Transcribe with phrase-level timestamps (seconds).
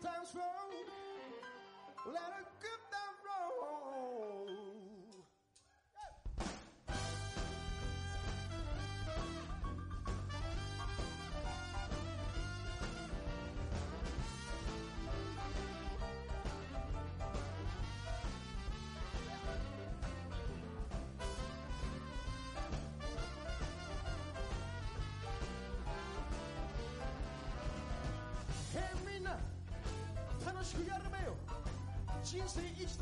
[0.00, 0.70] sometimes wrong.
[2.06, 2.79] Let a good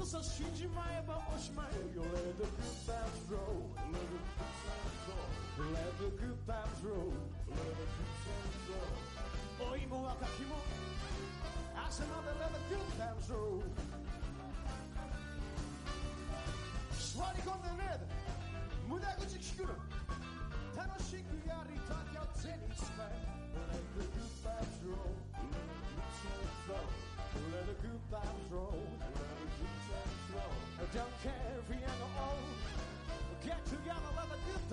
[0.08, 4.24] さ死んじまえばおしまいよ Let the good times roll Let the good
[4.64, 5.28] times roll
[5.60, 7.12] Let the good times roll
[7.52, 10.56] Let the good times roll 老いも若きも
[11.76, 13.60] 朝まで Let the good times roll
[16.96, 18.00] 座り込んでね
[18.88, 19.76] 無駄口聞くの
[20.76, 23.04] 楽しくやりたきゃ手に使え
[23.54, 28.83] Let the good times roll Let the good times roll let the good times roll.
[30.81, 32.57] I Don't care if you're young or old
[33.45, 34.65] Get together, let the good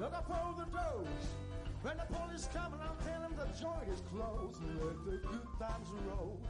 [0.00, 1.26] look up for the doors.
[1.82, 4.60] When the police come around, tell them the joint is closed.
[4.82, 6.40] Let the good times roll.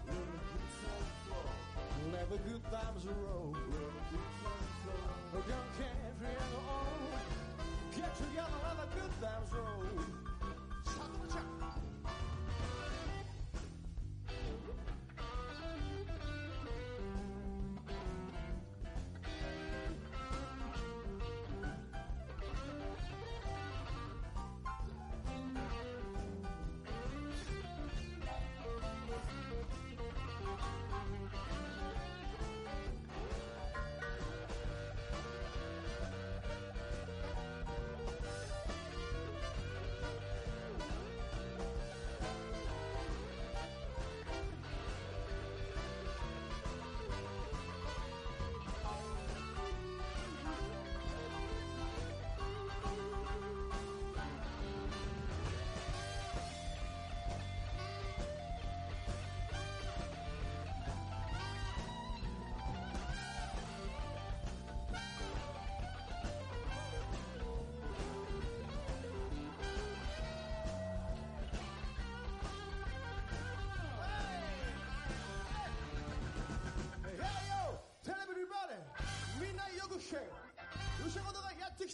[2.13, 3.53] Let the good times roll.
[3.53, 5.43] Let the good times roll.
[5.49, 7.13] Don't care if you're young or old.
[7.97, 10.28] Get together, let the good times roll.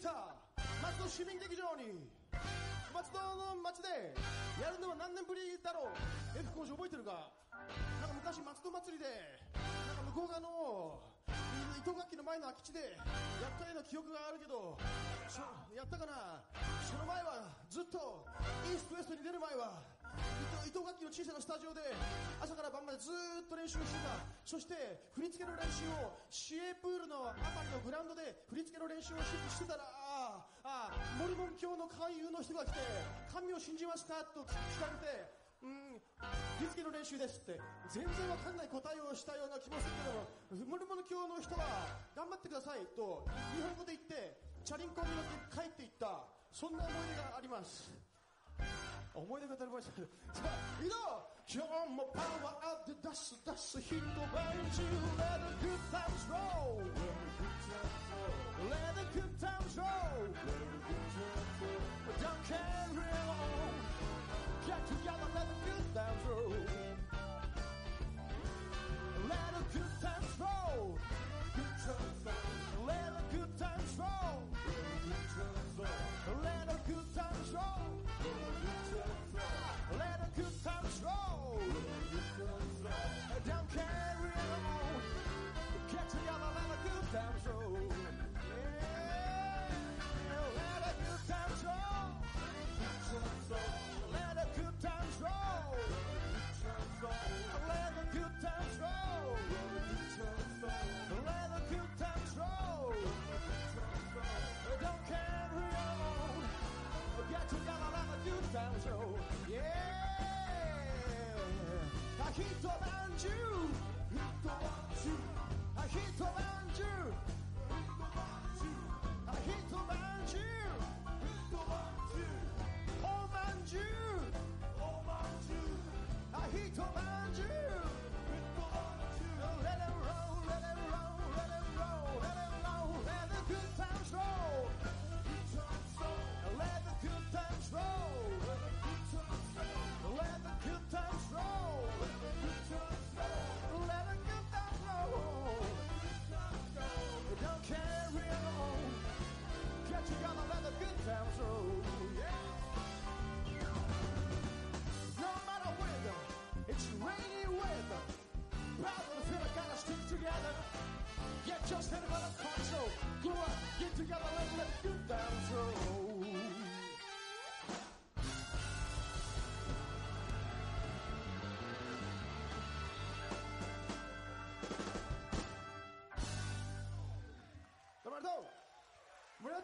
[0.04, 0.60] がやってきた。
[0.84, 2.12] 松戸市民劇場に。
[2.92, 4.12] 松戸の町で
[4.60, 5.96] やるのは何年ぶりだろう。
[6.38, 7.32] F 工事覚えてるか？
[8.04, 9.08] なんか昔松戸祭りで
[9.88, 11.00] なんか向こう側の
[11.80, 13.00] 糸楽器の前の空き地で
[13.40, 14.76] やったような記憶があるけど
[15.74, 16.44] やったかな？
[16.84, 18.26] その前はずっと
[18.68, 19.82] イーストウエストに出る前は
[21.14, 21.78] 小さなスタジオで
[22.42, 24.74] 朝から晩までずっと練習してたそして
[25.14, 32.82] 振り付けの練習を市営プールのあたりのグラウンドで振り付けの練習をしてたらああモルモン教の勧誘の人が来て
[33.30, 35.30] 神を信じますかと聞かれて
[35.62, 35.96] うん、
[36.60, 37.56] 振り付けの練習ですって、
[37.88, 43.24] 全然わかんない答えをしたような気もするけど、モルモル教の人は、頑張ってくださいと、
[43.56, 47.88] 日本語で言って、チャリンコに乗って帰っていった、そんな思い出があります。
[49.14, 54.42] 思い出が当たり前ですけど、さあ、移動今日もパワーで出す出す一晩
[54.74, 54.82] 中
[55.20, 56.82] Let the good times roll
[58.70, 60.24] Let the good times roll
[62.18, 63.74] Don't carry on
[64.66, 66.23] Get together, let the good times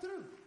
[0.00, 0.39] through.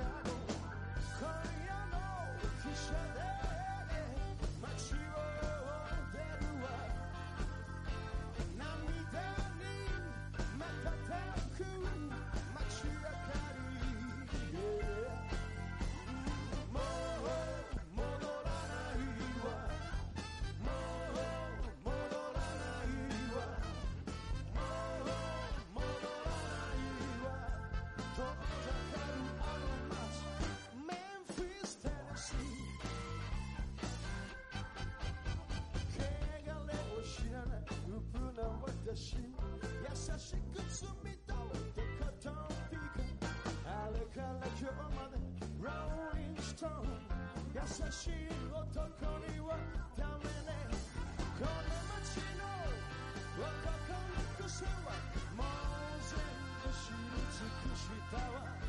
[0.00, 0.39] Chicago.
[38.90, 42.74] 優しく積み立てたトンピ
[43.22, 43.30] カ
[43.64, 45.14] あれから今日まで
[45.62, 46.98] ローリングストーン
[47.54, 47.60] 優
[47.92, 48.66] しい男
[49.30, 49.54] には
[49.96, 50.58] ダメね
[51.38, 51.54] この
[52.02, 52.42] 街の
[53.38, 54.90] 男の癖は
[55.38, 55.46] もう
[56.02, 56.18] 全
[56.58, 58.59] 部知り尽くしたわ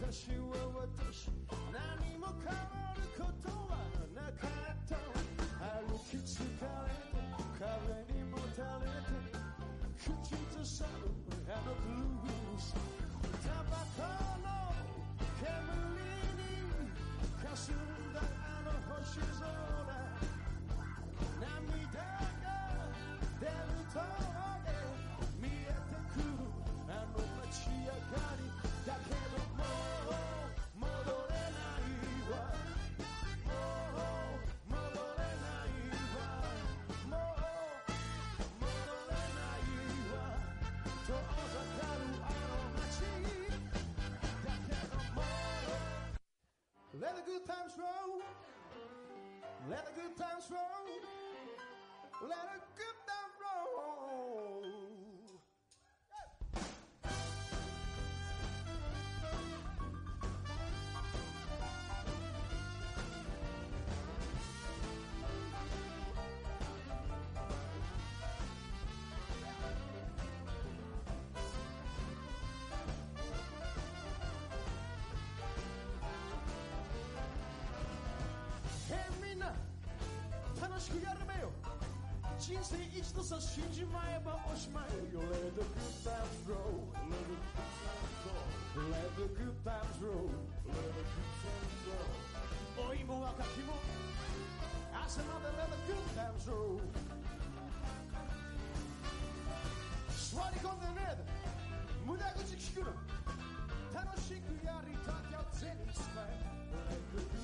[0.00, 0.54] 私は
[0.86, 1.28] 私。
[1.72, 3.82] 何も変わることは
[4.14, 4.94] なかった。
[5.58, 6.46] 歩き疲れ
[7.02, 7.18] て
[7.58, 9.10] 壁にもたれて
[9.98, 10.06] 口
[10.56, 11.10] ずさむ
[11.52, 11.97] あの
[49.68, 50.64] Let the good times roll.
[52.22, 52.87] Let the good
[80.87, 81.49] しくやるめよ
[82.37, 88.43] 人生一度さ死んじまえばおしまいよ Let the good times roll Let the good times roll
[88.91, 90.27] Let the good times roll
[90.67, 93.79] Let the good times roll 老いも若きも
[94.91, 96.83] 朝まで Let the good times roll
[100.33, 101.15] 座り込んでね
[102.05, 102.91] 無駄口聞くの
[103.93, 106.43] 楽しくやりたきゃ銭使え
[106.83, 107.36] Let the good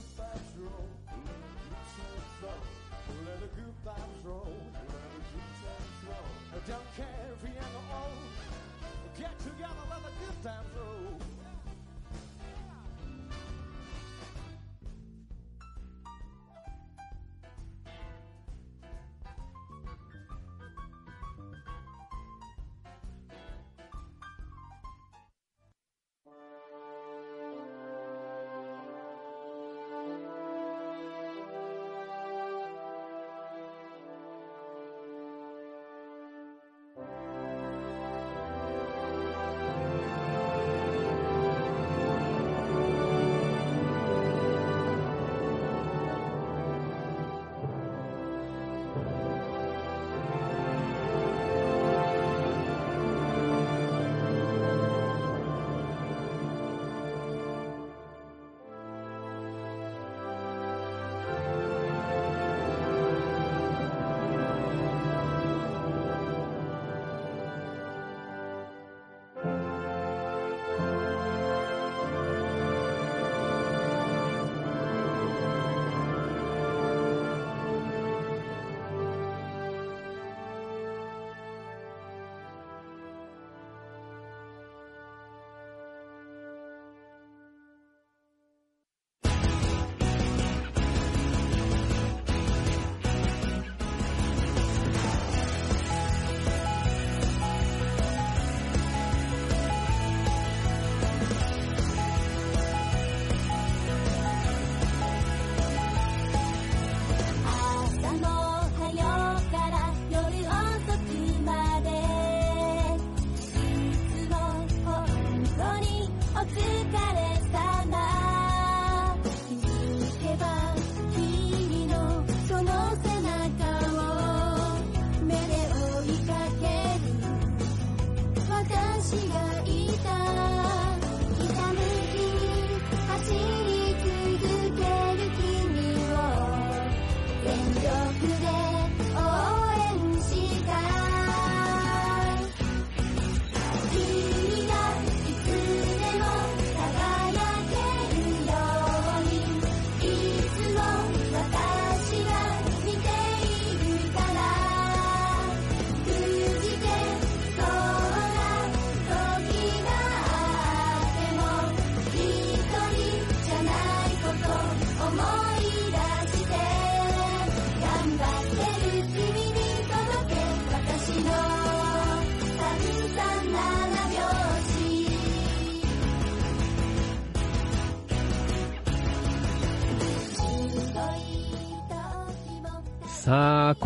[4.46, 4.83] Oh.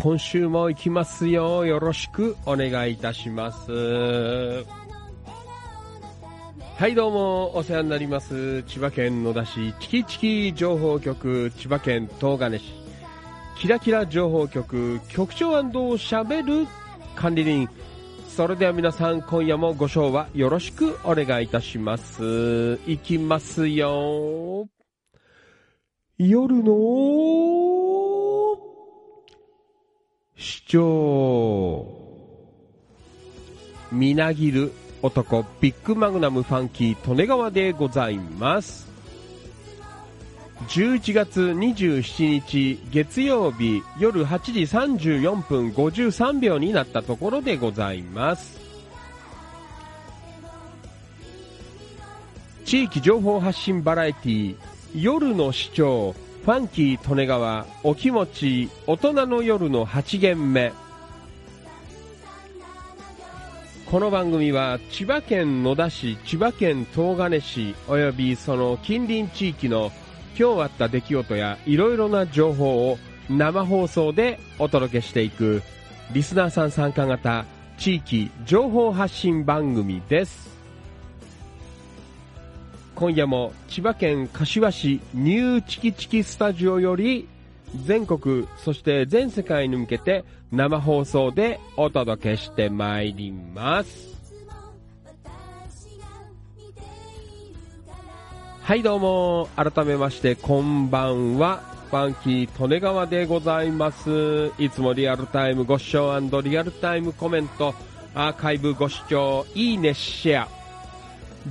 [0.01, 1.65] 今週も行きますよ。
[1.65, 4.63] よろしくお願いいたします。
[6.77, 8.63] はい、どうも、お世話になります。
[8.63, 12.63] 千葉県野田市、チキチキ情報局、千葉県東金市、
[13.57, 16.67] キラキラ情報局、局長喋る
[17.17, 17.67] 管理人。
[18.29, 22.79] それでは皆さん、今夜もご賞はよろしくお願いいたします。
[22.87, 24.69] 行きますよ。
[26.17, 27.88] 夜の
[30.39, 31.85] 主張。
[33.91, 38.87] みなぎる男、ビッグマグナムファンキー、利根川でございます。
[40.69, 48.59] 11月27日月曜日夜8時34分53秒になったところでございます。
[52.63, 54.57] 地域情報発信バラエティー
[54.93, 56.15] 夜の市長
[56.49, 60.73] ファンキー利根川お気持ち大人の夜の8限目
[63.85, 69.91] この番組は千葉県野田市千葉県東金市およびその近隣地域の
[70.35, 72.97] 今日あった出来事やいろいろな情報を
[73.29, 75.61] 生放送でお届けしていく
[76.13, 77.45] リスナーさん参加型
[77.77, 80.48] 地域情報発信番組です。
[82.99, 87.29] 今夜も千葉県柏市ニューチキチキスタジオより
[87.85, 94.19] 全国、そして全世界に向けて生放送でお届けしてまいります。
[98.61, 101.61] はいどうも、改めましてこんばんは。
[101.89, 104.51] ファンキー利根川でございます。
[104.59, 107.73] いつもリアルタイムご視聴リアルタイムコメント、
[108.13, 110.58] アーカイブご視聴、いいね、シェア。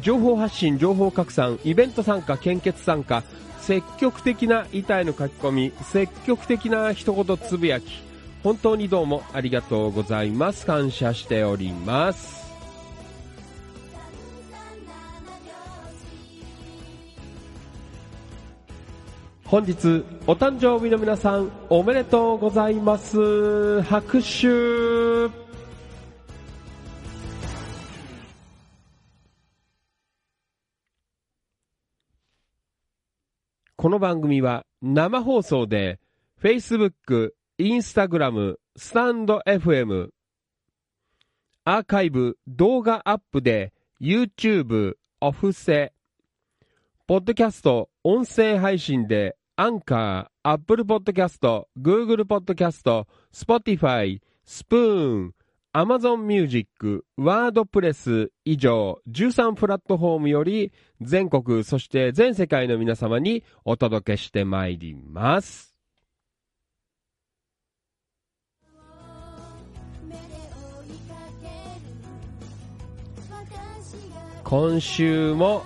[0.00, 3.22] 情報発信、情報拡散、イベント参加、献血参加、
[3.60, 8.02] 積極的な遺体の書き込み、積極的な一言つぶやき、
[8.42, 10.64] 本当にどうもありがとうございます。
[10.66, 12.48] 感謝しております。
[19.44, 23.80] 本日、お誕生日の皆さん、おめでとうございます。
[23.82, 25.47] 拍手
[33.80, 36.00] この番組は生放送で
[36.42, 40.08] Facebook、Instagram、スタンド FM、
[41.64, 45.92] アーカイブ、動画アップで YouTube、オフセ、
[47.06, 55.34] ポッドキャスト、音声配信でアンカー、アップルポッドキャスト、Google ポッドキャスト、Spotify、スプーン、
[55.74, 65.74] Amazon Music、ワードプレス以上13プラットフォームより全国そして全世界の皆様にお届けしてまいります。
[74.42, 75.62] 今週も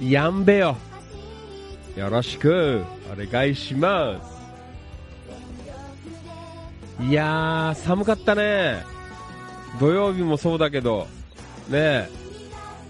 [0.00, 0.76] やんべよ。
[1.96, 4.29] よろしくお願いします。
[7.08, 8.84] いやー、寒かったね。
[9.78, 11.06] 土曜日もそうだけど、
[11.68, 12.08] ね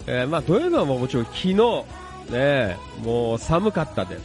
[0.06, 0.24] え。
[0.24, 1.54] ーまあ土曜日はもちろん昨日、
[2.30, 4.22] ね、もう寒かったです。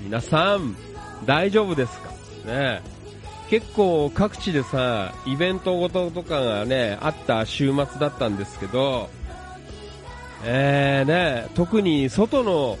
[0.00, 0.76] 皆さん、
[1.24, 2.10] 大丈夫ですか？
[2.46, 2.80] ね。
[3.50, 9.08] 結構各地でさ、イベントごととかがね、あった週末だったんですけど、
[10.44, 12.78] えーね、特に外の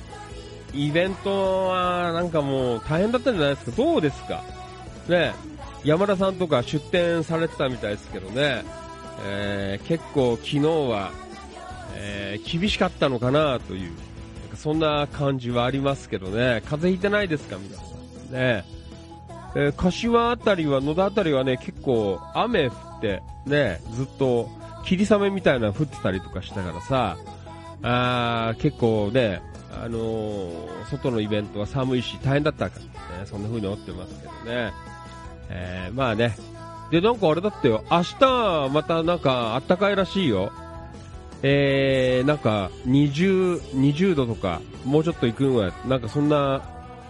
[0.74, 3.76] イベントはなんかもう大変だったんじゃないですか？
[3.76, 4.42] どうですか？
[5.08, 5.34] ね
[5.86, 8.64] 山田さんとか出店されてたみたいですけどね、
[9.24, 11.12] えー結構昨日は、
[11.94, 13.92] えー厳しかったのかなという、
[14.40, 18.32] なんかそんな感じはありますけどね、風邪ひいてないですか皆さん。
[18.32, 18.64] ね
[19.54, 24.50] えー柏あたりは、野田あたりはね、結構雨降って、ね、ずっと
[24.84, 27.16] 霧雨みたいなの降ってたりとかしたからさ、
[27.82, 29.40] あー結構ね、
[29.72, 32.80] あのー外のイベントは寒いし大変だったか
[33.12, 34.72] らね、そんな風に思ってますけどね。
[35.48, 36.36] えーまあね。
[36.90, 40.52] で、なんかあれだってよ、明日またなんか暖かいらしいよ。
[41.42, 46.62] えー、なんか20、20度とか、もうちょっと行くんは、なんかそんな、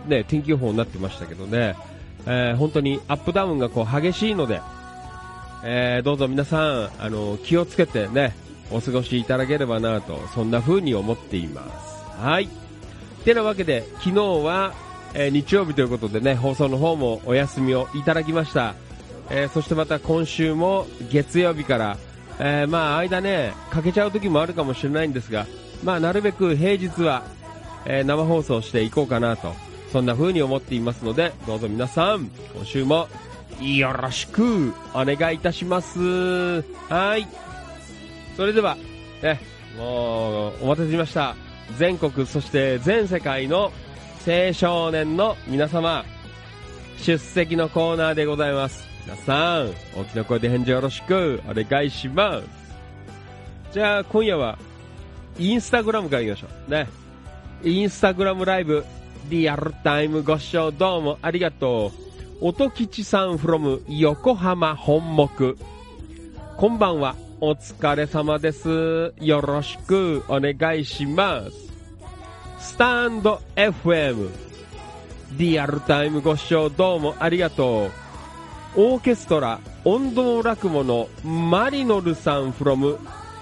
[0.07, 1.75] ね、天気予報になってましたけどね、
[2.27, 4.61] えー本当にアップダウンがこう激しいので、
[5.63, 8.35] えーどうぞ皆さん、あの、気をつけてね、
[8.71, 12.21] お過ごしいただければなと、そんな風に思っています。
[12.21, 12.49] はい。
[13.25, 14.73] てなわけで、昨日は、
[15.19, 18.75] えー日曜日ということでね、放送の方もお休みをいただきました。
[19.31, 21.97] えーそしてまた今週も月曜日から、
[22.39, 25.47] えーまあ間ね、かけちゃう時もあるかもしれないんですが、
[25.83, 27.25] まあなるべく平日は、
[27.87, 29.55] え生放送していこうかなと、
[29.91, 33.09] そんな風に思っていますので、どうぞ皆さん、今週も
[33.61, 35.99] よろしくお願いいたします。
[36.91, 37.27] はい。
[38.37, 38.77] それでは、
[39.23, 39.41] ね、
[39.79, 41.35] もう、お待たせしました。
[41.79, 43.73] 全国、そして全世界の
[44.27, 46.05] 青少年の皆様、
[46.99, 48.85] 出席のコーナーでございます。
[49.05, 52.45] 皆さん、大きな声で返事よろしくお願いします。
[53.73, 54.59] じゃあ、今夜は、
[55.39, 56.71] インスタグラムから行きましょう。
[56.73, 56.89] ね。
[57.63, 58.85] インスタグラムライブ、
[59.31, 61.93] リアルタイムご視聴どうもありがと
[62.43, 62.49] う。
[62.49, 65.57] 音吉さん from 横浜本木。
[66.57, 67.15] こんばんは。
[67.41, 69.15] お疲れ様です。
[69.21, 71.76] よろしくお願いします。
[72.67, 74.29] スタンド FM。
[75.39, 77.93] リアルタイムご視聴どうもありがとう。
[78.75, 82.99] オーケストラ、音頭落語のマリノルさん from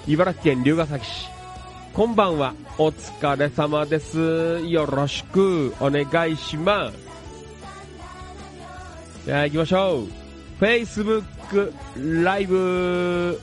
[0.06, 1.28] 茨城県龍ヶ崎市。
[1.94, 2.54] こんばんは。
[2.76, 4.60] お疲れ様です。
[4.68, 6.98] よろしくお願いします。
[9.24, 10.08] じゃあ行きましょう。
[10.62, 11.72] Facebook
[12.22, 13.40] ライブ。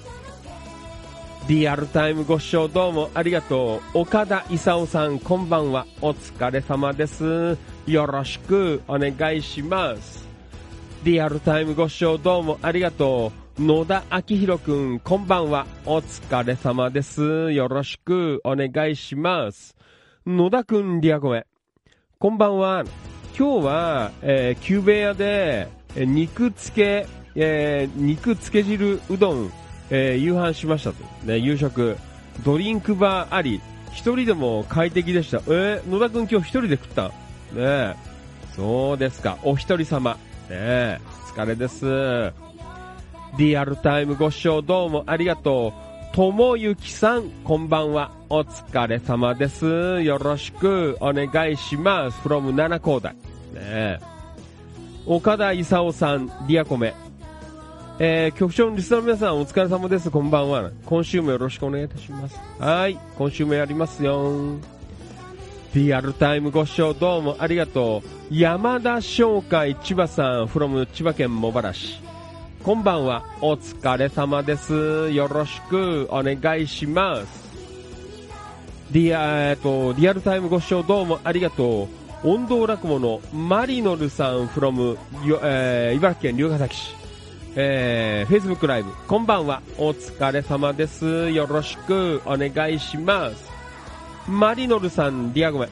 [1.52, 4.00] リアルタイムご視聴どうもありがとう。
[4.00, 5.86] 岡田勲さん、こんばんは。
[6.00, 7.58] お疲れ様です。
[7.86, 10.26] よろしくお願いします。
[11.04, 13.62] リアルタイムご視聴どうもありがとう。
[13.62, 15.68] 野田明宏くん、こんばんは。
[15.86, 17.52] お疲れ様です。
[17.52, 19.76] よろしくお願いします。
[20.26, 21.46] 野田くん、リアコメ。
[22.18, 22.86] こんばんは。
[23.38, 29.52] 今日は、えー、久兵衛屋で、えー肉つけ、えー肉つけ汁うどん、
[29.92, 31.04] えー夕飯しましたと。
[31.24, 31.98] ね、夕食。
[32.44, 35.38] ドリンクバーあり、一人でも快適でした。
[35.48, 37.10] えー野田くん今日一人で食った？
[37.10, 37.12] ね
[37.58, 37.96] え
[38.56, 39.38] そうですか。
[39.44, 40.14] お一人様。
[40.14, 40.18] ね
[40.52, 41.00] え
[41.36, 42.34] お疲れです。
[43.38, 45.74] リアルタイムご視聴どうもありがと
[46.14, 46.16] う。
[46.16, 48.12] ともゆきさん、こんばんは。
[48.28, 50.02] お疲れ様です。
[50.02, 52.20] よろしくお願いします。
[52.28, 53.14] from 七光台。
[53.14, 53.20] ね
[53.56, 54.00] え
[55.06, 56.94] 岡田勲さん、リアコメ。
[58.04, 60.10] えー、局長のリスナーの皆さん、お疲れ様です。
[60.10, 60.72] こんばんは。
[60.88, 62.36] 今週もよろしくお願いいたします。
[62.58, 62.98] はい。
[63.16, 64.58] 今週もやりますよ。
[65.76, 68.36] リアルタイムご視聴どうもありがとう。
[68.36, 72.02] 山田商会千葉さん、from 千葉県茂原市。
[72.64, 73.24] こんばんは。
[73.40, 75.12] お疲れ様です。
[75.12, 77.52] よろしくお願いします。
[78.90, 81.88] リア、えっと、リアルタイムご視聴どうもありがと
[82.24, 82.28] う。
[82.28, 87.01] 音頭落語のマリノルさん from よ、えー、茨城県龍ケ崎市。
[87.56, 88.92] えー、Facebook ライブ。
[89.08, 89.62] こんばんは。
[89.78, 91.30] お疲れ様です。
[91.32, 93.52] よろしくお願いします。
[94.26, 95.70] マリノルさん、リアごめん。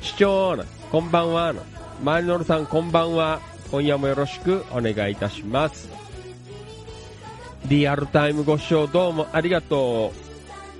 [0.00, 1.62] 市長な、こんばんはな。
[2.02, 3.40] マリノルさん、こんばんは。
[3.70, 5.88] 今夜もよろしくお願いいたします。
[7.68, 10.12] リアルタイムご視聴どうもありがと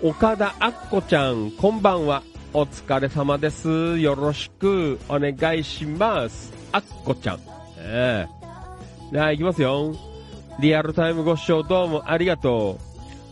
[0.03, 0.09] う。
[0.09, 2.25] 岡田あっこちゃん、こんばんは。
[2.53, 3.99] お疲れ様です。
[4.01, 6.53] よろしくお願いします。
[6.73, 7.41] あっこちゃん。
[7.79, 10.12] ええじゃあ、行きますよ。
[10.59, 12.79] リアルタイムご視聴どうもありがと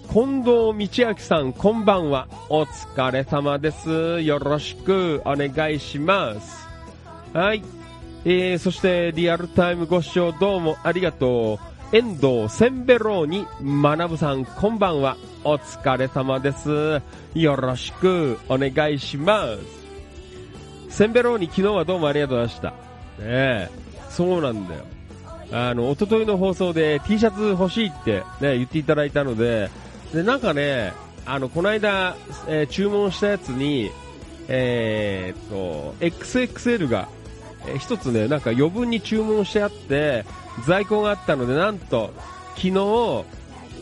[0.09, 0.13] う。
[0.13, 2.27] 近藤道明さん、こんばんは。
[2.49, 4.21] お疲れ様です。
[4.23, 6.67] よろしくお願いします。
[7.33, 7.63] はい。
[8.25, 11.61] えー、そして、リアルタイムご視聴どうもありがと
[11.93, 11.97] う。
[11.97, 15.17] 遠藤センベローニ学さん、こんばんは。
[15.45, 17.01] お疲れ様です。
[17.35, 19.45] よろしくお願いしま
[20.89, 20.97] す。
[20.97, 22.71] センベローニ、昨日はどうもありがとうございました。
[22.71, 22.75] ね
[23.21, 23.71] え、
[24.09, 24.85] そうなんだよ。
[25.53, 29.71] あの、一昨日の放送で T シャツ欲しいってね、言っていただいたので、
[30.15, 30.93] で、なんかね、
[31.27, 32.17] あの、この間、
[32.49, 33.91] えー注文したやつに、
[34.49, 37.09] えーっと、XXL が、
[37.67, 40.25] えー一つね、なんか余分に注文してあって、
[40.67, 42.13] 在庫があったので、なんと、
[42.57, 43.25] 昨日、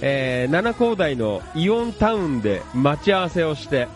[0.00, 3.88] えー、七高台のイオンタウンで待ち合わせをして、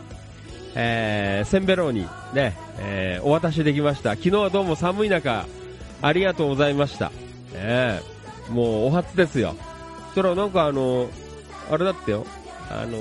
[0.75, 4.11] えー、センベローにね、えーお渡しできました。
[4.11, 5.47] 昨日はどうも寒い中、
[6.01, 7.13] ありがとうございました。
[7.55, 8.01] え
[8.51, 9.55] えもうお初ですよ。
[10.15, 11.09] そしたらなんかあの、
[11.71, 12.27] あれだってよ、
[12.71, 12.99] あの、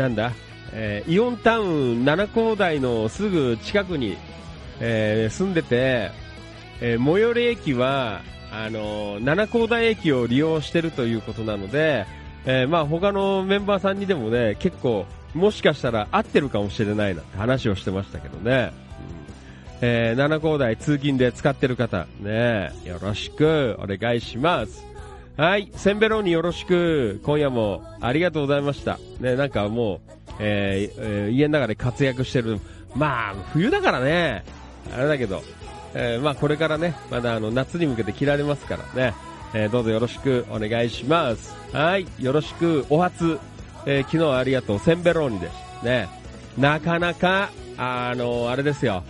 [0.00, 0.32] なんだ、
[0.72, 4.16] えーイオンタウン七高台のすぐ近くに、
[4.80, 6.10] えー住んでて、
[6.80, 8.20] えー最寄り駅は、
[8.52, 12.06] あの、七高台駅を利用してるということなので、
[12.44, 18.72] えーまあ他のメンバーさんにでもね、結構、もしかしたら合ってるかもしれないなって話をしてましたけどね。
[19.80, 24.84] えー、七高台通勤で使ってる方、ね、よろしくお願いします。
[25.36, 28.98] はい、センベローによろしく、今夜もありがとうございました。
[29.20, 30.00] ね、なんかもう、
[30.40, 32.58] えーえー家の中で活躍してる。
[32.96, 34.44] まあ、冬だからね、
[34.92, 35.42] あれだけど、
[35.94, 39.14] えーまあこれからね、まだあの夏に向けて着られますからね、
[39.54, 41.54] えーどうぞよろしくお願いします。
[41.72, 43.38] はい、よろしく、お初、
[43.86, 45.84] えー昨日はありがとう、センベローニです。
[45.84, 46.08] ね、
[46.58, 49.04] なかなか、あのあれですよ、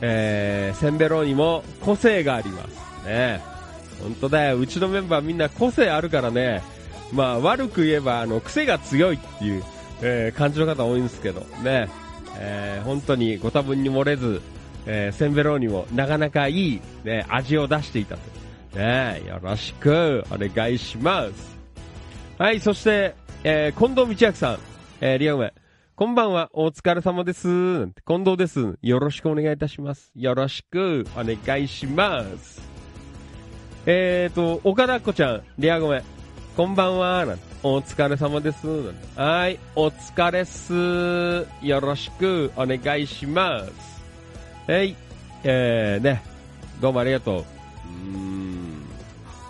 [0.00, 3.06] えーセンベローニも個性があります。
[3.06, 3.40] ね。
[4.02, 4.58] 本当だよ。
[4.58, 6.62] うちのメンバーみんな個性あるからね。
[7.12, 9.62] まあ悪く言えば、あの、癖が強いっていう、
[10.02, 11.88] えー感じの方多いんですけど、ね。
[12.38, 14.42] えー本当にご多分に漏れず、
[14.86, 18.20] えーセンベローニもなかなかいい、ね、味を出していたと。
[18.78, 21.56] ね、よろしくお願いします。
[22.36, 24.58] はい、そして、えー近藤道明さん、
[25.00, 25.63] えーリアウェイ。
[25.96, 27.86] こんばんは、お疲れ様です。
[28.04, 28.76] 近藤です。
[28.82, 30.10] よろしくお願いいたします。
[30.16, 32.60] よろしくお願いします。
[33.86, 36.02] えーと、岡田っこちゃん、リアごめん。
[36.56, 38.66] こんばんは、なんてお疲れ様です。
[39.14, 41.46] はい、お疲れっす。
[41.64, 44.02] よろしくお願いします。
[44.66, 44.96] はい、
[45.44, 46.24] えー、ね、
[46.80, 47.38] どうもありがとう。
[47.38, 48.84] うーん、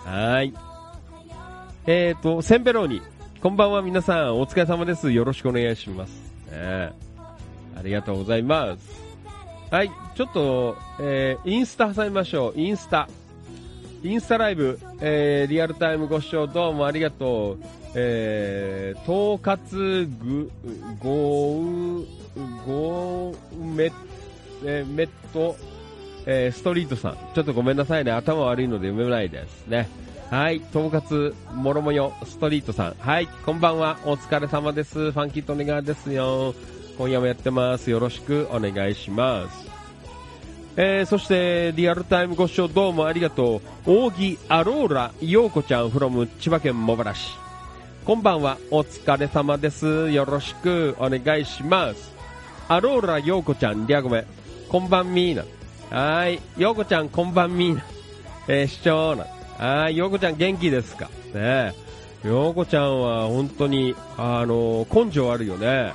[0.05, 0.53] はい。
[1.87, 3.01] えーと、センベローニ。
[3.41, 5.11] こんばんは皆さん、お疲れ様です。
[5.11, 6.24] よろしくお願いします。
[6.51, 6.91] ね
[7.77, 9.03] ありがとうございます。
[9.71, 12.59] はい、ちょっと、えー、インスタ挟みましょう。
[12.59, 13.09] インスタ。
[14.03, 17.63] インスタライブ、えー、リアルタイムご視聴どうもありがとう。
[17.95, 20.51] えー、統括ぐ、
[20.99, 21.61] ご
[22.01, 22.05] う、
[22.65, 23.91] ごめ、
[24.63, 25.55] えー、メット、
[26.25, 27.17] えー、ストリートさん。
[27.33, 28.11] ちょっとごめんなさいね。
[28.11, 29.89] 頭悪いので読めないですね。
[30.29, 30.61] はい。
[30.71, 32.95] 統括、もろもよ、ストリートさん。
[32.99, 33.27] はい。
[33.45, 33.99] こんばんは。
[34.05, 35.11] お疲れ様です。
[35.11, 36.55] ファンキートネガーですよ。
[36.97, 37.91] 今夜もやってます。
[37.91, 39.67] よろしくお願いします。
[40.77, 43.91] えー、そして、リアルタイムご視聴どうもありがとう。
[44.07, 47.31] 扇アローラ陽子ちゃん from 千葉県茂原市。
[48.03, 50.09] こんばんは、お疲れ様です。
[50.09, 52.11] よろしくお願いします。
[52.67, 54.25] アローラ陽子ちゃん、リアゴメ、
[54.69, 55.43] こんばんみーな。
[55.97, 57.83] はーい、陽子ちゃん、こんばんみーな。
[58.47, 59.27] えー、市長な。
[59.57, 61.05] はーい、陽子ちゃん元気ですか？
[61.05, 61.73] ねえ。
[62.23, 65.93] 陽子ちゃんは本当に、あの根性あるよね。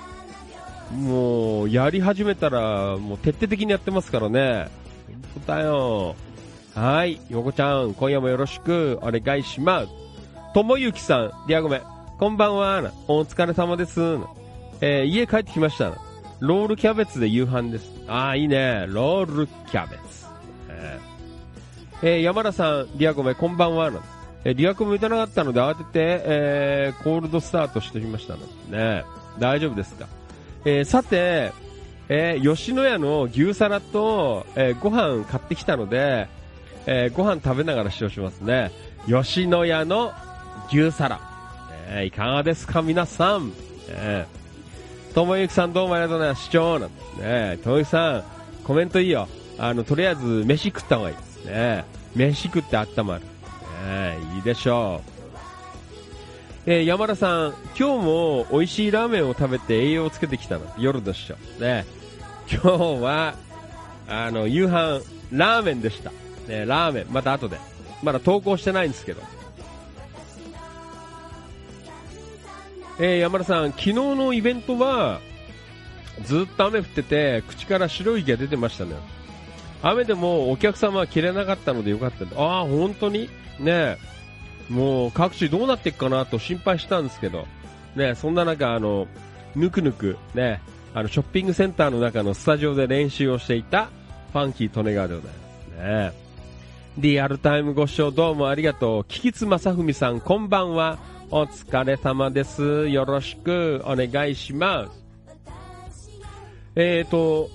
[0.93, 4.69] もう、やり始めたら、もう徹底的にやってますからね。
[5.35, 6.17] 本当だよ。
[6.75, 9.89] はい、陽子ちゃん、今夜もよろしくお願いします。
[10.55, 11.83] ともゆきさん、リアゴメ、
[12.19, 12.93] こんばんは。
[13.09, 14.01] お疲れ様です。
[14.81, 15.93] えー家帰ってきました。
[16.39, 17.91] ロールキャベツで夕飯です。
[18.09, 18.87] ああ、いいね。
[18.89, 20.10] ロールキャベツ。
[22.03, 24.01] えー山田さん、リアゴメ、こんばんはな。
[24.45, 25.91] えーリアコメ打たなかったので慌てて、
[26.25, 29.05] えーコールドスタートしてきましたのね。
[29.39, 30.07] 大丈夫ですか？
[30.65, 31.53] えーさて、
[32.09, 36.29] えー吉野家の牛皿と、えーご飯買ってきたので、
[36.87, 38.71] えーご飯食べながら視聴しますね。
[39.07, 40.13] 吉野家の
[40.73, 41.21] 牛皿。
[41.89, 43.53] えーいかがですか皆さん？
[43.89, 46.45] えーともゆきさんどうもありがとうございます。
[46.45, 47.59] 視聴なんですね。
[47.63, 48.25] ともゆきさん、
[48.65, 49.29] コメントいいよ。
[49.59, 51.85] あの、とりあえず飯食った方がいいね。
[52.15, 53.23] 飯食って温まる。
[53.87, 55.11] ね、いいでしょう。
[56.67, 60.67] えー山田さん、今日も美味しいラーメンを食べて栄養をつけてきたの。
[60.79, 61.37] 夜でしょ。
[61.59, 61.87] ね。
[62.51, 63.35] 今日は、
[64.09, 65.01] あの、夕飯、
[65.33, 66.11] ラーメンでした。
[66.49, 67.59] ね、ラーメン、また後で。
[68.03, 69.23] まだ投稿してないんですけど。
[72.99, 75.21] えー山田さん、昨日のイベントは、
[76.25, 78.97] ずっと雨降ってて、口から白い息が出てましたね。
[79.83, 82.25] 雨でもお客様は切れなかったのでよかった。
[82.41, 83.29] ああ、本当に？
[83.59, 83.99] ねえ。
[84.69, 87.47] もう各地どうなっていくかなと心配したんですけど、
[87.97, 89.09] ねえそんな中、あの、
[89.57, 90.61] ぬくぬく、ね
[90.95, 93.89] あの、ショッピングセンターの中のスタジオで練習をしていた、
[94.33, 95.39] ファンキー利根川でございま
[95.75, 96.13] すね。
[96.99, 99.05] リアルタイムご視聴どうもありがとう。
[99.05, 100.99] キキツマサフミさん、こんばんは。
[101.31, 102.89] お疲れ様です。
[102.89, 105.01] よろしくお願いします。
[106.77, 107.49] えーと、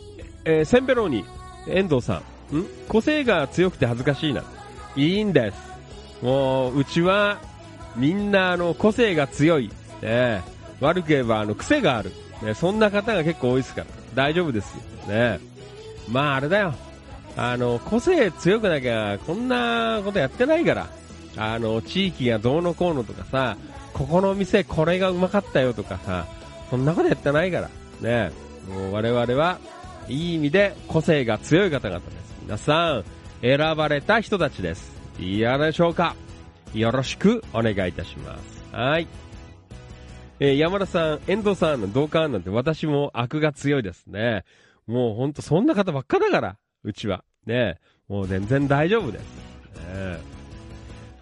[0.44, 1.26] えーセンベローニ、
[1.68, 2.66] 遠藤さん、ん？
[2.88, 4.44] 個性が強くて恥ずかしいな。
[4.96, 5.58] いいんです。
[6.22, 7.40] もう、うちは、
[7.96, 9.70] みんな、あの、個性が強い。
[10.02, 10.42] ね、
[10.80, 12.12] 悪く言えば、あの、癖がある。
[12.42, 13.88] ね、そんな方が結構多いですから。
[14.14, 15.14] 大丈夫ですよ。
[15.14, 15.40] ね。
[16.10, 16.74] まあ、あれだよ。
[17.38, 20.88] あの、個性強くなきゃ、こんなことやってないから。
[21.38, 23.58] あの、地域がどうのこうのとかさ、
[23.94, 26.26] ここの店これがうまかったよとかさ、
[26.70, 27.70] そんなことやってないから。
[28.02, 28.32] ね。
[28.70, 29.60] もう我々は、
[30.08, 32.36] いい意味で個性が強い方々です。
[32.42, 33.04] 皆さん、
[33.42, 34.94] 選ばれた人たちです。
[35.20, 36.16] いやでしょうか？
[36.74, 38.64] よろしくお願いいたします。
[38.72, 39.08] はい。
[40.40, 44.44] えー山田さん、遠藤さんの同感なんて私も悪が強いですね。
[44.86, 47.24] もうほんとそんな方ばっかだから、うちは。
[47.46, 49.22] ねもう全然大丈夫です。
[49.22, 50.18] ね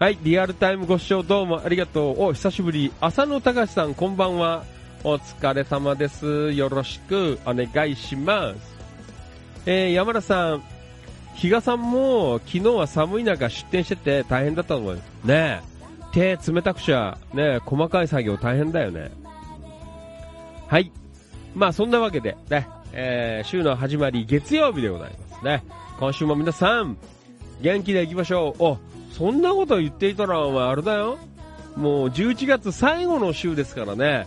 [0.00, 2.22] はい、リアルタイムご視聴どうもありがとう。
[2.24, 2.92] お、久しぶり。
[3.00, 4.64] 浅野隆さん、こんばんは。
[5.04, 6.52] お疲れ様です。
[6.52, 8.73] よろしくお願いします。
[9.66, 10.62] えー山田さん、
[11.34, 15.26] 比嘉さんも昨日は寒い中出店してて大変だったと思います。
[15.26, 15.62] ね、
[16.12, 19.10] 手冷たくちゃ、ね細かい作業大変だよね。
[20.68, 20.92] はい。
[21.54, 25.64] まあそんなわけで、ね、えー週の始まり月曜日でございますね。
[25.98, 26.96] 今週も皆さん、
[27.60, 28.62] 元気でいきましょう。
[28.62, 28.78] お、
[29.12, 31.18] そんなこと言っていたらお前あれだよ。
[31.76, 34.26] もう11月最後の週ですからね。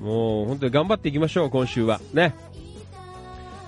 [0.00, 2.00] もう本当に頑張っていきましょう、今週は。
[2.12, 2.34] ね。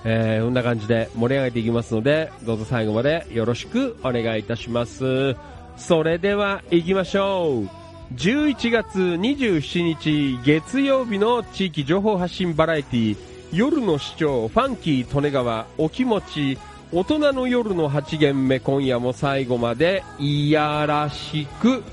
[0.03, 5.35] えー、こんな感じで盛り上げていきますので、どうぞ最後までよろしくお願いいたします。
[5.77, 7.87] それでは行きましょう。
[8.15, 13.17] 11月27日月曜日の地域情報発信バラエティ
[13.51, 16.57] 夜の市長ファンキー利根川お気持ち
[16.91, 21.83] 大人の夜の8限目今夜も最後までいやらしく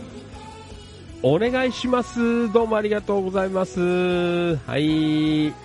[1.22, 2.52] お願いします。
[2.52, 4.56] どうもありがとうございます。
[4.56, 5.63] はい。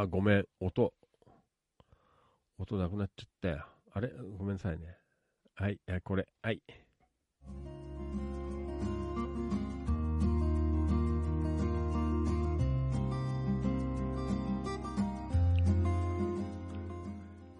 [0.00, 0.44] あ、ごめん。
[0.60, 0.92] 音。
[2.58, 3.66] 音なくなっちゃったよ。
[3.92, 4.10] あれ？
[4.38, 4.96] ごめんなさいね。
[5.54, 6.26] はい、はいこれ。
[6.42, 6.60] はい。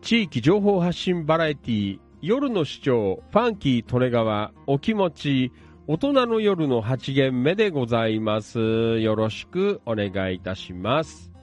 [0.03, 5.53] 地域情報発信バラエティ夜の市長ファンキー利根川お気持ち
[5.89, 9.01] 大人の夜の8限目でございます。
[9.01, 11.36] よろしくお願いいたします。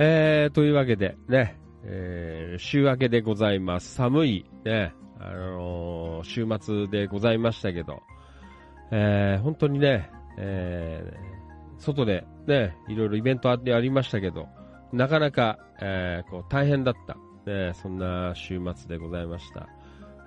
[0.00, 3.94] えー、というわけで、ね、えー、週明けでございます。
[3.94, 8.02] 寒い、ね、あのー週末でございましたけど、
[8.90, 14.48] えー、本当にね、えー、外でね、いろいろイベントあってありましたけど、
[14.92, 17.16] なかなか、えー、こう大変だった、
[17.50, 19.68] ね、そんな週末でございました。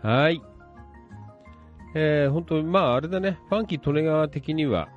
[0.07, 0.41] はい。
[1.93, 4.89] えー、本当に、まああれだね、ファンキー利根川的には、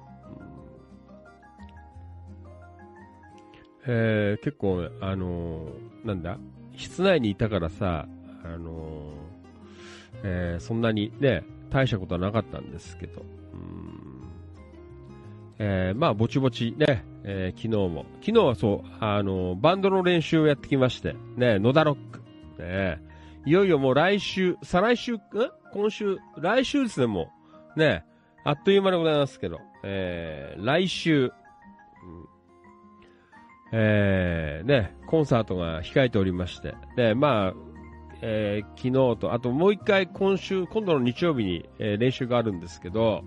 [3.86, 6.38] えー、結構、あのーなんだ、
[6.76, 8.06] 室内にいたからさ、
[8.44, 9.34] あのー
[10.24, 14.22] えそんなにね、大したことはなかったんですけど、うん。
[15.58, 22.22] えまあ、ぼちぼちね、え昨日も、昨日はそう、あのバンドの練習をやってきまして、ね、野田ロック、
[22.62, 23.02] ね、
[23.44, 25.20] いよいよもう来週、再来週、ん？
[25.72, 27.30] 今週、来週ですね、も
[27.76, 28.04] う、ね、
[28.44, 31.30] あっという間でございますけど、え来週、うん。
[33.76, 37.54] えーね、コンサートが控えておりまして、で、まあ、
[38.22, 43.24] えー昨日と、あともう一回今週、今度の日曜日に、えー練習があるんですけど、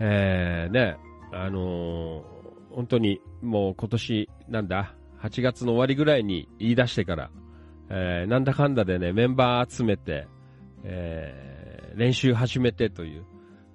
[0.00, 0.96] えーね、
[1.32, 2.36] あのー
[2.74, 7.30] 本当にもう今年、なんだ、8月の終わりぐらいに言い出してから、
[7.90, 10.26] えーなんだかんだでね、メンバー集めて、
[10.84, 13.24] えー練習始めてという、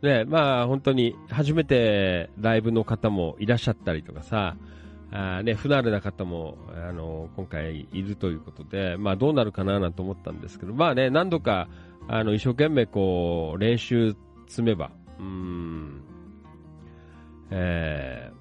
[0.02, 4.56] ね、まあ本当に初めてライブの方もいらっしゃったりとかさ、
[5.12, 11.68] あね、不慣れな方も、あの今回いるということで、まあどうなるかななんて思ったんですけど、まあね、何度か、
[12.08, 14.16] あの、一生懸命こう、練習
[14.48, 16.02] 積めば、うん、
[17.52, 18.32] え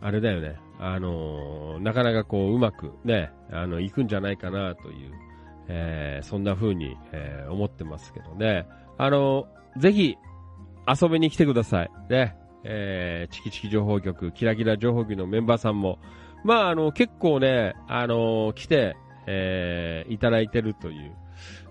[0.00, 5.12] ー、あれだよね、あのなかなかこう、うまくね、あの、いくんじゃないかなという、
[5.68, 8.66] えーそんな風に、えー思ってますけどね。
[8.98, 9.46] あの
[9.76, 10.16] ぜひ、
[10.86, 11.90] 遊びに来てください。
[12.08, 12.36] ね。
[12.64, 15.98] えーチキチキ情報局、キラキラ情報局のメンバーさんも、
[16.44, 18.96] まあ、あの、結構ね、あの来て、
[19.26, 21.12] えーいただいてるという、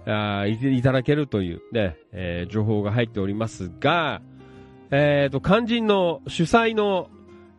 [0.05, 4.21] あいいただけるというね、えー情報が入っておりますが、
[4.91, 7.09] えっ、と、肝心の主催の、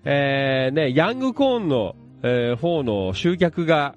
[0.05, 3.95] えーね、ヤングコーンの、えー方の集客が、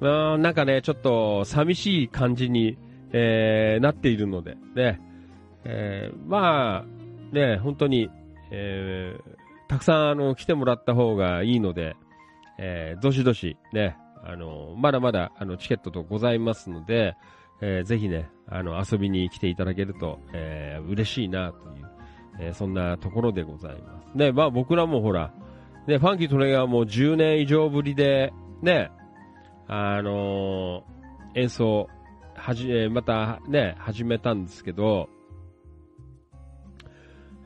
[0.00, 2.78] うーんなんかね、ちょっと寂しい感じに、
[3.12, 5.00] えーなっているので、ね、
[5.64, 8.10] えーまあ、ね、本当に、
[8.50, 11.94] えーたくさんあの来てもらった方がいいので、
[12.58, 17.14] えーどしどしね、あのまだまだあのチケットとございますので、
[17.60, 21.86] えーぜひね、あの遊びに来ていただけると、えー嬉しいなという、
[22.40, 24.18] えーそんなところでございます。
[24.18, 25.32] ね、まあ僕らもほら、
[25.86, 28.32] ね、ファンキートレガーも10年以上ぶりで、
[28.62, 28.90] ね、
[29.72, 31.88] あのー演奏、
[32.34, 35.08] はじ、またね、始めたんですけど、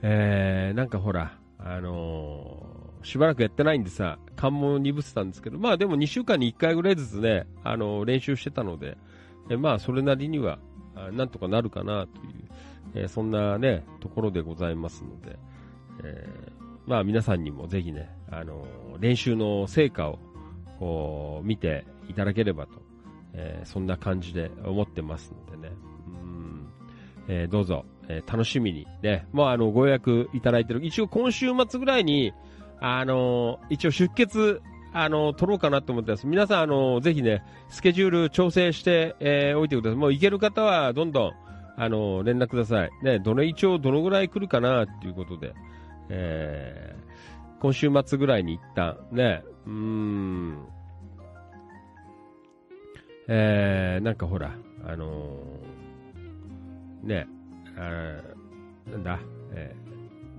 [0.01, 8.97] えー、なんかほら、あのーしばらくやってないんでさ、感も鈍ってたんですけど、まあでも2週間に1回ぐらいずつね、あの練習してたので、
[9.51, 10.59] えまあそれなりには、
[11.13, 12.23] なんとかなるかなと
[12.97, 15.39] いう、えそんなね、ところでございますので、
[16.03, 16.27] え
[16.87, 18.67] まあ皆さんにもぜひね、あの
[18.99, 20.19] 練習の成果を、
[20.79, 22.73] こう、見ていただければと、
[23.33, 25.75] えーそんな感じで思ってますのでね、
[26.07, 26.69] うん、
[27.29, 32.33] えーどうぞ、えー楽しみにね、もうあの、ご予約いただいてる、一応今週末ぐらいに、
[32.81, 34.61] あの一応出血、
[34.93, 36.27] あの取ろうかなと思ってます。
[36.27, 39.99] 皆さん、あのーぜひね、スケジュール調整して、えーおいてください。
[39.99, 41.33] もう行ける方はどんどん、
[41.77, 42.91] あの連絡ください。
[43.03, 45.55] ね、どの、一応どのぐらい来るかなっていうことで、
[46.11, 47.05] えー
[47.61, 50.59] 今週末ぐらいに一旦、ね、うーん、
[53.29, 54.55] えー、なんかほら、
[54.87, 57.27] あのーね、
[57.77, 58.21] あ
[58.91, 59.19] なんだ、
[59.53, 59.95] えー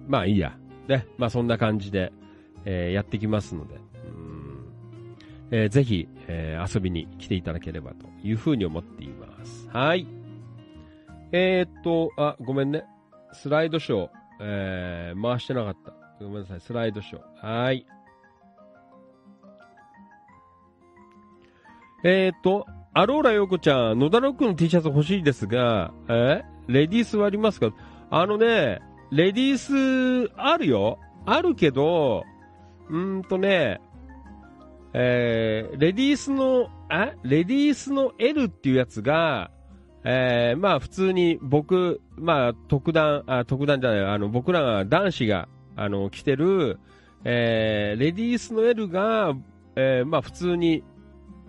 [0.07, 0.55] まあいいや。
[0.88, 2.13] ね、まあそんな感じで、
[2.65, 4.65] えーやってきますので、うん
[5.51, 9.67] えーぜひ、えー遊びに来ていただければというふうに思っています。
[9.69, 10.07] はい。
[11.31, 12.86] えー、っと、あ、ごめんね。
[13.33, 14.09] スライドショー、
[14.41, 15.93] えー回してなかった。
[16.23, 17.63] ごめんなさい、スライドショー。
[17.63, 17.86] はい。
[22.08, 27.72] えー、っと、アローラヨコちゃん、野田ロックの T シャツ欲しいですが、えレディースはありますか？
[28.12, 28.80] あのね、
[29.10, 30.99] レディースあるよ。
[31.26, 32.24] あるけど、
[32.91, 33.82] うんとね、
[34.93, 39.49] えー、レディースの、あレディースの L っていうやつが、
[40.03, 46.78] えー、まあ普通に僕、まあ特段、あ、特段じゃない、あの僕らが男子が、あの、着てる、
[47.24, 49.34] えー、レディースの L が、
[49.76, 50.84] えー、まあ普通に、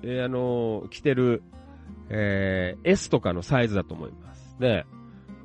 [0.03, 1.43] えー、あの、着てる、
[2.09, 4.57] えー、S とかのサイズだと思います。
[4.59, 4.85] ね。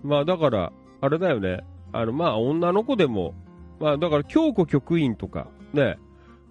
[0.04, 0.72] まあだから、
[1.02, 1.66] あれだよね。
[1.93, 3.34] あの、まあ女の子でも、
[3.82, 5.97] まあ、だから、京子局員とか、ね、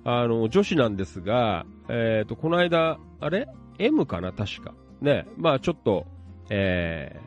[0.04, 3.48] あの、女子なんですが、えっ、と、この間、あれ
[3.78, 4.32] ?M かな？
[4.32, 4.74] 確か。
[5.00, 6.06] ね、まあ、ちょっと、
[6.50, 7.20] え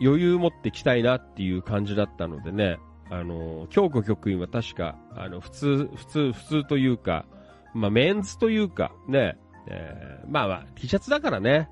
[0.00, 2.78] ー、余裕持ってきたいなっていう感じだったのでね、
[3.10, 7.26] あの、京子局員は確か、あの、普通、普通、普通というか、
[7.74, 11.68] まあ、メンズというか、ね、えー、まあまあ、T シャツだからね、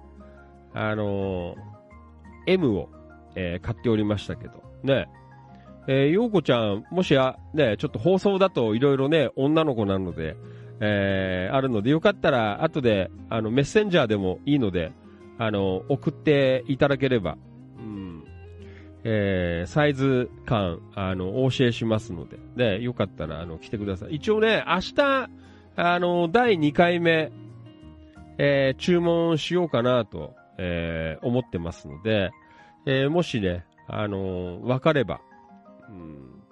[0.74, 1.54] あの
[2.46, 2.88] M を、
[3.34, 5.08] えー買っておりましたけど、ね。
[5.88, 10.36] えー、ようこちゃん、もしや、ね、ちょっと放送だといろいろね、女の子なので、
[10.80, 14.92] えーあるので、よかったら、後で、あの、メッセンジャーでもいいので、
[15.38, 17.36] あの、送っていただければ、
[17.78, 18.24] うん、
[19.04, 24.16] えーサイズ感、あの、お教えしますので、ね、よかったら、あの、来てください。
[24.16, 25.28] 一応ね、明日、
[25.76, 27.32] あの、第2回目、
[28.38, 32.30] えー注文しようかなと、えー思ってますので、
[32.86, 35.20] えーもしね、あのーわかれば、
[35.88, 36.42] うん、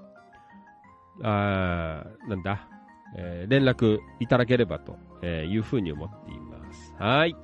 [1.22, 2.68] あーなんだ、
[3.16, 6.94] えー連絡いただければと、えーいうふうに思っています。
[6.98, 7.36] はい。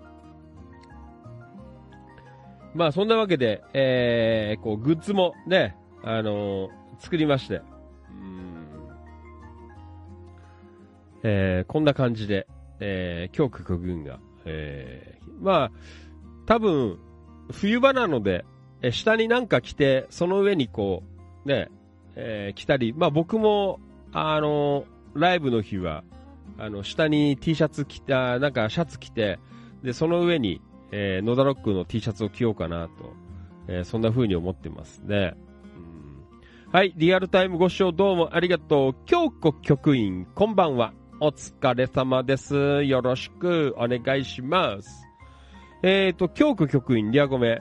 [2.74, 6.68] まあ、そんなわけで、えーこう、グッズもね、あの
[6.98, 7.62] 作りまして、
[8.10, 8.45] うん
[11.28, 12.46] えーこんな感じで、
[12.78, 15.70] えー、京国軍が、えーまあ、
[16.46, 16.98] 多分、
[17.50, 18.44] 冬場なので、
[18.80, 21.02] え下になんか着て、その上にこ
[21.44, 21.68] う、ね、
[22.14, 23.80] えー着たり、まあ僕も、
[24.12, 26.04] あのライブの日は、
[26.58, 29.40] あの、下に T シャツ着て、あーなんかシャツ着て、
[29.82, 30.60] で、その上に、
[30.92, 32.90] えー、野田ロックの T シャツを着ようかなと、
[33.66, 35.34] えーそんな風に思ってますね。
[35.74, 38.94] うんはい、リアルタイムご視聴どうもありがとう。
[39.06, 40.92] 京子局員、こんばんは。
[41.18, 42.84] お疲れ様です。
[42.84, 45.08] よろしくお願いします。
[45.82, 47.58] えーと、京子局員、リアゴメ。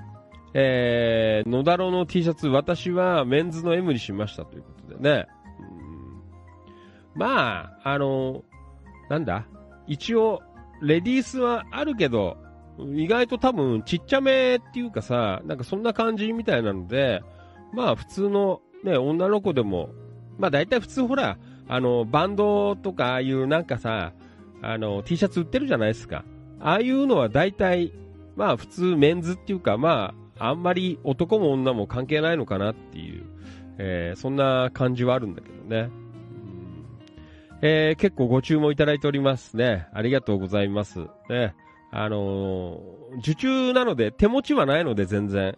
[0.54, 5.26] えー、野田ロの T シャツ、私はメンズの M にしましたということでね。
[5.60, 8.44] うんまあ、あの、
[9.10, 9.46] なんだ？
[9.88, 10.42] 一応、
[10.82, 12.36] レディースはあるけど、
[12.78, 17.22] 意外と多分ちっちゃめっていうかさ、なんかそんな感じみたいなので、
[17.74, 19.92] まあ普通のね、女の子でも、
[20.38, 21.38] まあ大体普通ほら、
[21.68, 24.14] あの、バンドとかああいうなんかさ、
[24.62, 26.24] あの、T シャツ売ってるじゃないですか。
[26.60, 27.92] ああいうのは大体、
[28.36, 33.24] まあ普通メンズっていうか、まあ、あんまり男も女も関係ないのかなっていう、
[33.78, 35.90] えーそんな感じはあるんだけどね。
[37.62, 39.88] えー結構ご注文いただいておりますね。
[39.94, 41.00] ありがとうございます。
[41.30, 41.56] ね。
[41.92, 45.58] あのー受注なので手持ちはないので全然。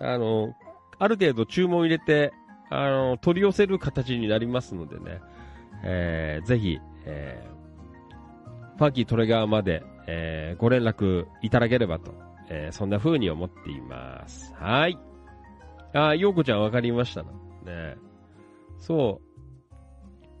[0.00, 0.52] あのー
[0.98, 2.32] ある程度注文入れて、
[2.70, 5.20] あの取り寄せる形になりますのでね。
[5.84, 7.56] えーぜひ、えー
[8.78, 12.14] ファンキートレガーまで、えーご連絡いただければと、
[12.48, 14.54] えーそんな風に思っています。
[14.54, 14.98] はい。
[15.94, 17.30] あ、ようこちゃんわかりましたな。
[17.64, 17.96] ね
[18.78, 19.20] そ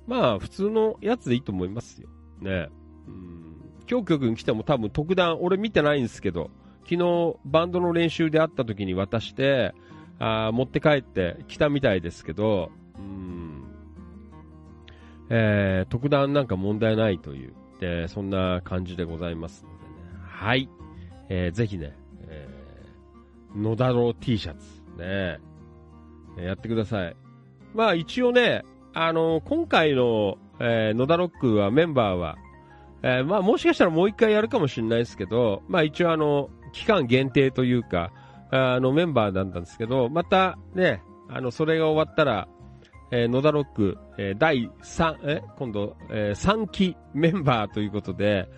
[0.06, 0.10] う。
[0.10, 2.08] まあ、普通のやつでいいと思いますよ。
[2.40, 2.68] ね
[3.08, 3.56] うん。
[3.86, 6.50] 京京君来ても多分特段、俺見てないんですけど、
[6.84, 9.74] 昨日バンドの練習で会った時に渡して、
[10.18, 13.45] あ持って帰って来たみたいですけど、うん。
[15.30, 19.90] えー、特段なんか問題ないという、えーそんな感じでございますのでね。
[20.28, 20.68] はい。
[21.28, 21.96] えーぜひね、
[22.28, 24.64] えー、野田の T シャツ、
[24.98, 25.38] ね、
[26.38, 27.16] やってください。
[27.74, 28.64] まあ一応ね、
[28.94, 32.36] あの今回の、えー野田ロックはメンバーは、
[33.02, 38.12] えーまあもしかしたらもう一回やるかもしれないですけど、まあ一応あの、期間限定というか、
[38.50, 42.48] あのメンバーなんですけど、またね、あの、それが終わったら、
[43.10, 48.48] えー野田ロック、えー第3、え、今度、え3期メンバーということで、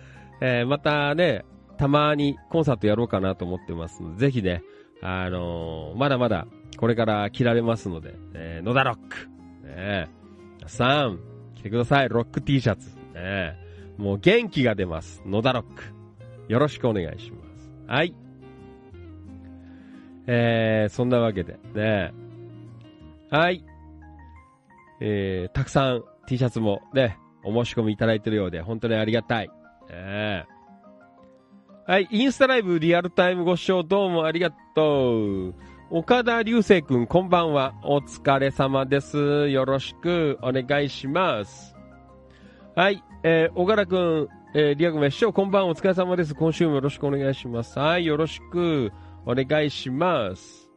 [0.41, 1.45] えーまたね、
[1.77, 4.63] たまにコンサートやろうかなと思ってますので、ぜひね、
[5.01, 6.47] あのーまだまだ
[6.77, 9.29] これから着られますので、えー野田ロック、
[9.67, 10.09] ね、
[10.67, 11.19] さん、
[11.55, 12.89] 来てください、ロック T シャツ。
[13.13, 13.55] ね、
[13.97, 15.83] もう元気が出ます、野田ロック。
[16.47, 17.71] よろしくお願いします。
[17.87, 18.15] はい。
[20.25, 22.13] えー、そんなわけで、ね。
[23.29, 23.63] はい。
[24.99, 29.49] えー、たくさん T シャツもね、お申し込みいただいてるようで、本当にありがたい。
[29.89, 30.45] ね
[31.87, 35.55] はい、インスタライブリアルタイムご視聴どうもありがとう。
[35.89, 37.73] 岡田流星くん、こんばんは。
[37.83, 39.49] お疲れ様です。
[39.49, 41.75] よろしくお願いします。
[42.75, 45.69] はい、えー、小柄くん、えー、リアグメ師匠、こんばんは。
[45.69, 46.35] お疲れ様です。
[46.35, 47.79] 今週もよろしくお願いします。
[47.79, 48.91] はい、よろしく
[49.25, 50.68] お願いします。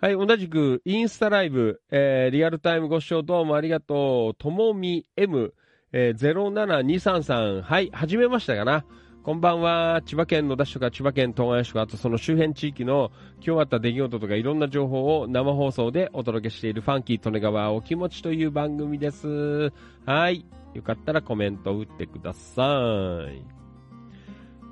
[0.00, 4.34] はい、同じく、インスタライブ、えー、リアルタイムご視聴どうもありがとう。
[4.34, 5.52] ともみ M、
[5.92, 7.60] えー、07233。
[7.60, 8.86] はい、始めましたかな
[9.22, 10.00] こんばんは。
[10.06, 13.12] 千葉県野田市とか千葉県東金市とか、あとその周辺地域の
[13.46, 19.70] 今日あった出来事とかいろんな情報を生放送でお届けしているファンキー利根川お気持ちという番組です。
[20.06, 20.46] はい。
[20.72, 23.44] よかったらコメント打ってください。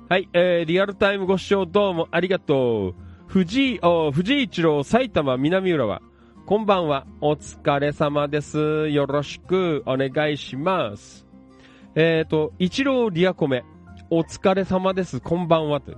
[0.09, 0.27] はい。
[0.33, 3.08] えー、リアルタイムご視聴どうもありがとう。
[3.29, 3.79] 藤井、
[4.11, 6.01] 藤井一郎埼玉南浦和。
[6.47, 7.05] こんばんは。
[7.21, 8.89] お疲れ様です。
[8.89, 11.27] よろしくお願いします。
[11.93, 13.63] えっ、ー、と、一郎リアコメ。
[14.09, 15.19] お疲れ様です。
[15.21, 15.79] こんばんは。
[15.79, 15.93] と。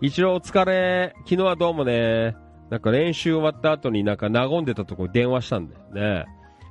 [0.00, 1.14] 一郎お疲れ。
[1.18, 2.34] 昨日はどうもね。
[2.68, 6.26] なんか練習終わった後になんか和んでたとこに電話したんだよね。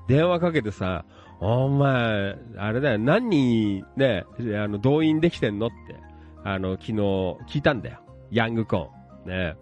[0.10, 1.06] 電話かけてさ、
[1.40, 4.26] お前、あれだよ、何人ね、
[4.62, 5.96] あの、動員できてんのって、
[6.44, 8.00] あの、昨日聞いたんだよ。
[8.30, 9.32] ヤングコーン。
[9.32, 9.56] ね。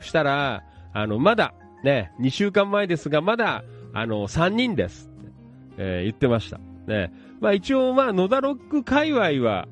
[0.00, 5.32] そしたら、あの、まだ、ね、2週間前ですが、まだ、あの、3人ですって、
[5.78, 6.58] えー言ってました。
[6.86, 7.12] ね。
[7.40, 9.68] まあ一応、まあ、野田ロック界隈は、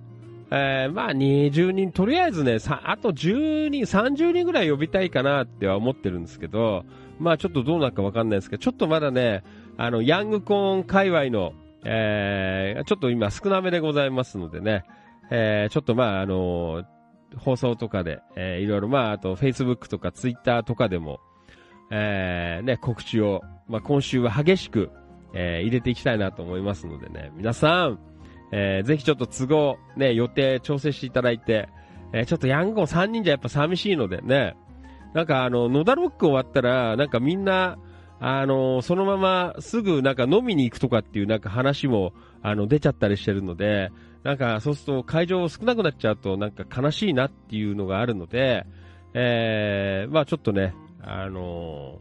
[0.50, 6.84] えーまあ20人、とりあえずね、あと10人、30人ぐらい呼びたいかなっては思ってるんですけど、
[7.18, 9.42] まあちょっとどうなるかわかんないですけど、ちょっとまだね、
[9.76, 11.52] あの、ヤングコーン界隈の、
[11.84, 14.84] えーちょっと今少なめでございますのでね、
[15.30, 16.84] えーちょっとまああの
[17.36, 21.20] 放送とかで、えーいろいろまああと Facebook とか Twitter とかでも、
[21.90, 24.90] えーね、告知を、まあ今週は激しく、
[25.34, 27.98] えー入れていきたいなと思いますのでね、皆さん、
[28.52, 31.68] えーぜひちょっと都合、ね、予定調整していただいて、
[32.12, 34.56] えーちょっとヤングコン3人じゃやっぱ寂しいのでね、
[35.14, 37.78] なんかあの、野田ロック終わったら、なんかみんな、
[38.20, 42.12] あのそのまますぐなんか飲みに行くとかっていうなんか話も、
[42.42, 43.90] あの、出ちゃったりしてるので、
[44.24, 48.66] なんかそうすると会場少なくなっちゃうとなんか悲しいなっていうのがあるので、
[49.12, 52.00] えー、まあちょっとね、あの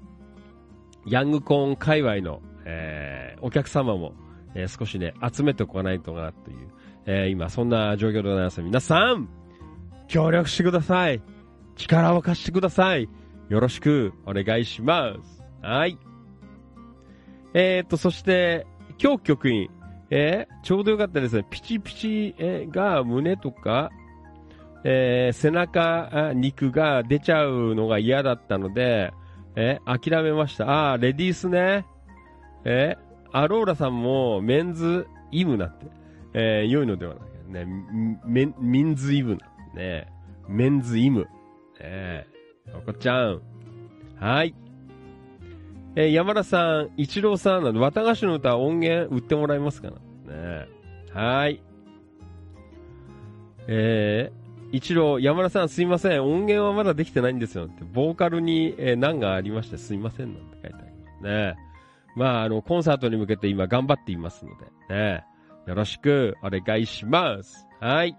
[1.05, 4.13] ヤングコーン界隈の、えーお客様も、
[4.55, 6.69] えー少しね、集めておかないとなという、
[7.05, 8.61] えー今そんな状況でございます。
[8.61, 9.27] 皆さん、
[10.07, 11.21] 協力してください。
[11.75, 13.09] 力を貸してください。
[13.49, 15.43] よろしくお願いします。
[15.61, 15.97] はい。
[17.53, 18.65] えーと、そして、
[18.97, 19.69] 今日局員、
[20.09, 21.45] えーちょうどよかったですね。
[21.49, 23.91] ピチピチえーが胸とか、
[24.83, 29.13] えー背中、あ肉が出ちゃうのが嫌だったので、
[29.55, 30.91] えー諦めました。
[30.91, 31.85] あーレディースね。
[32.65, 35.87] えーアローラさんもメンズイムなって、
[36.33, 37.65] えー良いのではないかね。
[38.25, 39.39] メン、メンズイムな。
[39.73, 40.07] ね
[40.47, 41.27] メンズイム。
[41.79, 42.27] ね
[42.75, 43.41] おこちゃん。
[44.19, 44.53] はい。
[45.95, 49.91] えー山田さん、一郎さんなど、綿菓子の歌音源売ってもらえますか
[50.25, 50.33] な？
[50.33, 50.67] ね
[51.13, 51.61] はい。
[53.67, 56.23] えー、一郎、山田さんすいません。
[56.23, 57.83] 音源はまだできてないんですよって。
[57.83, 61.55] ボーカルに、えー難がありましてすいませんなんて書いてありますね。
[62.15, 64.51] まあ、あの、コンサートに向けて今頑張っていますの
[64.89, 65.23] で、ね。
[65.67, 67.67] よろしくお願いします。
[67.79, 68.17] はい。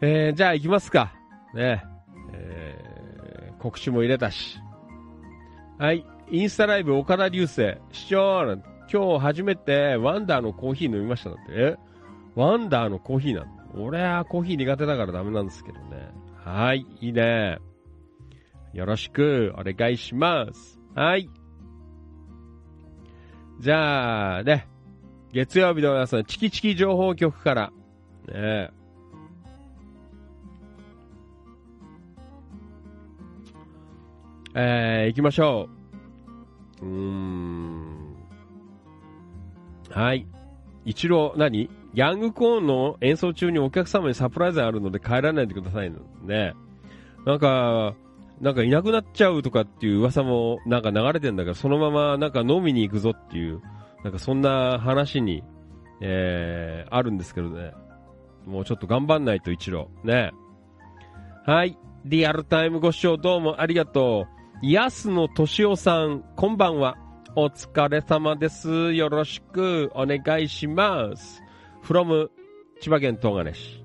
[0.00, 1.14] えー、じゃあ行きますか。
[1.54, 1.84] ね。
[2.32, 4.58] えー、告知も入れたし。
[5.78, 6.06] はい。
[6.30, 7.76] インスタライブ岡田流星。
[7.92, 11.52] 視聴なんて今日初めてワンダーのコーヒー飲みましただって？
[11.52, 11.76] え
[12.34, 13.64] ワンダーのコーヒーなんだ。
[13.76, 16.10] 俺はコーヒー苦手だからダメなんですけどね。
[16.44, 16.86] はい。
[17.00, 17.58] いいね。
[18.72, 20.78] よろしくお願いします。
[20.94, 21.28] はい。
[23.60, 24.68] じゃあ、ね。
[25.32, 27.72] 月曜日の皆さん、チキチキ情報局から。
[28.28, 35.68] ねー、行きましょ
[36.80, 36.86] う。
[36.86, 38.16] うーん。
[39.90, 40.26] はい。
[40.84, 41.70] 一郎、何？
[41.94, 45.92] ヤングコーンの演奏中にお客様にサプライズがあるので帰らないでください
[46.22, 46.54] ね。
[47.24, 47.94] なんか、
[48.40, 53.62] なんかいなくなっちゃうとかっていう噂もなんか流れてんだけど、そのままなんか飲みに行くぞっていう、
[54.02, 55.44] なんかそんな話に、
[56.00, 57.72] えー、あるんですけどね。
[58.44, 59.88] もうちょっと頑張んないと一郎。
[60.02, 60.32] ね。
[61.46, 61.78] はい。
[62.04, 64.33] リアルタイムご視聴どうもありがとう。
[64.66, 66.96] 安野敏夫さん、こんばんは。
[67.36, 68.94] お疲れ様です。
[68.94, 71.42] よろしくお願いします。
[71.82, 72.30] from
[72.80, 73.84] 千葉県東金市。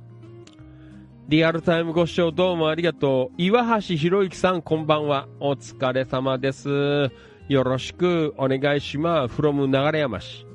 [1.28, 3.34] リアルタイムご視聴どうもありがとう。
[3.38, 5.28] 岩橋博之さん、こんばんは。
[5.42, 7.12] お疲れ様です。
[7.50, 9.36] よろしくお願いします。
[9.36, 10.48] from 流山市。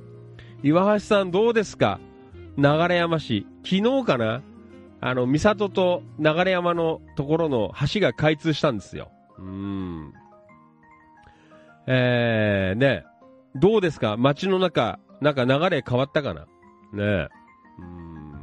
[0.62, 2.01] 岩橋さんどうですか？
[2.57, 2.64] 流
[2.95, 3.47] 山市。
[3.62, 4.41] 昨日かな？
[5.03, 9.11] あの、三里と流山のところの橋が開通したんですよ。
[9.39, 10.12] うん。
[11.87, 13.05] えー、ね
[13.55, 14.16] どうですか？
[14.16, 16.43] 街の中、なんか流れ変わったかな？
[16.43, 16.49] ね
[16.99, 17.28] え。
[17.78, 18.35] うん。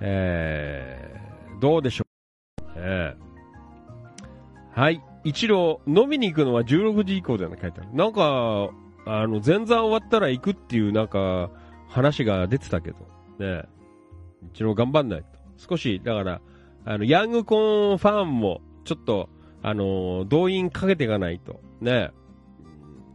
[0.00, 2.04] えー、どうでしょ
[2.60, 2.62] う？
[2.76, 5.02] えー、はい。
[5.24, 7.90] 一郎、飲みに行くのは16時以降だよね、書いてある。
[7.94, 8.70] なんか、
[9.06, 11.50] あの、前座終わったら行くっていう、なんか、
[11.88, 12.96] 話が出てたけど。
[13.38, 13.64] ね
[14.52, 15.26] 一郎頑張んないと。
[15.56, 16.40] 少し、だから、
[16.84, 19.28] あの、ヤングコーンファンも、ちょっと、
[19.62, 21.60] あのー動員かけていかないと。
[21.80, 22.10] ね。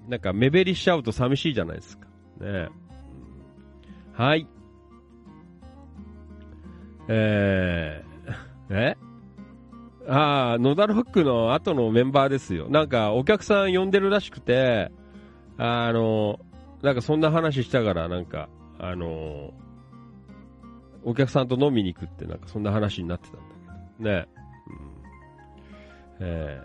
[0.07, 2.07] なんか、目減りしちゃうと寂しいじゃないですか。
[2.39, 2.69] ね。
[4.13, 4.47] はい。
[7.09, 8.97] えー、 え？
[10.09, 12.69] ああ、野田ロックの後のメンバーですよ。
[12.69, 14.91] なんか、お客さん呼んでるらしくて、
[15.57, 16.39] あの、
[16.81, 18.47] なんかそんな話したから、なんか、
[18.79, 19.53] あの、
[21.03, 23.41] お客さんと飲みに行くって、なんかそんな話になってたんだ
[23.97, 24.27] けど、ね。
[26.19, 26.61] え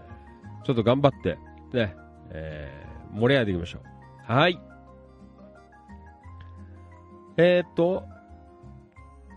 [0.62, 1.38] ー、ちょっと頑張って、
[1.72, 1.94] ね、
[2.30, 4.32] えー、盛り上げていきましょう。
[4.32, 4.60] はい。
[7.36, 8.04] えー、っと、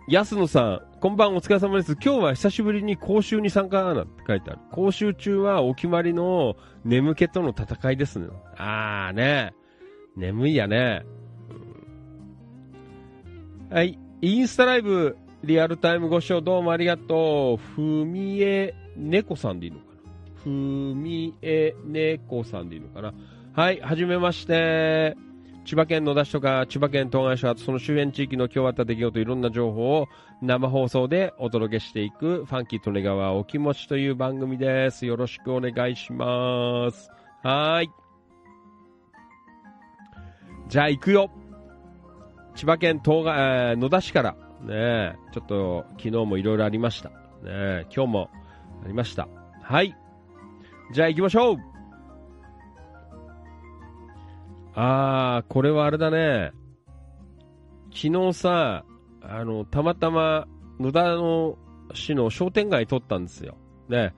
[0.08, 1.94] 安野さん、こんばんお疲れ様です。
[1.94, 4.60] 今日は久しぶりに講習に参加なんて書いてある。
[4.72, 8.28] 講習中はお決まりの眠気との戦いですね。
[8.58, 9.54] あーね。
[10.16, 11.04] 眠いやね。
[13.72, 13.98] はい。
[14.22, 17.58] インスタライブ、リアルタイムご視聴どうもありがとう。
[17.58, 19.80] ふみえねこさんでいいの
[20.46, 23.14] ふみえねこさんでいいのかな？
[23.54, 25.18] はい、はじめまして。
[25.66, 30.08] 千葉県野田市とか千葉県東金市はその周辺地域の今日あった出来事いろんな情報を
[30.44, 35.08] 生放送でお届けしていくファンキー利根川お気持ちという番組です。
[35.08, 37.10] よろしくお願いします。
[37.42, 37.90] はい。
[40.70, 41.32] じゃあ行くよ。
[42.54, 47.10] 千葉県東が、えー野田市から、ね、ちょっと昨日もいろいろありました。
[47.10, 48.30] ね、今日も
[48.84, 49.28] ありました。
[49.64, 49.96] はい。
[50.94, 51.58] じゃあ行きましょう
[54.76, 56.52] あー、これはあれだね。
[57.94, 58.84] 昨日さ、
[59.22, 60.48] あの、たまたま
[60.80, 61.58] 野田の
[61.94, 63.58] 市の商店街通ったんですよ。
[63.88, 64.14] ね。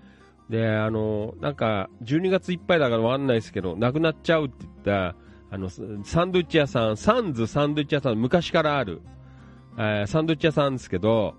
[0.50, 5.16] で、あの、なんか、12月いっぱいだからわかんないですけど、なくなっちゃうって言った、
[5.52, 5.70] あの、
[6.04, 9.02] サンドイッチ屋さん、サンズサンドイッチ屋さん、昔からある、
[9.78, 11.36] えーサンドイッチ屋さんですけど、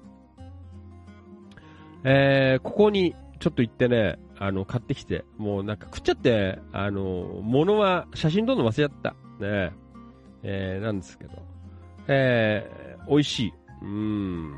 [2.05, 9.11] えーここにちょっと行ってね、あの、買ってきて、もうなんか食っちゃって、あの、物は写真撮るの忘れちゃった。
[9.45, 9.73] ね
[10.43, 11.31] えーなんですけど、
[12.07, 13.53] えー美味しい。
[13.83, 14.55] うん。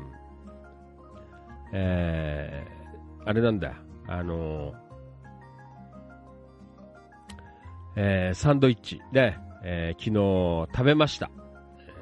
[1.73, 2.81] えー
[3.23, 3.73] あれなんだ、
[4.07, 4.73] あの
[7.95, 11.29] えーサンドイッチで、えー昨日食べました。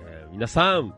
[0.06, 0.94] えー皆さん、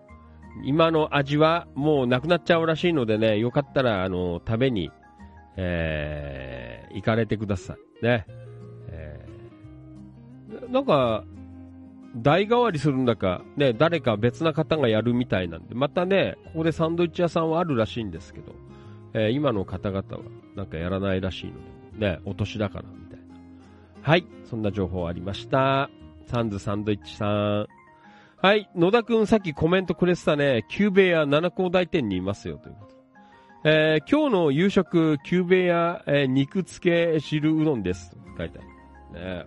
[0.63, 4.91] 今の味はもうなくなっちゃうらしいのでね、よかったら、あの、食べに、
[5.57, 8.05] えー行かれてください。
[8.05, 8.25] ね。
[8.89, 11.23] えーなんか、
[12.17, 18.53] 代替わりするんだか、ね、誰か別な方がやるみたいなんで、またね、ここでサンドイッチ屋さんはあるらしいんですけど、
[19.13, 20.19] えー今の方々は
[20.55, 23.25] なんかやらないらしいので、ね、お年だから、みたいな。
[24.01, 25.89] はい、そんな情報ありました。
[26.25, 27.67] サンズサンドイッチさん。
[28.37, 33.00] はい、野田くんさっきコメントくれてたね、久兵衛屋七光台店にいますよ、ということ。
[33.63, 38.17] えー今日の夕食、キューベや、えー肉つけ汁うどんです。
[38.37, 38.61] 書いてあ
[39.13, 39.19] る。
[39.19, 39.45] ね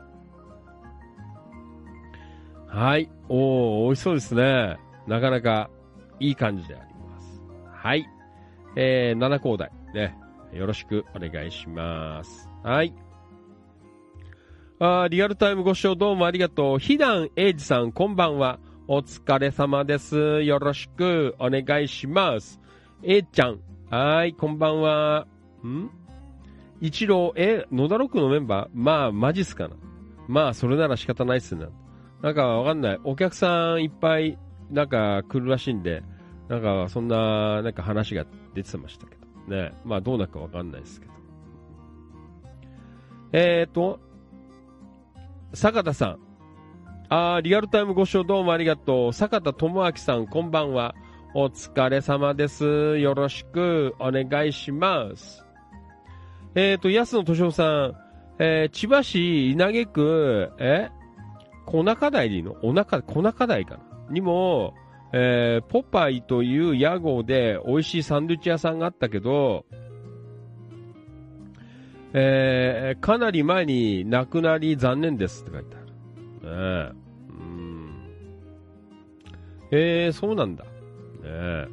[2.68, 3.10] はい。
[3.28, 4.76] おー、美味しそうですね。
[5.08, 5.68] なかなか
[6.20, 7.42] いい感じであります。
[7.72, 8.06] はい。
[8.76, 9.72] えー、七高台。
[9.94, 10.16] ね。
[10.52, 12.48] よろしくお願いします。
[12.62, 12.94] はい。
[14.78, 16.78] あリアルタイムご視聴どうもありがとう。
[16.78, 18.60] ひだんえいじさん、こんばんは。
[18.86, 20.42] お疲れ様です。
[20.42, 22.60] よろしくお願いします。
[23.02, 23.73] えいちゃん。
[23.96, 25.28] はい、こんばんは。
[25.64, 25.88] ん？
[26.80, 28.68] 一郎、え、野田ロックのメンバー？
[28.74, 29.76] まあ、マジっすかな。
[30.26, 31.66] まあ、それなら仕方ないっすね。
[32.20, 33.00] なんかわかんない。
[33.04, 34.36] お客さんいっぱい、
[34.68, 36.02] なんか来るらしいんで、
[36.48, 39.56] なんかそんな、なんか話が出てましたけど。
[39.56, 39.72] ね。
[39.84, 41.12] まあどうなるかわかんないですけど。
[43.30, 44.00] えーと、
[45.52, 46.18] 坂田さん。
[47.10, 49.12] あリアルタイムご視聴どうもありがとう。
[49.12, 50.96] 坂田智明さん、こんばんは。
[51.36, 52.64] お疲れ様です。
[52.98, 55.44] よろしくお願いします。
[56.54, 57.94] えーと、安野敏夫さん。
[58.38, 60.90] えー千葉市稲毛区、え
[61.66, 64.74] 小中台でいいのお腹、小中台かなにも、
[65.12, 69.66] えーポパイという屋号で美味しいサンドイッチ屋さんがあったけど、
[72.12, 75.86] えーかなり前に亡くなり残念ですって書いてある。
[75.86, 75.92] ね
[76.44, 76.92] え
[77.28, 78.08] うん。
[79.72, 80.64] えー、そうなんだ。
[81.24, 81.68] ねえ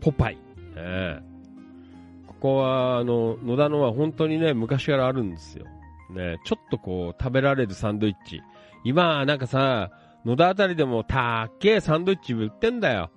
[0.00, 0.34] ポパイ。
[0.34, 0.40] ね
[0.76, 1.22] え
[2.26, 5.64] ここは、あの、野田のは本当にね、昔からあるんですよ。
[6.10, 8.42] ねちょっとこう、食べられるサンドイッチ。
[8.84, 9.90] 今、なんかさ、
[10.24, 13.10] 野田あたりでもたっけえサンドイッチ売ってんだよ。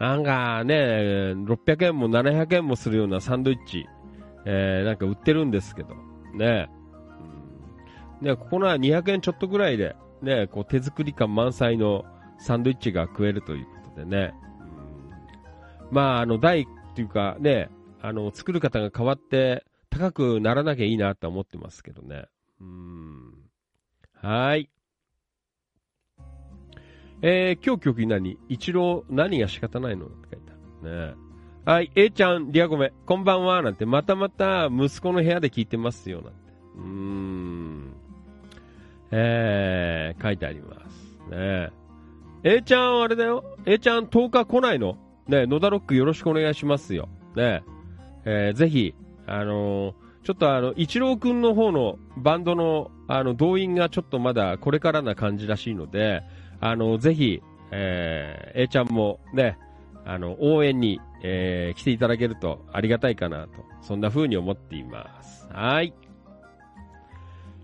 [0.00, 3.86] なんかね、600円も700円もするようなサンドイッチ、
[4.44, 5.94] えー、なんか売ってるんですけど。
[6.34, 6.68] ね
[8.20, 12.04] うんねここのは200円ちょっとぐらいで、ね、こう手作り感満載の
[12.38, 14.34] サンドイッチが食えるということでね。
[15.92, 16.66] まあ、あの、台っ
[16.96, 17.68] ていうかね、
[18.00, 22.24] あの、作る方が変わって高くならなきゃいいなとは思ってますけどね。
[22.60, 23.34] うん。
[24.14, 24.70] はい。
[27.20, 28.38] えー、今日曲何？
[28.48, 31.14] 一郎何が仕方ないのって書いてあるね。
[31.64, 36.38] はい、A ちゃん、リアゴメ、こんばんは、なんて、またまた息子の部屋で聞いてますよ、なんて。
[36.74, 37.92] うーん。
[39.12, 41.30] えー、書いてあります。
[41.30, 41.70] ね
[42.42, 43.44] A ちゃん、あれだよ。
[43.66, 44.96] A ちゃん、10日来ないの？
[45.32, 47.08] ね野田ロックよろしくお願いしますよ。
[47.34, 47.62] ね
[48.24, 48.94] えーぜひ、
[49.26, 56.22] あのーちょっとあの、一郎くんの方のバンドの、あの、動員がちょっとまだこれからな感じらしいので、
[56.60, 59.58] あの、ぜひ、えー、A ちゃんもね、
[60.04, 65.48] あの、応援に、えー来ていただけるとありがたいかなと、そんな風に思っています。
[65.52, 65.92] はい。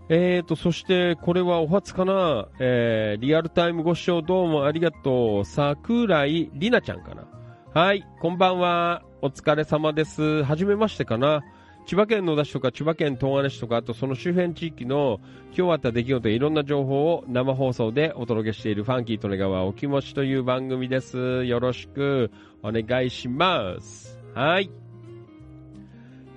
[0.09, 5.45] えーと、そして、これはお初かなえー、リアルタイムご視聴どうもありがとう。
[5.45, 7.28] 桜井里奈ちゃんかな
[7.71, 9.03] はい、こんばんは。
[9.21, 10.43] お疲れ様です。
[10.43, 11.43] はじめましてかな
[11.85, 15.19] 千葉県野田市とか千葉県東金市とか、あとその周辺地域の
[15.55, 21.45] 今日あった出来事いろんな情報を生放送でお届けしているファンキー利根川お気持ちという番組です。
[21.45, 22.31] よろしく
[22.63, 24.19] お願いします。
[24.33, 24.71] はい。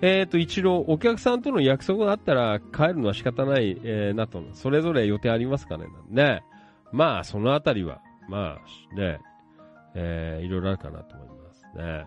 [0.02, 4.44] えーと、一郎、お客さんとの約束があったら帰るのは仕方ない、えーなと。
[4.52, 6.42] それぞれ予定ありますかねね。
[6.92, 9.18] まあ、そのあたりは、まあ、ね、
[9.94, 12.06] えーいろいろあるかなと思いますね。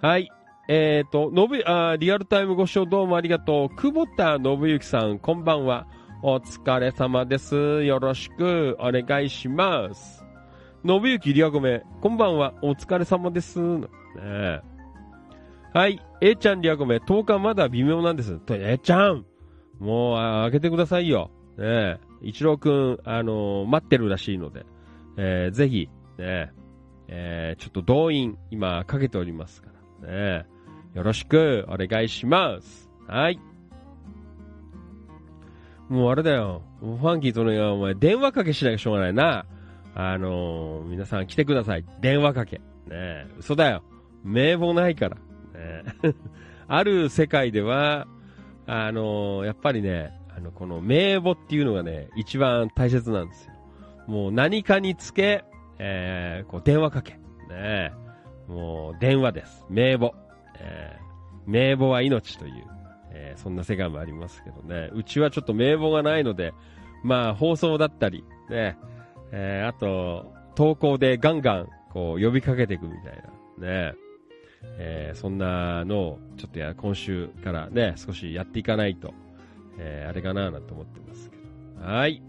[0.00, 0.30] はい。
[0.68, 3.76] えーと、のぶ、あリアルタイムご視聴どうもありがとう。
[3.76, 5.86] 久保田信之さん、こんばんは。
[6.22, 7.84] お疲れ様です。
[7.84, 10.24] よろしくお願いします。
[10.84, 12.52] 信之リアゴメ、こんばんは。
[12.60, 13.58] お疲れ様です。
[13.60, 13.88] ね
[15.72, 16.00] はい。
[16.20, 18.38] A ちゃんリアゴメ、10日まだ微妙なんです。
[18.40, 19.24] と A ちゃん
[19.78, 21.30] もう、あ開けてくださいよ。
[21.56, 21.98] ねえ。
[22.20, 24.66] 一郎くん、あのー待ってるらしいので、
[25.16, 29.68] えーぜひ、ねえーちょっと動員、今、かけておりますか
[30.02, 30.46] ら、ね
[30.94, 32.90] よろしくお願いします。
[33.06, 33.40] はい。
[35.88, 36.62] もうあれだよ。
[36.80, 39.46] ファンキーとね、お前、電話かけしなきゃしょうがないな。
[39.94, 41.84] あのー皆さん来てください。
[42.00, 42.60] 電話かけ。
[42.86, 43.82] ね、嘘だよ。
[44.22, 45.16] 名簿ないから。
[45.16, 46.14] ね
[46.68, 48.06] ある世界では、
[48.66, 53.52] あのーやっぱりね、あの、この名簿っていうのがね、一番大切なんですよ。
[54.06, 55.44] もう何かにつけ、
[55.78, 57.18] えー、こう電話かけ。
[57.48, 57.92] ね
[58.46, 59.64] もう電話です。
[59.68, 60.14] 名簿。
[60.58, 61.08] えー
[61.46, 62.64] 名簿は命という、
[63.10, 64.90] えーそんな世界もありますけどね。
[64.92, 66.52] うちはちょっと名簿がないので、
[67.02, 68.76] まあ放送だったり、ね、
[69.32, 73.22] えーあと、投稿でガンガン、こう呼びかけていくみたい
[73.58, 73.94] な、ね、
[74.78, 79.14] えーそんなのを、ちょっとや、今週からね、少しやっていかないと、
[79.78, 81.36] えーあれかななんて思ってますけ
[81.80, 81.86] ど。
[81.86, 82.22] はい。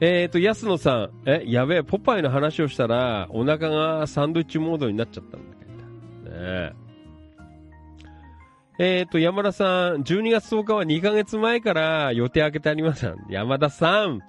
[0.00, 6.36] えーと、安野さん、え、やべえ、ポパイの話をしたら、お腹がサンドイッチモードになっちゃったんだけど。
[6.36, 6.72] ねえ。
[8.80, 13.12] えーと、山田さん、12月10日は2ヶ月前から予定開けてあります。
[13.28, 14.20] 山田さん、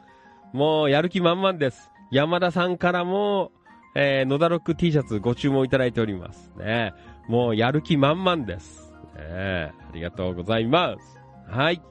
[0.54, 1.92] もうやる気満々です。
[2.10, 3.52] 山田さんからも、
[3.94, 6.52] えー、野田ロック T シャツご注文いただいております。
[6.58, 6.94] ね
[7.28, 8.92] もうやる気満々です。
[9.16, 11.20] ねありがとうございます。
[11.48, 11.82] はい。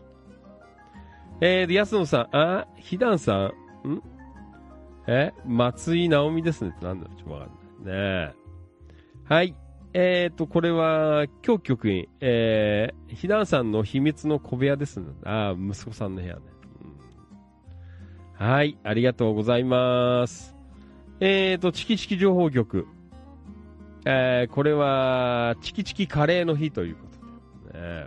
[1.40, 3.52] えー、で、安野さん、あ、ひだんさん、
[3.86, 4.02] ん？
[5.06, 5.32] え？
[5.46, 7.48] 松井直美ですねってなんだろうちょっとわかん
[7.86, 7.96] ない。
[7.96, 8.34] ねえ
[9.34, 9.54] はい。
[9.94, 15.06] えーと、これは、今日局員、えー、ひだんさんの秘密の小部屋ですね。
[15.24, 16.42] あー息子さんの部屋ね。
[18.34, 20.54] はい、ありがとうございます。
[21.20, 22.86] えーと、チキチキ情報局。
[24.04, 27.06] えー、これは、チキチキカレーの日というこ
[27.66, 28.06] とで、ね。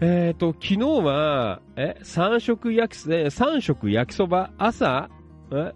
[0.00, 5.10] えーと、昨日は、え、三食焼きそ、え三食焼きそば、朝、
[5.52, 5.72] え、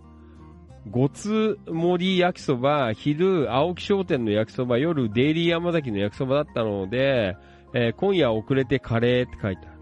[0.88, 7.36] ごつ盛り焼きそば、昼、青木商店の焼きそば、夜、デイリー山崎の焼きそばだったので、
[7.74, 9.78] えー今夜遅れてカレーって書いてある。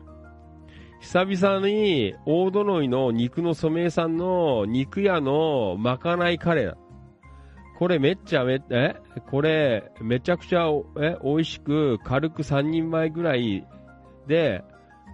[1.00, 6.78] 久々に、大殿井の肉の染井さんの肉屋のまかないカレーだ。
[7.78, 8.94] これめっちゃめ、え
[9.30, 10.66] これ、めちゃくちゃ、
[10.98, 13.66] え美味しく、軽く3人前ぐらい
[14.30, 14.62] で、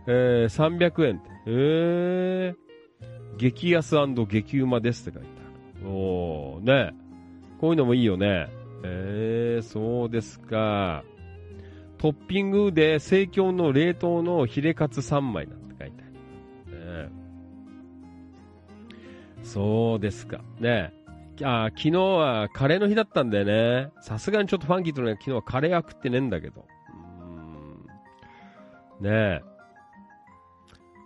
[0.06, 1.30] えー300円って。
[1.46, 3.96] えー、激安
[4.28, 5.28] 激うまですって書いて
[5.80, 5.88] ある。
[5.90, 6.94] おー、ね
[7.58, 8.48] こういうのもいいよね。
[8.84, 11.02] えー、そうですか。
[11.96, 17.08] トッピングで生協の冷凍のヒレカツ3枚なんて書いてある。
[17.08, 17.10] ね
[19.42, 20.42] そうですか。
[20.60, 20.92] ね
[21.42, 23.92] あー昨日はカレーの日だったんだよね。
[24.02, 26.66] さすがにちょっとファンキーとね、昨日はカレーは食ってねえんだけど。
[29.01, 29.42] ねえ。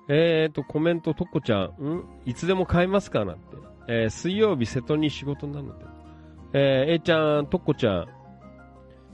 [0.09, 2.05] えーと、コメント、とっこちゃん、ん？
[2.25, 3.43] いつでも買えますかなんて。
[3.89, 5.85] えー水曜日瀬戸に仕事なので。
[6.53, 8.07] えー、A ちゃん、とっこちゃん。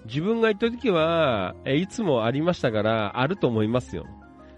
[0.07, 4.07] 自分が行った時は、えーいつもありましたから、あると思いますよ。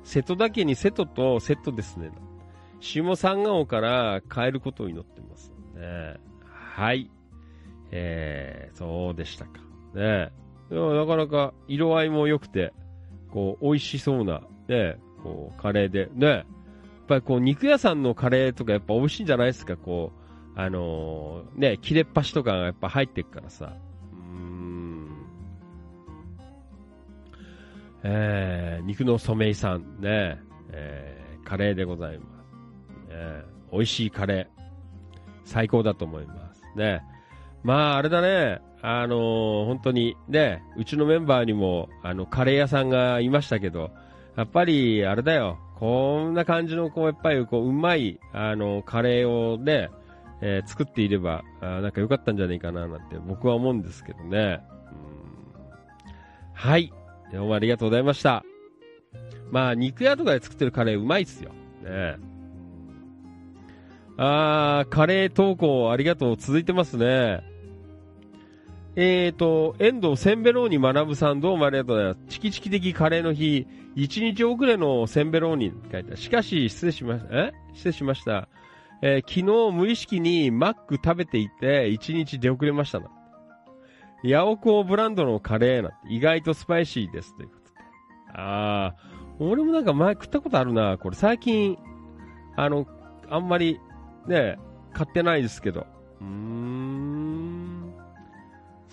[0.04, 2.10] 瀬戸だけに瀬戸とセットですね。
[2.80, 5.52] 下三河から変えることを祈ってます。
[5.74, 7.10] ね、はい。
[7.90, 9.60] えー、そうでしたか。
[9.94, 10.30] ね
[10.70, 12.72] いやなかなか色合いも良くて、
[13.30, 16.44] こう、美味しそうな、ね、こう、カレーで、ね、やっ
[17.06, 23.76] ぱりこう、肉屋さんのカレーとかやっぱ美味しいんじゃないですか、こう、あのーね、切れっ端とかがやっぱ入ってくからさ。
[24.12, 25.08] うん。
[28.02, 33.14] えー、肉の染井さん、ね、えー、カレーでございます。
[33.14, 34.62] ね、美味しいカレー、
[35.44, 36.64] 最高だと思います。
[36.76, 37.02] ね。
[37.62, 43.90] まあ、あれだね、あのー本当にね、うちのメンバーにも、あの、カレー屋さんがいましたけど、
[44.36, 49.90] やっぱり、あれだよ、こんな感じの、こう、やっぱり、こう、うまい、あの、カレーをね、
[50.40, 54.60] えー作っていれば、あなんか良かったんじゃないかな、なんて僕は思うんですけどね。
[56.54, 56.92] はい。
[57.32, 58.44] どうもありがとうございました。
[59.50, 61.50] まあ、肉屋とかで作ってるカレーうまいっすよ。
[61.82, 62.16] ね
[64.16, 66.36] あー、カレー投稿ありがとう。
[66.36, 67.42] 続いてますね。
[69.00, 72.20] えーと、遠藤センベローニ学さんどうもありがとうございます。
[72.30, 76.16] チキチキ的カレーの日、1日遅れのセンベローニって書いてある。
[76.16, 77.28] しかし、失礼しました。
[77.32, 77.52] え？
[77.74, 78.48] 失礼しました。
[79.00, 79.42] えー昨日
[79.72, 83.06] 無意識にマック食べていて、1日出遅れましたな。
[84.24, 87.76] ヤオコーブランドのカレーなんて意外とスパイシーですということで。
[88.34, 90.98] あー、俺もなんか前食ったことあるな。
[90.98, 91.78] これ最近、
[92.56, 92.84] あの、
[93.30, 93.78] あんまり
[94.26, 94.58] ね、
[94.92, 95.86] 買ってないですけど。
[96.20, 97.57] うーん。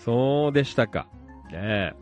[0.06, 1.08] そうでしたか。
[1.50, 1.94] ねえ。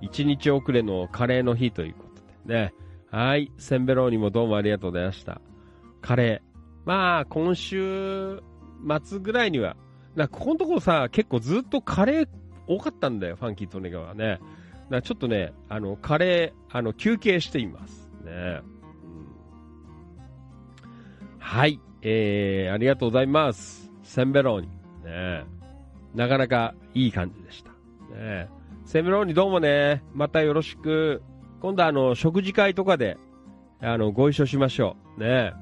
[0.00, 2.74] 一日遅れのカレーの日ということでね。
[3.08, 3.52] はい。
[3.56, 5.40] センベローにもどうもありがとうございました。
[6.00, 6.50] カレー。
[6.84, 8.42] まあ、今週
[9.04, 9.76] 末ぐらいには、
[10.16, 12.28] なここのところさ、結構ずっとカレー
[12.66, 14.40] 多かったんだよ、ファンキートネガはね。
[14.88, 18.10] なちょっとね、あの、カレー、あの、休憩しています。
[18.24, 19.26] ね、うん
[21.38, 21.78] はい。
[22.02, 23.88] えー、ありがとうございます。
[24.02, 24.66] センベローニ。
[25.04, 25.59] ね
[26.14, 27.70] なかなかいい感じでした。
[28.14, 28.48] ね
[28.84, 31.22] センベローニどうもね、またよろしく。
[31.60, 33.18] 今度あの、食事会とかで、
[33.80, 35.20] あの、ご一緒しましょう。
[35.20, 35.52] ね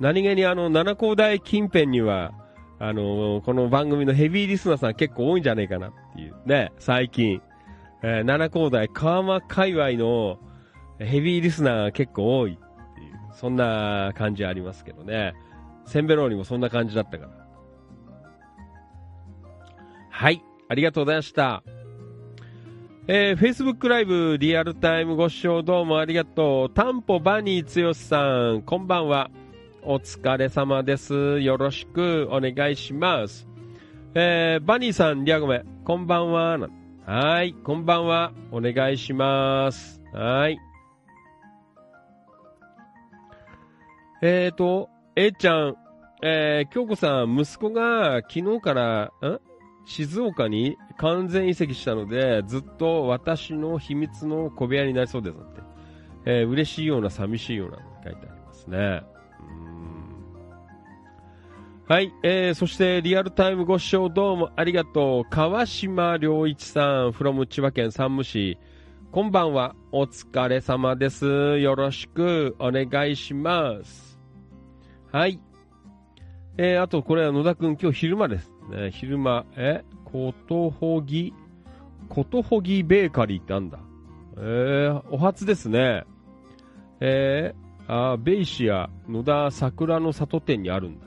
[0.00, 2.32] 何気にあの、七高台近辺には、
[2.78, 7.40] あの、この番組のヘビーリスナーさん結構多いんじゃないかなっていうね、最近。
[8.02, 10.38] えー七高台川間界隈の
[10.98, 15.34] ヘビーリスナーが結構多いっていう、そんな感じありますけどね。
[15.86, 17.39] センベローニもそんな感じだったから。
[20.20, 21.62] はい、ありがとうございました。
[23.08, 26.74] えー、Facebook ライブリアルタイムご視聴どうもありがとう。
[26.74, 29.30] タンポバニーつよしさん、こんばんは。
[29.82, 31.40] お疲れ様です。
[31.40, 33.48] よろしくお願いします。
[34.14, 36.68] えー、バニーさん、リアゴメ、こんばんは。
[37.06, 38.32] はい、こんばんは。
[38.52, 40.02] お願いします。
[40.12, 40.58] はい。
[44.20, 45.76] えーと、A ちゃん、
[46.22, 49.40] えー、京子さん、息子が昨日から、ん？
[49.90, 55.62] 静岡に完全移籍したので、ずっと私の秘密の小部屋になりそうですって。
[56.26, 59.02] えー嬉しいような寂しいような書いてありますね。
[61.88, 65.28] はい、えー、そしてリアルタイムご視聴どうもありがとう。
[65.28, 68.58] 川島良一さん、from 千葉県山武市。
[69.10, 71.58] こんばんは、お疲れ様です。
[71.58, 74.20] よろしくお願いします。
[75.10, 75.40] はい。
[76.58, 78.90] えー、あとこれは野田くん今日昼間ですね。
[78.90, 81.32] 昼間、え、ことほぎ、
[82.08, 83.78] ことほぎベーカリーってあんだ。
[84.36, 86.04] えー、お初ですね。
[87.00, 91.06] えー、あベイシア野田桜の里店にあるんだ。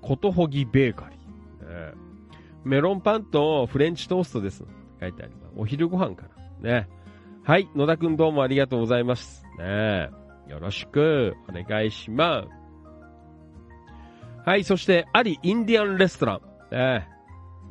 [0.00, 1.18] ことほぎベーカリー。
[1.62, 2.06] えー
[2.66, 4.64] メロンパンとフレンチトーストです。
[5.00, 5.52] 書いてあります。
[5.56, 6.24] お昼ご飯か
[6.62, 6.80] な。
[6.80, 6.88] ね。
[7.44, 7.70] はい。
[7.76, 9.44] 野田くんどうもありがとうございます。
[9.56, 10.10] ね。
[10.48, 12.48] よろしくお願いします。
[14.44, 14.64] はい。
[14.64, 16.40] そして、アリインディアンレストラン。
[16.72, 17.08] ね。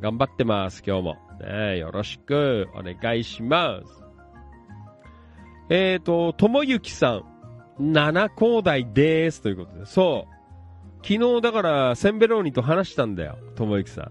[0.00, 1.16] 頑張ってます、今日も。
[1.40, 1.78] ね。
[1.78, 4.04] よろしくお願いします。
[5.68, 7.24] えーと、ともゆきさん。
[7.78, 9.42] 七高台です。
[9.42, 9.86] ということで。
[9.86, 10.36] そう。
[11.06, 13.38] 昨日だから、センベローニと話したんだよ。
[13.54, 14.10] ともゆきさ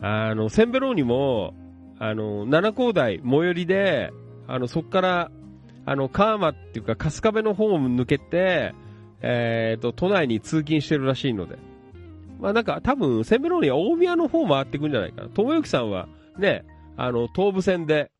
[0.00, 0.04] ん。
[0.04, 1.54] あの、センベローニも、
[1.98, 4.12] あの、七高台最寄りで、
[4.48, 5.30] あの、そっから、
[5.84, 8.74] あの、川間っていうか、春日部の方を抜けて、
[9.20, 11.58] えーと、都内に通勤してるらしいので。
[12.42, 15.28] まあなんか、多分、センベローニは大宮の方回ってくんじゃないかな。
[15.28, 16.64] 友之さんは、ね、
[16.96, 18.10] あの、東武線で、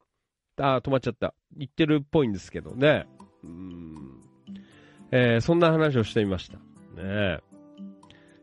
[0.57, 1.35] あー、止まっちゃった。
[1.57, 3.07] 行ってるっぽいんですけどね。
[3.43, 4.21] うん。
[5.11, 6.57] えーそんな話をしてみました。
[7.03, 7.41] ね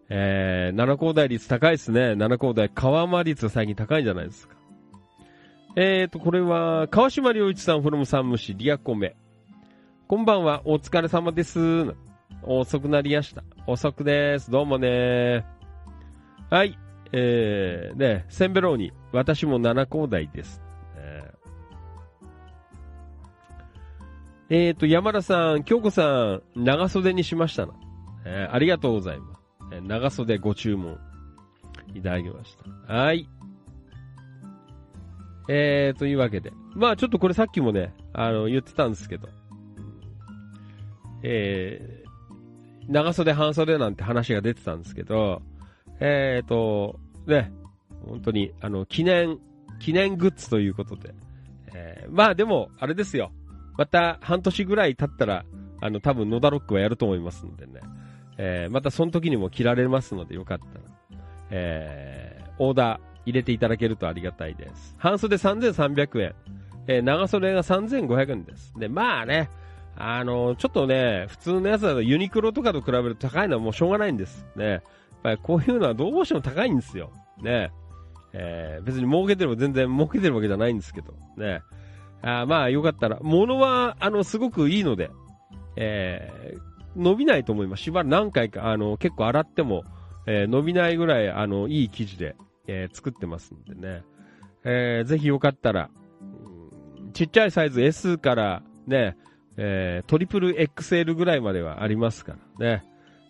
[0.09, 2.13] えー、七高台率高いですね。
[2.15, 4.55] 七高台、川間率が最近高いんじゃないですか。
[5.77, 9.15] えーと、これは、川島良一さん、フロムさん虫、リアコメ。
[10.09, 11.95] こんばんは、お疲れ様です。
[12.43, 13.43] 遅くなりやした。
[13.65, 14.51] 遅くです。
[14.51, 15.58] どうもね。
[16.49, 16.77] はい。
[17.11, 20.61] えー、ね、センベローニ、私も七高台です。
[20.95, 21.39] えー
[24.51, 27.73] えーと、山田さん、京子さん、長袖にしましたな。
[28.25, 29.41] えーありがとうございます。
[29.73, 30.97] えー長袖ご注文
[31.93, 32.93] いただきました。
[32.93, 33.29] はい。
[35.47, 36.51] えー、というわけで。
[36.75, 39.29] まあちょっとこれさっきもね、あの、言ってたんですけど。
[41.21, 45.43] えー、長袖半袖なんて話が出てたんですけど、
[45.99, 47.51] えーと、ね、
[48.05, 49.39] 本当に、あの、記念、
[49.79, 51.13] 記念グッズということで。
[51.73, 53.31] えーまあでも、あれですよ。
[53.77, 55.45] また半年ぐらい経ったら、
[55.81, 57.81] あの、多分野田ロックはやると思いますのでね。
[58.37, 60.71] えーまたその時にも着られますのでよかったら、
[61.51, 64.95] えーオーダー入れていただけるとありがたいです。
[64.97, 66.35] 半袖3300円。
[66.87, 68.73] えー長袖が3500円です。
[68.77, 69.49] で、まあね、
[69.95, 74.45] あのちょっとね、普通のやつだとユニクロとかと比べると高いのはもうしょうがないんです。
[74.55, 74.81] ね。
[75.23, 77.11] ぱりこういうのはどうしても高いんですよ。
[77.41, 77.71] ね。
[78.33, 81.13] えー別に儲けてるも全然儲けてるわけじゃないんですけど。
[81.37, 81.61] ね。
[82.21, 85.09] あまあよかったら、物は、あの、すごくいいので、
[85.75, 87.83] えー伸びないと思います。
[87.83, 89.83] しばらく何回か、あの、結構洗っても、
[90.25, 92.35] えー伸びないぐらい、あの、いい生地で、
[92.67, 94.03] えー作ってますんでね。
[94.63, 95.89] えーぜひよかったら、
[97.13, 99.17] ちっちゃいサイズ S からね、
[99.57, 102.85] えートリプル XL ぐらいまではありますからね。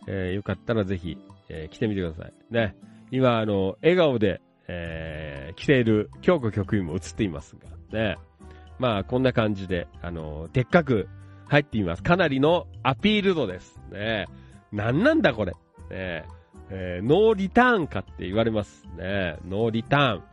[0.08, 1.18] えーよかったらぜひ、
[1.50, 2.34] えー来てみてください。
[2.52, 2.76] ね。
[3.12, 7.56] 今、あの、笑顔で、えー着ている京子局員も映っています
[7.92, 8.18] が、ね。
[8.78, 11.10] まあ、こんな感じで、あの、でっかく
[11.48, 12.04] 入っています。
[12.04, 13.82] かなりのアピール度です。
[13.92, 14.28] ね。
[14.72, 15.54] なんなんだこれ。
[15.90, 16.24] ね
[16.72, 18.88] えーノーリターンかって言われます。
[18.96, 20.24] ねノーリターン。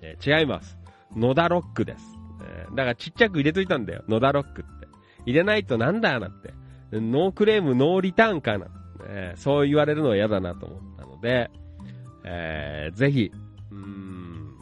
[0.00, 0.78] えー違います。
[1.14, 2.04] 野田ロックです。
[2.42, 4.02] えーだからちっちゃく入れといたんだよ。
[4.08, 4.88] 野田ロックって。
[5.26, 6.54] 入れないとなんだなって。
[6.92, 8.66] ノークレーム、ノーリターンかな。
[9.06, 11.50] えーそう言われるのは嫌だなと思ったので、
[12.24, 13.30] えーぜひ、
[13.70, 14.54] うん、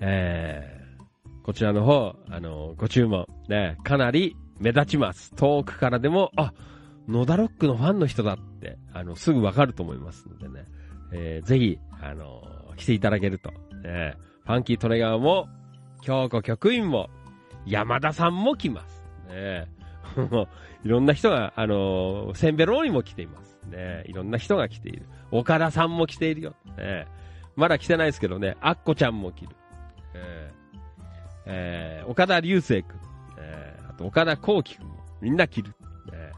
[0.00, 0.78] えー
[1.42, 5.34] こちらの方、あのご注文、ね、かなり目立ちます。
[5.34, 6.52] 遠くからでも、あ、
[7.08, 10.66] 野田ロックのファンの人だって、あの、すぐわかると思いますのでね、
[11.10, 12.42] えーぜひ、あの
[12.76, 13.50] 来ていただけると、
[13.82, 14.14] ね、
[14.44, 15.48] ファンキートレガーも、
[16.02, 17.08] 京子局員も、
[17.64, 19.02] 山田さんも来ます。
[19.28, 19.68] ね、
[20.26, 20.48] もう
[20.84, 23.58] いろんな人が、あのセンベローにも来ています。
[23.68, 25.06] ね、いろんな人が来ている。
[25.30, 26.54] 岡田さんも来ているよ。
[26.76, 27.06] ね、
[27.56, 29.56] まだ来てないですけどね、アッコちゃんも来る。
[30.14, 30.58] えー
[31.46, 32.98] えー岡田流星君、
[33.38, 35.68] えーあと岡田幸輝君もみんな来る。
[36.10, 36.32] ね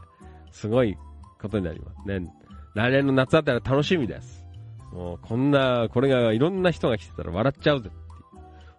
[0.51, 0.97] すごい
[1.39, 2.27] ことになりますね。
[2.75, 4.45] 来年の夏あたり楽しみです。
[4.91, 8.03] もうこんな、これがいろんな人が来てたら笑っちゃうぜっていう。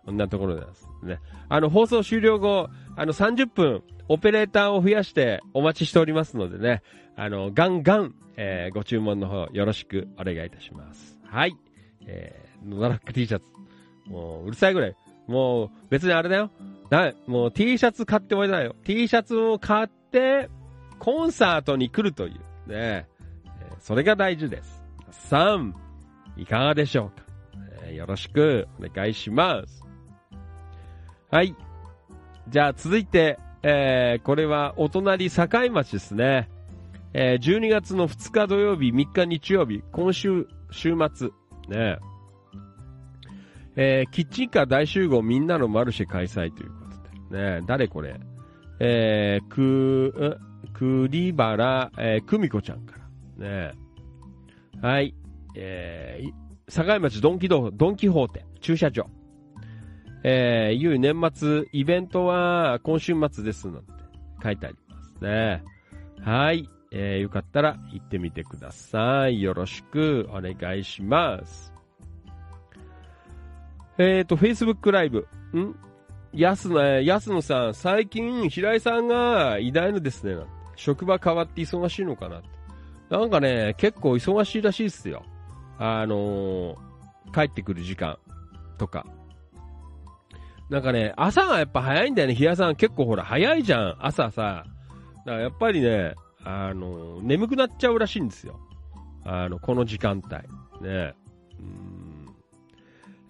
[0.04, 1.20] こんなところですね。
[1.48, 6.82] あの、放送終了後、あの、30分、オペレーターを増やしてお待ちしておりますのでね、
[7.16, 11.18] あの、ガンガン、えーご注文の方よろしくお願いいたします。
[11.24, 11.56] はい。
[12.06, 13.44] えー、ラック T シャツ。
[14.06, 14.96] もう、うるさいぐらい。
[15.26, 16.50] もう、別にあれだよ。
[16.90, 18.74] な、もう T シャツ買ってもらえないよ。
[18.84, 20.48] T シャツを買って、
[20.98, 22.32] コンサートに来るとい
[22.66, 22.70] う。
[22.70, 23.06] ね。
[23.78, 24.82] それが大事です。
[25.10, 25.74] さん、
[26.36, 27.24] いかがでしょうか、
[27.84, 29.82] えーよろしくお願いします。
[31.32, 31.56] はい。
[32.50, 36.50] じゃあ続いて、えーこれはお隣境町ですね。
[37.14, 41.30] えー12月の2日土曜日、3日日曜日、今週、週末、
[41.70, 41.96] ね。
[43.76, 46.84] えーキッチンカー大集合みんなのマルシェ開催というこ
[47.30, 47.60] とで。
[47.60, 48.20] ね誰これ？
[48.78, 52.96] えー、く、ん栗原、えー、久美子ちゃんか
[53.38, 53.46] ら。
[53.70, 53.72] ね
[54.82, 55.14] はい。
[55.56, 56.34] えーい
[56.70, 59.06] 境町ドンキド、ドンキホーテ、駐車場。
[60.24, 63.92] えー、いよいよ年末、イベントは今週末ですなんて
[64.42, 65.62] 書いてありますね。
[66.20, 66.68] はい。
[66.94, 69.40] えー、よかったら行ってみてください。
[69.40, 71.72] よろしくお願いします。
[73.98, 75.26] えーと、Facebook ライブ。
[75.54, 75.74] ん？
[76.34, 80.36] 安野、えー安野さん、最近、平井さんが偉大のですね、
[80.76, 82.42] 職場変わって忙しいのかな
[83.10, 85.24] なんかね、結構忙しいらしいっすよ。
[85.78, 86.76] あのー
[87.32, 88.18] 帰ってくる時間
[88.76, 89.06] とか。
[90.72, 92.34] なんかね、朝がやっぱ早いんだよね。
[92.34, 93.96] 平井さん結構ほら早いじゃん。
[94.00, 94.64] 朝さ。
[95.26, 96.14] だからやっぱりね、
[96.44, 98.58] あの眠くなっちゃうらしいんですよ。
[99.22, 100.88] あの、この時間帯。
[100.88, 101.14] ね。
[101.60, 102.34] うん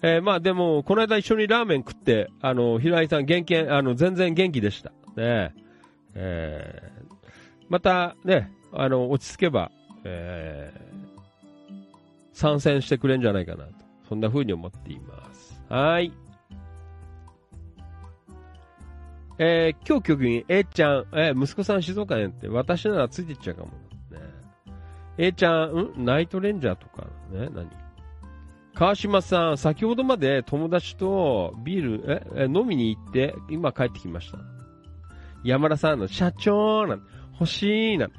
[0.05, 4.91] えーまあでも、この間一緒にラーメン食って、あの、平井さん元気、あの、全然元気でした。
[5.17, 5.53] ね。
[6.15, 7.15] えー
[7.69, 9.73] またね、あの、落ち着けば、
[10.05, 10.93] えー
[12.35, 13.73] 参戦してくれんじゃないかなと。
[14.09, 15.61] そんな風に思っています。
[15.69, 16.13] はい。
[19.39, 23.69] えー、今日局員、A ちゃん、えー息子さん静岡ねって、私ならついてっちゃうかも。
[23.69, 23.75] ね、
[25.19, 26.05] A ちゃん、ん？
[26.05, 27.69] ナイトレンジャーとか、ね、何？
[28.75, 34.39] 川島さん、先ほどまで友達とビール、え、え飲みに行って、今帰ってきました。
[35.45, 37.03] 山田さんの社長なん、
[37.33, 38.13] 欲しいなん、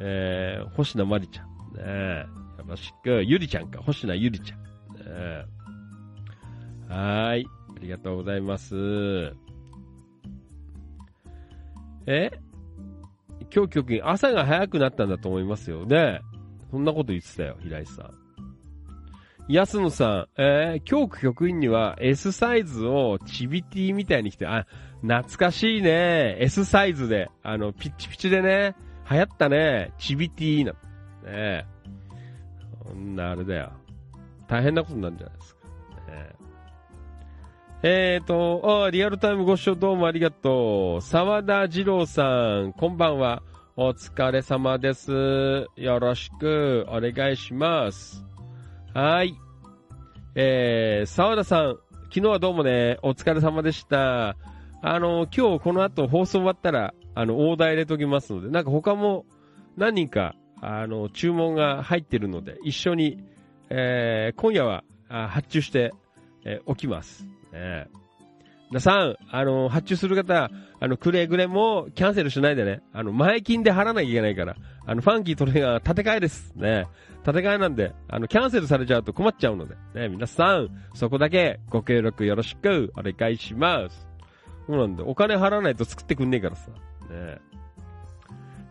[0.00, 1.48] えー、星名まりちゃん。
[1.76, 2.26] ね、
[2.58, 3.22] よろしく。
[3.24, 4.60] ゆりちゃんか、星名ゆりちゃん。
[4.60, 4.64] ね
[6.88, 7.46] はーい。
[7.46, 8.74] ありがとうございます。
[12.10, 12.30] え？
[13.54, 15.84] 今日局員、朝が早くなったんだと思いますよ。
[15.84, 16.20] ね
[16.70, 18.10] そんなこと言ってたよ、平井さん。
[19.48, 24.66] 安野さん、えー、教区局員には S サイズをチビティみたいに来て、あ、
[25.00, 26.36] 懐かしいね。
[26.40, 28.74] S サイズで、あの、ピッチピチでね、
[29.10, 29.92] 流行ったね。
[29.98, 30.72] チビティな。
[31.24, 31.66] ね
[32.86, 33.72] そんなあれだよ。
[34.48, 35.57] 大変なことになるんじゃないですか。
[37.80, 41.00] ねえーと、リアルタイムご視聴どうもありがとう。
[41.00, 43.40] 沢田二郎さん、こんばんは。
[43.76, 45.68] お疲れ様です。
[45.76, 48.24] よろしくお願いします。
[48.92, 49.36] はい。
[50.34, 54.30] えー、沢田さん、昨日はどうもね、お疲れ様でした。
[54.82, 59.24] あの、今日この後放送終わったら、あの、オーダー入れときますので、なんか他も
[59.76, 63.22] 何人か、あの、注文が入ってるので、一緒に、
[63.70, 65.94] えー、今夜は発注して、
[66.44, 67.37] えーおきます。
[67.52, 68.08] えー
[68.70, 72.82] 皆さん、あの、発注する方、あの、くれぐれもキャンセルしないでね。
[72.92, 74.56] あの、前金で払わなきゃいけないから。
[74.84, 76.52] あの、ファンキートレーナー、建て替えです。
[76.54, 76.86] ね。
[77.24, 79.74] 建て替えなんで、あの、キャンセルされちゃうと困っちゃうので。
[79.94, 84.06] ね、皆さん、そこだけご協力よろしくお願いします。
[84.66, 86.70] そうなんで、お金払わないと作ってくんねえからさ。
[86.70, 87.38] ね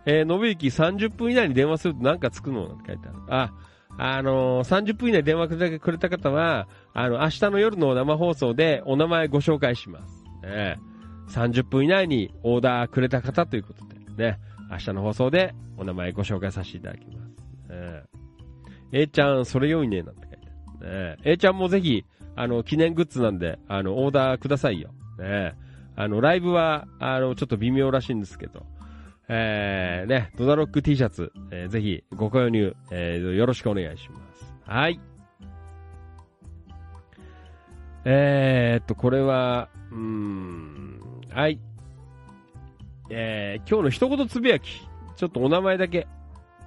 [0.05, 2.67] えー、信行30分以内に電話するとなんかつくの？
[2.69, 3.17] なんて書いてある。
[3.29, 3.53] あ、
[3.97, 5.47] あのー、30分以内電話
[5.79, 10.23] くれた方は、あの、明日の夜の生放送でお名前ご紹介します。
[10.43, 10.79] ね、
[11.29, 13.85] 30分以内にオーダーくれた方ということ
[14.15, 14.39] で、ね、
[14.69, 17.37] 明日の放送でお名前ご紹介させていただきます。
[17.69, 18.03] ね、
[18.91, 20.37] A ちゃん、それ良いね、なんて書いて
[20.81, 21.15] ある。
[21.15, 24.91] ね、A ちゃんもぜひ、あの、記念グッズなんで、あの、オーダーくださいよ。
[25.17, 25.55] ね、
[25.95, 28.65] あの、ライブは、あの、ちょっと微妙らしいんですけど、
[29.29, 34.53] えー、ね、ドダロック T シャツ、えーぜひご購入、えーよろしくお願いします。
[34.65, 34.99] はい。
[38.05, 41.59] えー、っと、これは、うーん、はい。
[43.09, 44.81] えー、今日の一言つぶやき、
[45.15, 46.07] ちょっとお名前だけ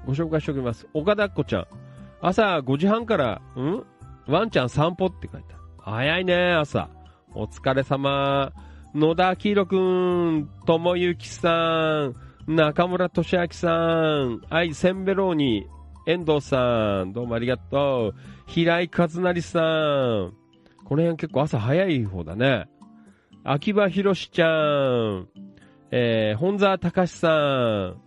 [0.06, 0.86] ご紹介しておきます。
[0.92, 1.66] 岡田っ子ちゃん。
[2.20, 3.84] 朝5時半から、ん？
[4.26, 5.62] ワンちゃん散歩って書いてある。
[5.78, 6.90] 早いね、朝。
[7.34, 8.52] お疲れ様。
[8.94, 12.16] 野田明宏くん、ともゆきさん、
[12.50, 15.68] 中村俊明さん、はい、センベローニ、
[16.04, 18.14] 遠藤さん、どうもありがとう。
[18.48, 20.34] 平井和成さん、
[20.84, 22.66] この辺結構朝早い方だね。
[23.44, 25.28] 秋葉博士ちゃん、
[25.92, 27.28] えー、本沢隆さ
[27.94, 28.00] ん、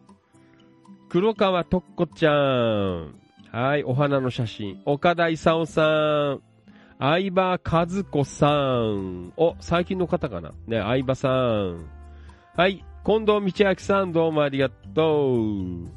[1.08, 3.16] 黒川とっこちゃん、
[3.50, 4.82] はい、お花の写真。
[4.84, 6.42] 岡田勲さん、
[7.00, 9.32] 相葉和子さん。
[9.38, 11.86] お、最近の方かなね、相葉さん。
[12.58, 15.90] はい、近藤道明さん、どうもありがとう。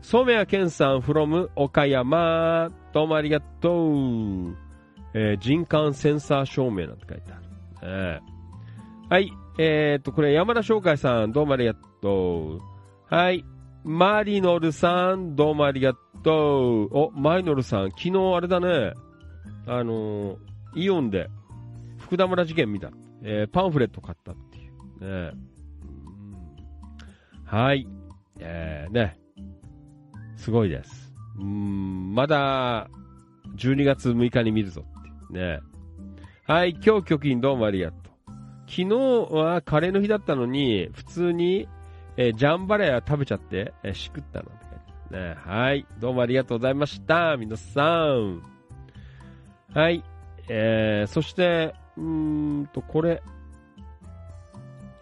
[0.00, 2.70] 染谷健さん、from 岡山。
[2.92, 4.56] どうもありがとう。
[5.12, 8.22] えー人感センサー照明なんて書いてある。
[9.08, 13.12] はい、えー、と、これ山田翔海さん、どうもありがとう。
[13.12, 13.44] はい、
[13.82, 16.96] マリノルさん、どうもありがとう。
[16.96, 18.92] お、マリノルさん、昨日あれだね、
[19.66, 20.38] あのー
[20.76, 21.28] イオンで、
[21.98, 22.92] 福田村事件見た。
[23.24, 24.72] えーパンフレット買ったっていう。
[24.72, 25.49] ねうん
[27.50, 27.84] はい。
[28.38, 29.18] えー、ね。
[30.36, 31.12] すごいです。
[31.36, 32.88] うーん、まだ、
[33.56, 35.58] 12月6日に見るぞってね。
[36.46, 38.00] はい、今日局員どうもありがとう。
[38.68, 38.86] 昨日
[39.34, 41.66] はカレーの日だったのに、普通に、
[42.16, 45.36] えージャンバラヤ食べちゃって、えーしくったなんて書いてあるね。
[45.44, 47.36] はい、どうもありがとうございました。
[47.36, 48.42] 皆さん。
[49.74, 50.04] はい、
[50.48, 53.20] えー、そして、うーんと、これ、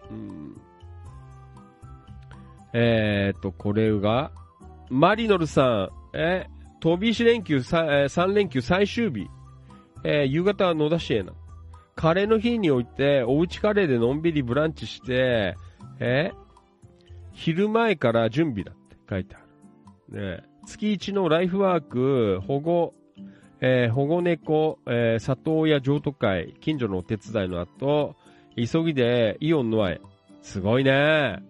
[0.09, 0.58] うん
[2.73, 4.31] えーと、これが、
[4.89, 6.47] マリノルさん、え、
[6.79, 9.27] 飛び石連休さ、えー、3連休最終日、
[10.03, 11.33] えー夕方は野田市へな。
[11.95, 15.55] カレーの日において、おうちカレーでのんびりブランチして、
[15.99, 16.31] え
[17.33, 19.39] 昼前から準備だって書いてあ
[20.11, 20.37] る。
[20.37, 22.93] ね、月一のライフワーク、保護、
[23.59, 28.15] えー保護猫、えー里親譲渡会、近所のお手伝いの後、
[28.55, 30.01] 急ぎでイオンノアへ。
[30.41, 31.43] すごいね。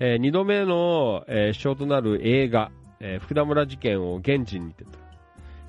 [0.00, 4.98] えー二度目の、えー、主張となる映画、えー福田村事件を現地に見てた。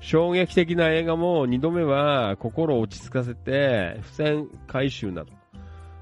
[0.00, 5.30] 衝撃的な映画も2度目は心を落ち着かせて、付箋回収など。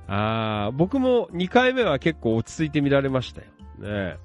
[0.09, 3.47] あ僕も2回目は結構落ち着いて見られましたよ。
[3.79, 4.17] ね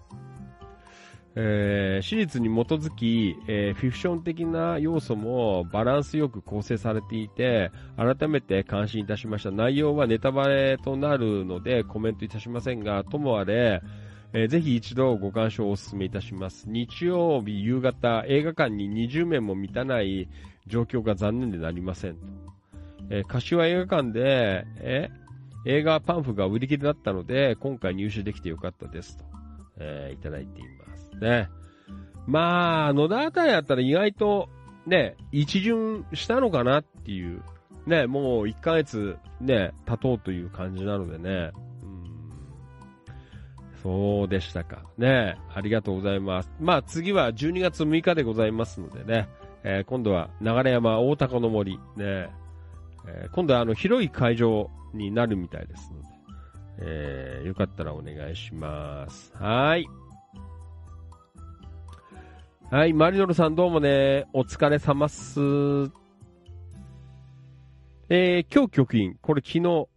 [1.37, 9.51] えー、史実に基づき、えーフィクション的な要素もバランスよく構成されていて、改めて感心いたしました。
[9.51, 13.81] 内容はネタバレとなるのでコメントいたしませんが、ともあれ、
[14.31, 16.69] えーぜひ一度ご鑑賞をお勧めいたします。
[16.69, 20.29] 日曜日夕方、映画館に20名も満たない
[20.67, 22.19] 状況が残念でなりませんと。
[23.09, 25.09] えー柏映画館で、え
[25.65, 29.25] 映画パンフが売り切れだったので、今回入手できてよかったですと、
[29.79, 30.84] えいただいています
[31.21, 31.49] ね。
[32.27, 34.49] まあ、野田あたりだったら意外と、
[34.87, 37.41] ね、一巡したのかなっていう、
[37.85, 41.51] ね、もう1ヶ月ね、経とうという感じなのでね、
[41.83, 42.05] うん
[43.83, 44.81] そうでしたか。
[44.97, 46.51] ねありがとうございます。
[46.59, 49.27] まあ次は12月6日でございますのでね、
[49.63, 56.07] えー今度は流山大高の森、ね、えー今度はあの広い会場になるみたいですので、
[56.79, 59.31] えーよかったらお願いします。
[59.35, 59.85] はい。
[62.71, 65.39] はい、マリノルさんどうもね、お疲れ様っす。
[68.09, 69.87] えー、今日局員、これ昨日、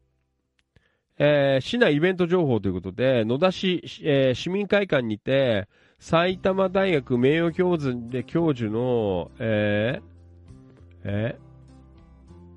[1.17, 5.67] えー市内イベント情報ということで、野田市、えー市民会館にて、
[5.99, 11.39] 埼玉大学名誉教授で教授の、えー、え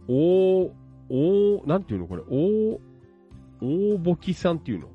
[0.09, 0.73] ー、お
[1.09, 2.81] おなんていうのこれ、お
[3.65, 4.89] 大ぼきさんっていうの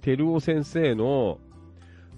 [0.00, 1.38] 照夫先生の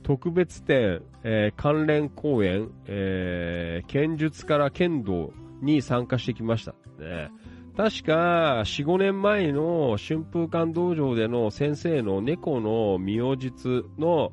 [0.04, 5.32] 特別展、えー関連講演、えー剣術から剣道
[5.62, 6.72] に参加してきました。
[6.98, 7.30] ね、
[7.76, 14.30] 確か、4、5年前の春風館道場での先生の猫の妙術の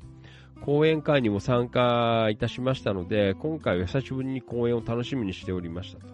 [0.63, 6.07] 講演会にも参加いたしましたので、今回は久しぶりに講演を楽しみにしておりましたと。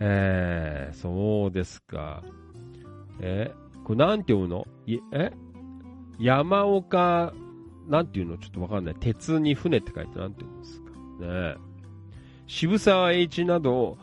[0.00, 2.24] えー、そうですか。
[3.20, 3.52] え、
[3.84, 4.66] これなんて読むの？
[5.12, 5.30] え？
[6.18, 7.32] 山岡、
[7.88, 8.38] なんていうの？
[8.38, 8.94] ちょっとわかんない。
[8.98, 10.90] 鉄に船って書いてなんて言うんですか。
[11.20, 11.56] ね
[12.46, 13.96] 渋沢栄一など、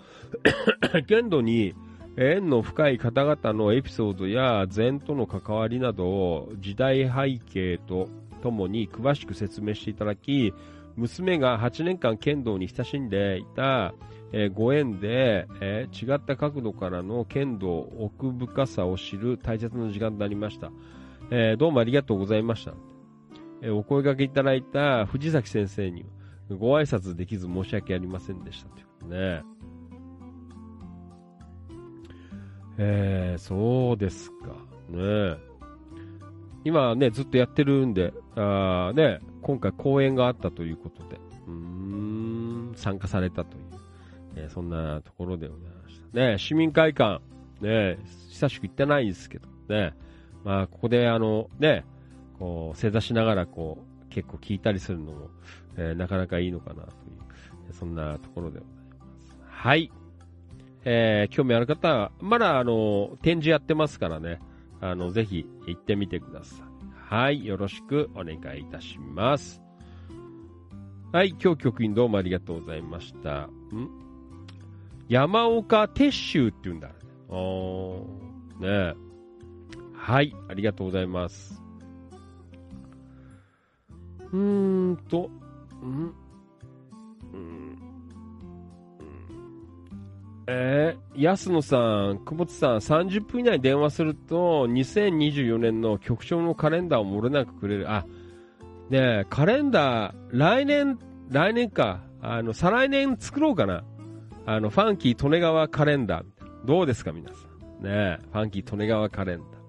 [1.08, 1.76] 剣道に
[2.18, 8.10] 縁の深い方々のエピソードや禅との関わりなどを時代背景と
[8.42, 10.54] ともに詳しく説明していただき、
[10.96, 13.94] 娘が8年間剣道に親しんでいた、
[14.54, 20.72] ご縁で、違った角度からの剣道奥深さを知る大切な時間となりました。
[21.58, 22.74] どうもありがとうございました。
[23.70, 26.06] お声掛けいただいた藤崎先生に
[26.50, 28.70] ご挨拶できず申し訳ありませんでした。
[28.70, 29.44] ということね。
[32.78, 34.48] えー、そうですか。
[34.90, 35.38] ね
[36.64, 43.64] 今ね、ずっとやってるんで、あね、今回講演があったということで、うん、参加されたという、
[44.36, 46.20] えーそんなところでございました。
[46.20, 47.22] ね、市民会館、
[47.62, 47.98] ね、
[48.30, 49.94] 久しく行ってないんですけど、ね、
[50.44, 51.86] まあ、ここであの、ね、
[52.42, 55.30] こう、正座しながらこう、結構聞いたりするのも、
[55.78, 56.92] えーなかなかいいのかなとい
[57.70, 59.46] う、そんなところでございます。
[59.48, 59.92] はい。
[60.84, 64.40] えー興味ある方は、まだあの、展示やってますからね、
[64.82, 66.68] あの、ぜひ行ってみてください。
[66.96, 69.62] はい、よろしくお願いいたします。
[71.12, 73.42] はい、今日局員どうもありがとうございました。
[73.42, 73.50] ん？
[75.10, 76.90] 山岡鉄舟って言うんだ。
[77.30, 78.96] あー、ね
[79.94, 81.61] はい、ありがとうございます。
[84.32, 85.30] うーんと、
[85.84, 86.14] ん
[87.34, 87.82] うん
[90.48, 97.92] えー、安野さん、久保田さん、30分以内に電話すると、2024年の局長のカレンダーを漏れなくくれる。
[97.92, 98.06] あ、
[98.90, 101.00] ねえ、カレンダー、来年、
[101.30, 103.84] 来年か、あの、再来年作ろうかな。
[104.46, 106.26] あの、ファンキー利根川カレンダー。
[106.66, 107.36] どうですか、皆さ
[107.80, 107.84] ん。
[107.84, 109.61] ねえ、ファンキー利根川カレンダー。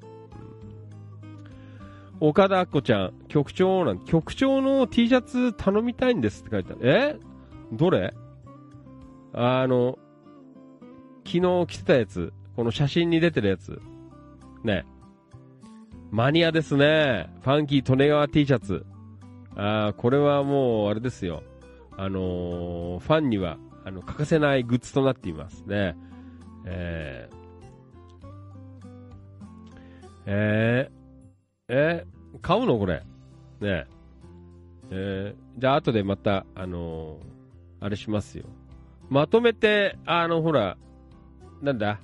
[2.24, 6.80] 岡田あっこちゃん、局長なん、局長の T シャツ頼みたいんですって書いてある。
[6.84, 7.16] え？
[7.72, 8.14] どれ？
[9.32, 9.98] あの、
[11.26, 13.82] 昨日着てたやつ、この写真に出てるやつ。
[14.62, 14.84] ね。
[16.12, 17.28] マニアですね。
[17.40, 18.86] ファンキー利根川 T シャツ。
[19.56, 21.42] あーこれはもう、あれですよ。
[21.96, 25.96] あのーファンには、あの、欠かせないグッズとなっていますね。
[26.66, 27.36] えー、
[30.26, 31.01] えー、
[31.74, 32.78] えー買うの？
[32.78, 33.02] これ。
[33.60, 33.86] ね
[34.90, 38.44] えー、じゃあ後でまた、あのーあれしますよ。
[39.08, 40.76] まとめて、あの、ほら、
[41.60, 41.98] なんだ、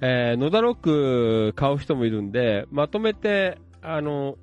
[0.00, 4.38] えー、野田ロック買う人もいるんで、まとめて、あの、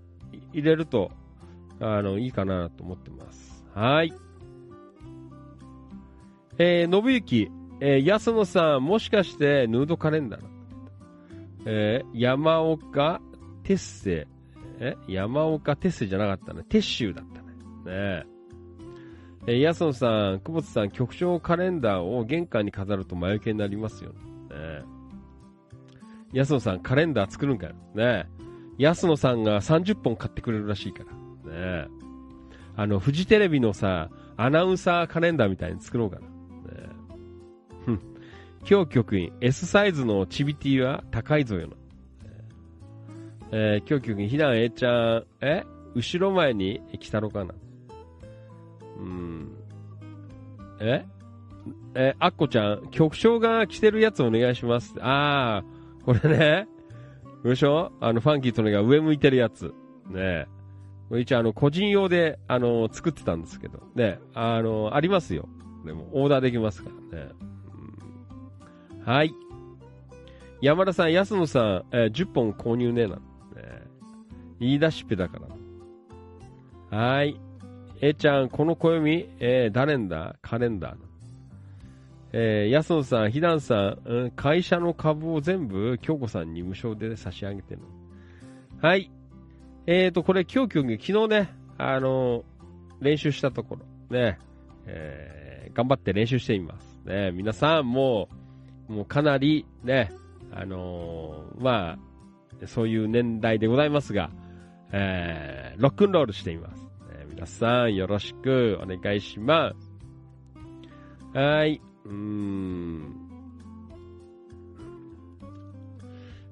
[0.54, 1.12] 入れると、
[1.80, 3.66] あの、いいかなと思ってます。
[3.74, 4.14] はい。
[6.60, 10.42] えー、信行、えー、安野さん、もしかしてヌードカレンダー
[11.66, 13.20] えー、山岡
[13.64, 14.28] 鉄星、
[14.84, 16.64] え山岡鉄星じゃなかったね。
[16.68, 17.48] 鉄州だったね。
[17.86, 18.26] ね
[19.48, 19.58] え。
[19.60, 24.20] え、安野さん、久保田さん、局長カレンダーを玄関に飾ると魔除けになりますよね。
[24.50, 24.84] ね
[26.34, 27.74] 安野さん、カレンダー作るんかよ。
[27.94, 31.12] ねえ安野さんが30本買ってくれるらしいから。
[31.12, 31.18] ね
[31.52, 31.88] え
[32.76, 36.22] あの、フジテレビのさ、アナウンサーカレンダーみたいに作ろうかな。
[36.22, 36.28] ね
[36.74, 36.90] え
[37.86, 38.02] ふん。
[38.68, 41.81] 今日局員、S サイズのチビティは高いぞよな。
[43.52, 45.64] えー、今日局員、ひな A ちゃん、え
[45.94, 47.54] 後ろ前に来たろかな?
[48.98, 49.52] うん。
[50.80, 51.06] え？
[51.94, 54.96] え、あっこちゃん、局長が着てるやつお願いします。
[55.02, 56.68] あー、これね。
[57.44, 59.74] よいしょあの、ファンキーとのが上向いてるやつ。
[60.10, 60.48] ね
[61.10, 63.80] これ一応あの、個人用で、あの、作ってたんですけど。
[63.96, 65.50] ねあの、ありますよ。
[65.86, 67.30] でも、オーダーできますからね。
[68.96, 69.34] うんはい。
[70.62, 73.16] 山田さん、安野さん、えー10本購入ねえな。
[73.16, 73.22] ね
[74.62, 75.40] 言い出しっぺだか
[76.90, 76.98] ら。
[76.98, 77.38] はい。
[78.00, 80.38] えちゃん、この暦、えー誰んだ？
[80.42, 80.96] カレンダー。
[82.34, 87.82] えー、安野さん、ひだんさん、うん会社の株を全部、京子さんに無償で差し上げてる。
[88.82, 89.12] はい。
[89.86, 92.44] えーと、これ、今日、今日、昨日ね、あのー
[93.02, 94.38] 練習したところ、ね、
[94.86, 97.00] えー頑張って練習しています。
[97.06, 98.30] ね、皆さん、も
[98.90, 100.12] う、もうかなり、ね、
[100.52, 101.98] あのーま
[102.64, 104.30] あ、そういう年代でございますが、
[104.92, 106.84] えーロックンロールしています。
[106.84, 109.74] ね皆さん、よろしくお願いしま
[111.34, 111.38] す。
[111.38, 111.82] はい。
[112.06, 113.16] うーん。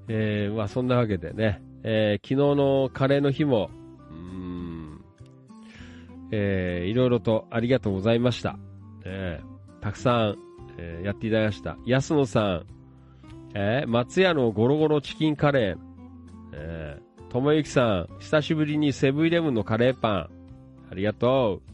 [0.08, 3.70] えー、まあそんなわけでね、えー昨日のカレーの日も、
[4.10, 5.02] うーん、
[6.32, 8.58] えーいろいろとありがとうございました。
[9.06, 10.38] えーたくさん、
[10.78, 11.78] えーやっていただきました。
[11.86, 12.66] 安野さん、
[13.54, 15.78] えー松屋のゴロゴロチキンカレー、
[16.54, 20.30] えー、ともゆきさん、久しぶりにセブンイレブンのカレーパン、
[20.92, 21.70] ありがとう。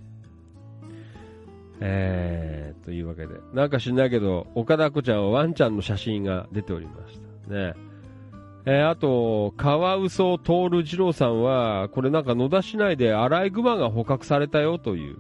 [1.80, 3.36] えー、というわけで。
[3.54, 7.54] なんか知んないけど、岡田子ちゃんはワンちゃんの写真が出ておりました。
[7.54, 7.74] ね。
[8.66, 15.18] えーあと、カワウソトール二郎さんは、これなんか野田市内でアライグマが捕獲されたよという。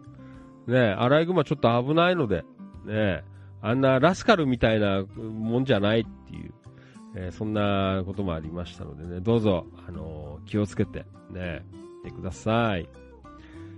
[0.67, 2.43] ね、アライグマちょっと危ないので、
[2.85, 3.23] ね、
[3.61, 6.53] あんなラスカルみたいなもんじゃないっていう、
[7.15, 11.63] えーそんなこともありましたのでね、どうぞ、あのー気をつけて、ね、
[12.03, 12.87] てください。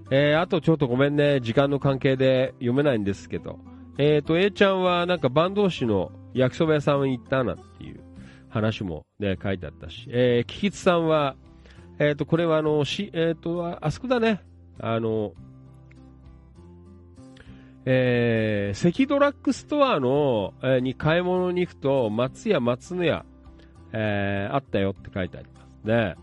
[0.10, 3.60] えーあとちょっとごめんね、時間の関係で読めないんですけど、
[3.98, 8.00] えっ、と、A ちゃんはなんか坂東市の焼きそば屋さんに行ったなっていう
[8.50, 11.36] 話もね、書いてあったし、えー、キキツさんは、
[12.00, 14.42] えっ、と、これはあの、し、えっ、と、あそこだね、
[14.80, 15.34] あの、
[17.86, 23.26] えー、関ドラッグストアの、えーに買い物に行くと、松屋松野屋、
[23.94, 26.16] えーあったよって書いてありますね。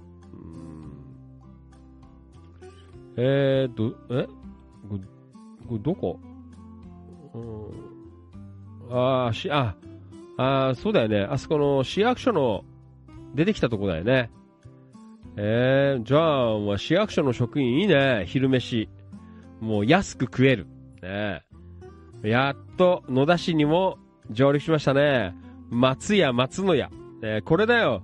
[3.17, 3.25] うーん
[3.65, 4.27] えーと、え？
[4.89, 5.01] これ、
[5.69, 6.21] これどこ？
[7.35, 7.85] うん。
[8.91, 9.75] あーし、あ、
[10.37, 11.23] あーそうだよね。
[11.23, 12.65] あそこの市役所の
[13.35, 14.31] 出てきたとこだよね。
[15.37, 18.25] えー、じゃあ、市役所の職員いいね。
[18.27, 18.89] 昼飯。
[19.61, 20.67] もう安く食える。
[21.03, 21.43] ね
[22.23, 23.99] やっと野田市にも
[24.31, 25.35] 上陸しましたね。
[25.71, 26.91] 松屋松野屋。
[27.21, 28.03] ねこれだよ。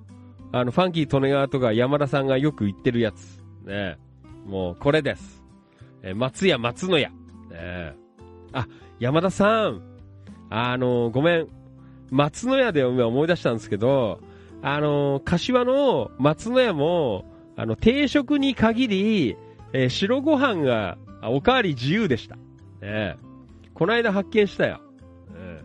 [0.53, 3.45] あの、ファンキー利根川とか山田さんがよく言ってるやつ。
[3.65, 3.97] ね
[4.51, 5.45] もうこれです。
[6.03, 7.11] えー松屋松野屋。
[7.51, 7.95] ね
[8.53, 8.67] あ、
[8.99, 9.83] 山田さん。
[10.51, 11.49] あのごめん。
[12.11, 14.21] 松野屋で思い出したんですけど、
[14.61, 17.25] あの柏の松野屋も、
[17.57, 19.37] あの、定食に限り、
[19.73, 22.37] えー白ご飯が、おかわり自由でした。
[22.81, 23.17] ね
[23.75, 24.81] この間発見したよ。
[25.33, 25.63] ね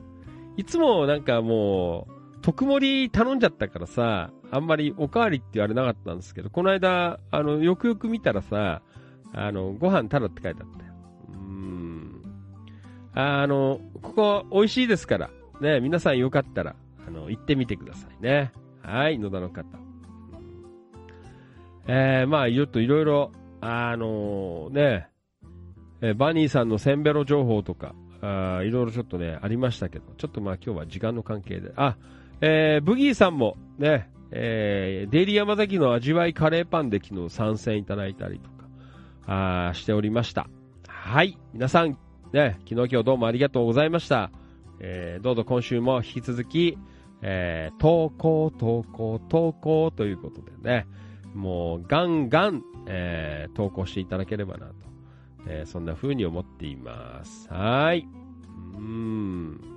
[0.58, 2.15] いつもなんかもう、
[2.46, 8.84] 特盛り頼んじゃったからさ、あんまりおかわりって言われなかったんですけど、この間、あの、よくよく見たらさ、
[9.34, 10.94] あの、ご飯ただって書いてあったよ。
[11.30, 12.22] うーん。
[13.16, 16.76] あの、ここ美味しいですから、ね、皆さんよかったら、
[17.08, 18.52] あの、行ってみてくださいね。
[18.84, 19.66] はい、野田の方。
[21.88, 23.32] えー、まあ、ちょっといろいろ、
[23.62, 25.08] あのね、
[26.02, 31.74] えーバニーさんのセンベロ情報とか、いろいろちょっとね、ありましたけど、ちょっとまあ今日は時間の関係で。
[31.76, 31.98] あ、
[32.42, 40.48] えー、ブギーさんもね、えー、デイリー山崎の味わいカレーパンで昨日参戦いただいたりとか、あしておりました。
[40.88, 41.38] はい。
[41.54, 41.98] 皆さん、
[42.34, 44.32] ね、昨日今日どうもありがとうございました。
[44.80, 46.78] えー、どうぞ今週も引き続き、
[47.22, 50.88] えー、投稿、投稿、投稿ということでね、
[51.34, 54.74] もうガンガン、えー投稿していただければなと、
[55.48, 57.48] えーそんな風に思っています。
[57.50, 58.08] はい。
[58.78, 59.75] うんうん。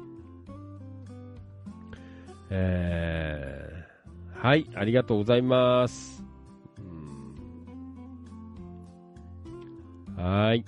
[2.51, 6.25] えー、はい、ありがとうございます。
[10.17, 10.65] はい。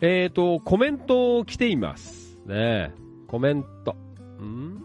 [0.00, 2.38] えーと、コメント来ています。
[2.46, 2.94] ね
[3.26, 3.96] コメント。
[4.40, 4.82] ん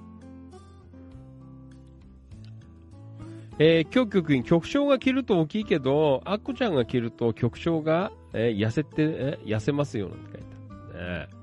[3.59, 10.47] えー、今日局員、局長が着ると大きいけど、アッコちゃんが着ると局長が、えー痩せて、え痩せますよなんて書いて
[10.95, 11.29] ある。
[11.29, 11.42] ね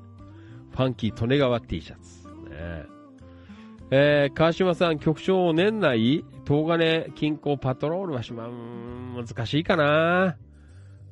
[0.71, 2.27] ファンキー利根川 T シャツ。
[2.49, 2.85] ね
[3.93, 8.53] えー、川島さん、局長、年内、東金近郊パトロールはしま、う
[9.17, 10.37] 難しいかな。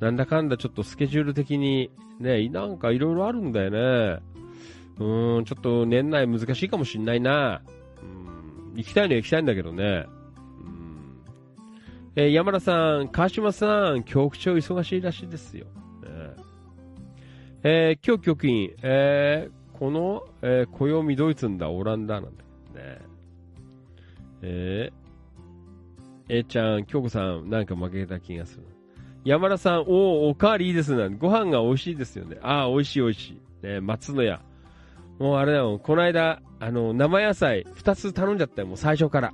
[0.00, 1.90] なんだかんだちょっとスケジュール的に、
[2.20, 4.20] ね、なんかいろいろあるんだよね。
[4.98, 7.62] うん、ちょっと年内難しいかもしんないな。
[8.02, 10.06] うん、行きたいのは行きたいんだけどね。
[10.60, 11.22] うん
[12.14, 15.66] えー山田さん、川島さん、局長忙しいらしいですよ。
[17.62, 22.98] えー今日局員、えーこの、えー暦ドイツんだ、オランダなんだね。
[24.42, 28.64] えー、えーちゃん、京子さん、なんか負けた気がする。
[29.24, 29.88] 山田さん、おー
[30.30, 31.14] おかわりいいですね。
[31.18, 32.38] ご飯が美味しいですよね。
[32.42, 33.30] ああ、美味しい美味し
[33.62, 33.66] い。
[33.66, 34.40] ね、松野屋。
[35.18, 39.32] もうあれだよ、この間、あの、生野菜二つ頼んじゃったよ、もう最初から。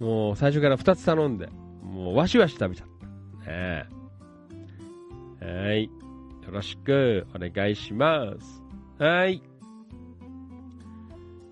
[0.00, 1.48] もう最初から二つ頼んで、
[1.84, 2.88] もうわしわし食べちゃっ
[3.44, 3.50] た。
[3.52, 3.86] ね
[5.40, 5.90] えはい。
[6.52, 8.62] よろしくお願いします。
[8.98, 9.42] はい。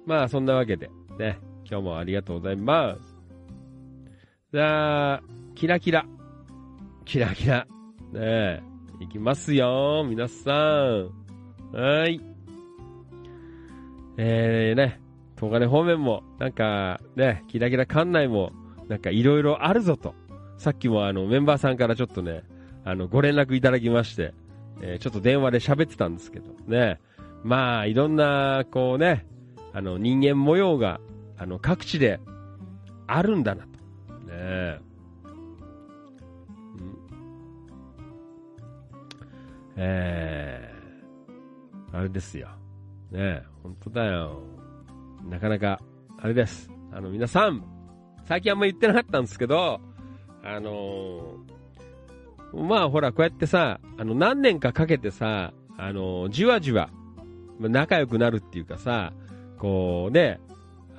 [0.05, 3.17] まあ、そんなわけで、ね、今日もありがとうございます。
[4.53, 5.23] じゃあ、
[5.55, 6.05] キラキラ。
[7.07, 7.67] キラキラ。
[8.13, 8.63] ねえ、
[9.01, 11.11] いきますよ、皆さん。
[11.73, 12.21] はい。
[14.19, 15.01] えーね、
[15.37, 18.53] 東金方面も、なんか、ね、キラキラ館内も、
[18.87, 20.15] なんかいろいろあるぞと。
[20.59, 22.43] さっきもあの、メンバーさんからちょっとね、
[22.85, 24.35] あの、ご連絡いただきまして、
[24.83, 27.01] えーちょっと電話で喋ってたんですけど、ね。
[27.43, 29.27] まあ、いろんな、こうね、
[29.73, 31.01] あの、人間模様が、
[31.39, 32.21] あの、各地で、
[33.07, 33.69] あるんだなと。
[33.69, 34.81] ねえ。
[36.79, 37.01] ん
[39.77, 42.49] えー、あれですよ。
[43.11, 44.43] ねえ、本当だよ。
[45.29, 45.81] なかなか、
[46.19, 46.71] あれです。
[46.93, 47.65] あの、皆さん、
[48.27, 49.81] 最近あんま言ってなかったんですけど、
[50.43, 51.37] あの
[52.53, 56.91] まあほら、こうやってさ、あの、何年かかけてさ、あのじわじわ、
[57.59, 59.13] 仲良くなるっていうかさ、
[59.59, 60.41] こうね、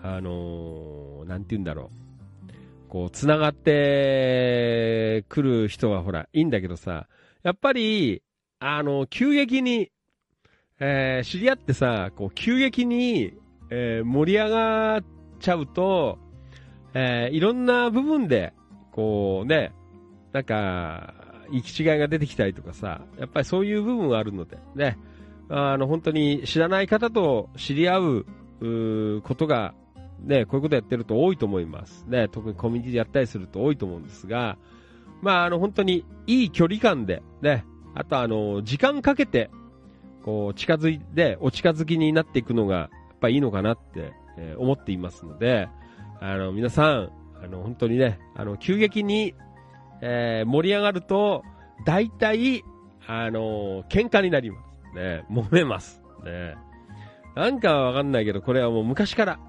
[0.04, 1.90] あのーなんて言うんだろ
[2.88, 2.90] う。
[2.90, 7.08] こう、繋がってくる人はほら、いいんだけどさ、
[7.44, 8.22] やっぱり、
[8.60, 9.92] あの、急激に、
[10.80, 13.34] えー知り合ってさ、こう、急激に、
[13.70, 15.04] えー盛り上がっ
[15.40, 16.18] ちゃうと、
[16.94, 18.54] えーいろんな部分で、
[18.92, 19.72] こうね、
[20.34, 21.14] なんか、
[21.52, 24.98] 行き違いが出てきたりとかさ、やっぱりそういう部分があるので、ね、
[25.50, 28.26] あの、本当に知らない方と知り合う、
[28.62, 29.74] うことが、
[30.24, 32.06] ね、こういうことやってると多いと思います。
[32.08, 34.58] ね、特にコミュニティでやったりすると多いと思うんですが、
[35.22, 37.66] まあ、あの、本当にいい距離感で、ね、
[37.96, 39.50] あとあの、時間かけて、
[40.24, 45.68] こう、近づいて、お近づきになっていくのが、やっぱいいのかなって、え思っていますので、
[46.20, 47.12] あの、皆さん、
[47.44, 49.34] あの、本当にね、あの、急激に、
[50.02, 51.44] えー盛り上がると、
[51.86, 52.64] 大体、
[53.08, 54.96] あの、喧嘩になります。
[54.96, 56.02] ね、揉めます。
[56.24, 56.56] ね。
[57.36, 59.40] なんかわかんないけど、これはもう昔から。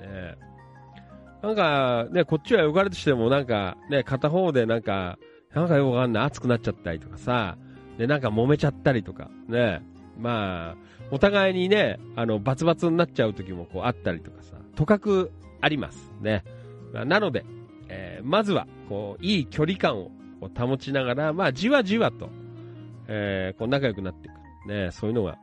[0.00, 0.36] ね。
[1.42, 5.18] なんか、ね、こっちは良かれとしても、なんか、ね、片方でなんか、
[5.54, 7.56] なんかよくわかんない、熱くなっちゃったりとかさ、
[7.98, 9.82] で、なんか揉めちゃったりとか、ね。
[10.18, 10.76] まあ、
[11.10, 16.12] お互いにね、あの、バツバツになっちゃう時もこうあったりとかさ、とかくあります。
[16.20, 16.44] ね。
[16.92, 17.44] まあなので、
[17.88, 20.10] えーまずは、こう、いい距離感を
[20.54, 22.28] 保ちながら、まあ、じわじわと、
[23.08, 24.68] えーこう、仲良くなっていく。
[24.68, 25.38] ね、そういうのが、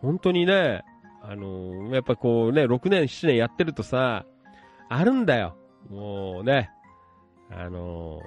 [0.00, 0.82] 本当にね、
[1.22, 4.24] あのーやっぱこうね、6年、7年やってるとさ、
[4.88, 5.56] あるんだよ。
[5.90, 6.70] もうね、
[7.50, 8.22] あのー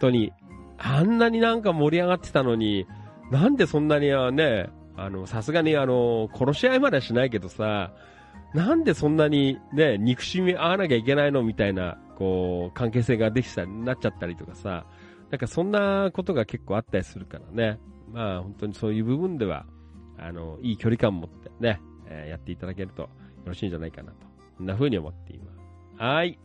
[0.00, 0.32] 本当に、
[0.78, 2.86] あんなになんか盛り上がってたのに、
[3.30, 7.92] なんでそんなにはね、あの、さすがにあの、殺し合いまではしないけどさ、
[8.54, 14.84] なんでそんなにね、憎しみ合わなきゃいけないのみたいな、こう、関係性ができたり、なっちゃったりとかさ、
[15.30, 17.78] なんかそんなことが結構あったりするからね。
[18.12, 19.64] まあ本当にそういう部分では、
[20.18, 23.08] あの、いい距離感持ってね、えーやっていただけるとよ
[23.46, 24.18] ろしいんじゃないかなと。
[24.58, 26.02] そんな風に思っています。
[26.02, 26.38] はい。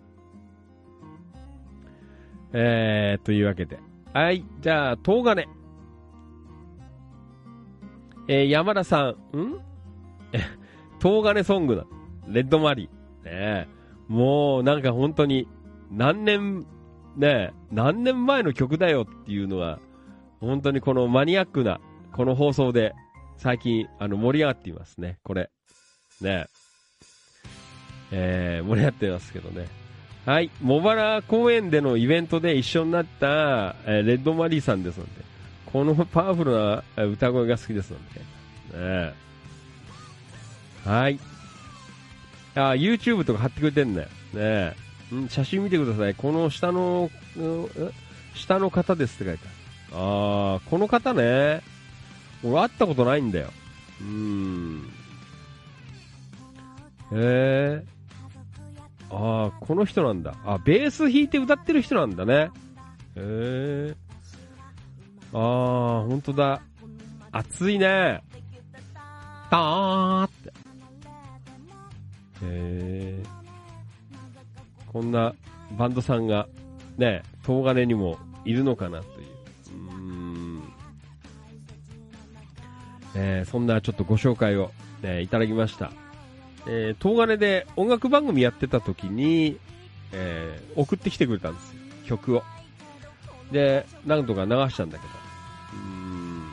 [2.53, 3.77] えー、というわけで。
[4.13, 4.45] はい。
[4.61, 5.45] じゃあ、東金。
[8.29, 9.59] えー山田さん、ん？
[10.31, 10.39] え
[11.03, 11.85] 東金ソングだ。
[12.29, 13.25] レッドマリー。
[13.25, 13.67] ねえ
[14.07, 15.49] もうなんか本当に、
[15.95, 16.65] 何年、
[17.15, 19.79] ね何年前の曲だよっていうのは、
[20.41, 21.79] 本当にこのマニアックな、
[22.11, 22.93] この放送で、
[23.37, 25.49] 最近、あの、盛り上がっていますね、これ。
[26.21, 26.47] ね
[28.11, 29.67] えー、盛り上がってますけどね。
[30.25, 35.11] はい、茂原公園でのイベントで一緒になった、えーレッドマリーさんですので、
[35.65, 37.97] このパワフルな歌声が好きですの
[38.73, 39.13] で、ね
[40.83, 41.19] はい。
[42.55, 44.09] あ、YouTube とか貼ってくれてんだよ。
[44.33, 46.15] ねうん写真見てください。
[46.15, 47.09] この下の、
[48.33, 49.45] 下の方ですって書いて
[49.91, 49.97] ある。
[49.97, 51.61] あー、この方ね。
[52.43, 53.51] 俺会ったことないんだよ。
[54.01, 54.91] うーん。
[57.11, 57.95] へえー。
[59.11, 60.35] あ、この人なんだ。
[60.45, 62.49] あ、ベース弾いて歌ってる人なんだね。
[63.15, 63.95] へえ。
[65.33, 66.61] あー、ほんとだ。
[67.31, 68.21] 熱いね。
[69.49, 70.53] たーって。
[72.43, 73.44] へー。
[74.95, 75.35] こんな
[75.77, 76.47] バンドさんが、
[76.97, 79.27] ね、東金にもいるのかなという。
[79.75, 80.63] うーん。
[83.13, 85.91] えーそんなちょっとご紹介を、ね、いただきました。
[86.65, 89.59] えー、東金で音楽番組やってた時に、
[90.13, 91.79] えー送ってきてくれたんですよ。
[92.05, 92.43] 曲を。
[93.51, 95.13] で、何度か流したんだけど。
[95.73, 96.47] うん。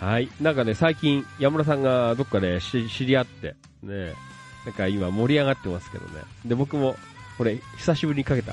[0.00, 0.28] はい。
[0.40, 3.54] なんかね、最近、山村さんがどっかで知り合って、
[3.84, 4.12] ね、
[4.64, 6.22] なんか今盛り上がってますけどね。
[6.44, 6.96] で、僕も、
[7.38, 8.52] これ、久しぶりにかけた。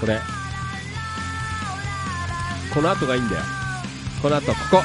[0.00, 0.20] これ。
[2.72, 3.42] この後がいいんだよ。
[4.20, 4.82] この後、ここ。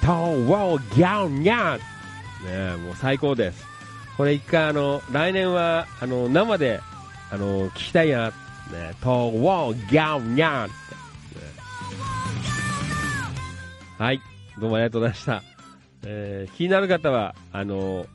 [0.00, 1.84] トーワーギャンギャンね
[2.46, 3.64] え、もう最高です。
[4.16, 6.80] これ一回あの、来年は、あの、生で、
[7.30, 8.32] あの、聞きたいな。
[8.72, 10.76] ねトーワーギャンギャンって、ね
[13.98, 14.20] はい。
[14.60, 15.42] どうもありがとうございました。
[16.06, 18.06] えー気になる方は、あの、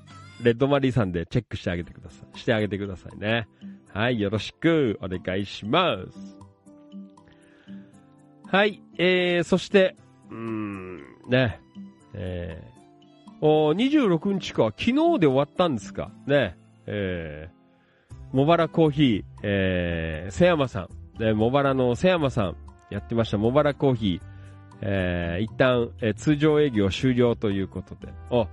[0.41, 2.39] レッドマリーさんでチェックしてあげてください。
[2.39, 3.47] してあげてくださいね。
[3.93, 6.37] はい、よろしくお願いします。
[8.47, 9.95] はい、えー、そして、
[10.29, 10.97] うーん、
[11.27, 11.59] ね、
[12.13, 16.11] えー、お26日か、昨日で終わったんですか？
[16.25, 20.87] ね、えー、茂原コーヒー、えー、瀬山さ
[21.17, 22.55] ん、ね、茂原の瀬山さん、
[22.89, 24.28] やってました、茂原コーヒー、
[24.81, 28.07] えー、一旦、えー通常営業終了ということで。
[28.31, 28.47] あ、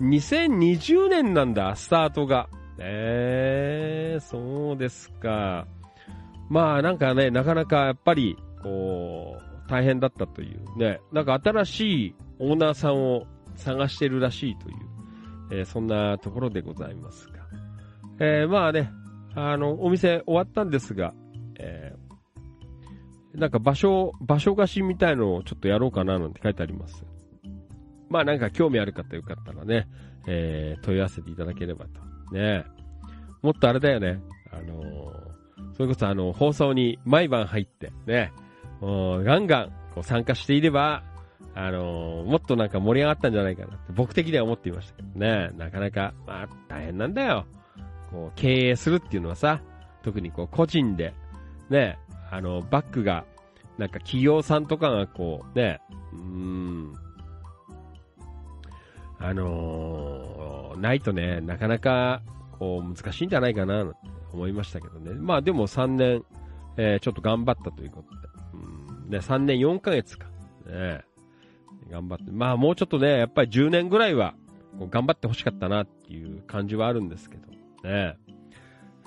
[0.00, 2.48] 2020年なんだ、スタートが。
[2.78, 5.66] えー、そうですか。
[6.48, 13.26] まあなんかね、なかなかやっぱり、こう、大変だったというね、なんか新しいオーナーさんを
[13.56, 14.76] 探してるらしいという、
[15.52, 17.34] えーそんなところでございますが。
[18.20, 18.90] えーまあね、
[19.34, 21.14] あの、お店終わったんですが、
[21.58, 21.93] え
[23.34, 27.04] なんか場所、場所貸しみたいのをちょっとやろうかななんて書いてあります。
[28.08, 29.88] まあなんか興味ある方よかったらね、
[30.26, 32.34] えー問い合わせていただければと。
[32.34, 32.64] ね
[33.42, 34.20] もっとあれだよね。
[34.52, 35.34] あのー
[35.76, 38.32] それこそあの、放送に毎晩入って、ね、
[38.80, 41.02] もうガンガンこう参加していれば、
[41.54, 47.46] あのーもっとなんか盛り上がったんじゃないかなって僕的には思っていましたけどね、なかなか、まあ大変なんだよ。
[48.12, 49.60] こう、経営するっていうのはさ、
[50.04, 51.12] 特にこう、個人で、
[51.70, 51.98] ね、
[52.34, 53.24] あの、バックが、
[53.78, 55.80] なんか企業さんとかがこう、ね、
[56.12, 56.92] うーん、
[59.20, 62.22] あのーないとね、なかなか、
[62.58, 63.96] こう、難しいんじゃないかな、なんて
[64.32, 65.12] 思いましたけどね。
[65.12, 66.24] まあでも3年、
[66.76, 68.18] えーちょっと頑張ったということで。
[69.04, 70.26] うん、ね、3年4ヶ月か。
[70.66, 71.04] ね、
[71.88, 72.32] 頑張って。
[72.32, 74.34] まあもうちょっとね、やっぱり10年ぐらいは、
[74.90, 77.48] 頑張ってほしかったなっていう感じはあるんですけど。
[77.88, 78.16] ね。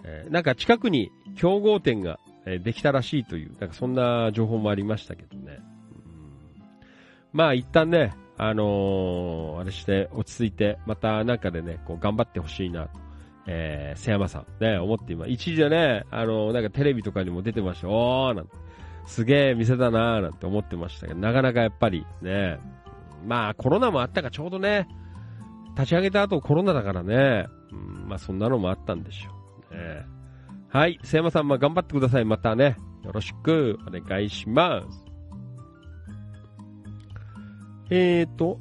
[0.05, 5.59] えーなんか近くに競合店が、えできたらしいという、なんかそんな情報もありましたけどね。
[5.59, 6.63] うん
[7.33, 12.99] まあ一旦ね、あのーあれして落ち着いて、またなんかでね、こう頑張ってほしいなと。
[13.49, 17.89] えー、瀬山さん、ね、思って今、一時でね、あのーなんかテレビとかにも出てました。
[17.89, 18.51] おーなんて、
[19.05, 22.59] すげえ店だなーなんて思ってましたけど、なかなかやっぱりね、
[23.25, 24.87] まあコロナもあったかちょうどね、
[25.75, 29.31] 立ち上げた後コロナだからね、うん、まあそんなのもあったんでしょ
[29.71, 29.75] う。
[29.75, 30.05] ね、
[30.69, 32.25] はい、瀬山さん、まあ頑張ってください。
[32.25, 35.05] またね、よろしくお願いします。
[37.89, 38.59] えーと、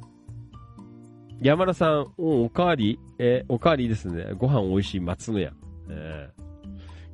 [1.41, 4.33] 山田さん、おおかわり、えーおかわりですね。
[4.37, 5.51] ご飯美味しい松の屋。
[5.89, 6.47] えー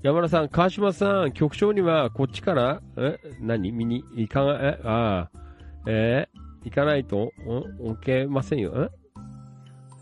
[0.04, 3.72] 山田さん、川島さん、局長にはこっちから、え、何？
[3.72, 5.40] 見に行かない、え、ああ、
[5.88, 8.74] えー行かないと、お置けませんよ。
[8.76, 8.90] え？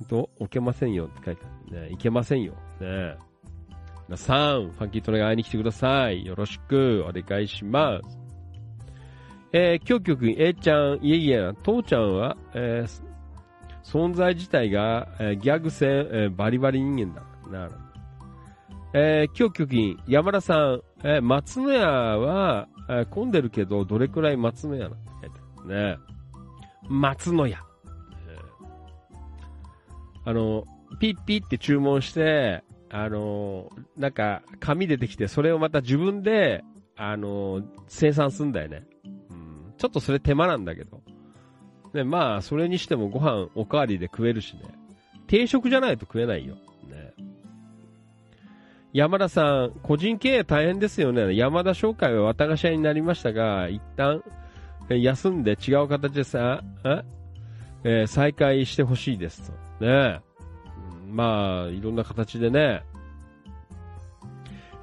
[0.01, 1.89] えっと、置けませんよって書いてあるね。
[1.91, 2.53] 行けませんよ。
[2.79, 3.15] ね
[4.11, 6.25] 皆さん、ファンキートレが会いに来てください。
[6.25, 8.19] よろしくお願いします。
[9.53, 13.03] えー、今日局、えーちゃん、いえいえ、父ちゃんは、えー
[13.85, 17.23] 存在自体が、えーギャグ戦、えーバリバリ人間だ。
[17.49, 17.71] なる。
[18.93, 24.95] えー、今日局員、山田さん、えー松野屋は、えー混んでるけど、どれくらい松野屋なの？
[24.95, 25.97] って書いてあるね。
[26.89, 27.59] 松野屋。
[28.27, 30.65] えーあの、
[30.99, 36.63] ピッピッって注文して、あの、なんか、紙出てきて、それをまた自分で、
[36.97, 38.83] あの、生産するんだよね。
[39.29, 39.73] うん。
[39.77, 41.01] ちょっとそれ手間なんだけど。
[41.93, 44.63] ね、まあ、それにしてもご飯おかわりで食えるしね。
[45.27, 46.55] 定食じゃないと食えないよ。
[46.55, 47.13] ね。
[48.91, 51.33] 山田さん、個人経営大変ですよね。
[51.35, 54.21] 山田紹介は綿菓子屋になりましたが、一旦、
[54.89, 57.03] 休んで違う形でさ、え
[57.83, 59.85] えー再開してほしいですと。
[59.85, 60.21] ね
[61.11, 62.83] まあ、いろんな形でね。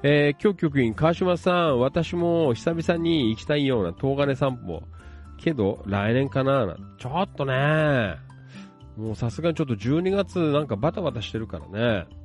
[0.01, 4.83] えー、今日局員、川島さん、私も久々に行きたいような東金散歩。
[5.37, 8.15] けど、来年かなちょっとね、
[8.97, 12.07] もうさすがにちょっと12月なんかバタバタしてるからね。
[12.13, 12.19] うん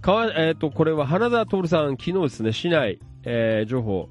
[0.00, 4.08] かわ、えっ、と、これは花田徹さん、昨日ですね、市内、えー情報。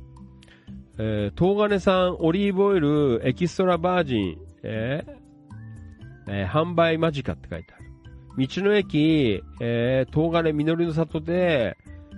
[0.99, 5.11] えー、東金産オリーブオイルエキストラバージン、えー
[6.27, 7.88] えー販売間近って書いてある。
[8.37, 11.77] 道の駅、えー、東金実りの里で、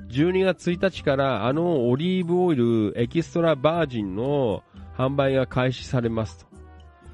[0.09, 4.61] 12月1日からあのオリーブオイルエキストラバージンの
[4.97, 6.51] 販売が開始されますと。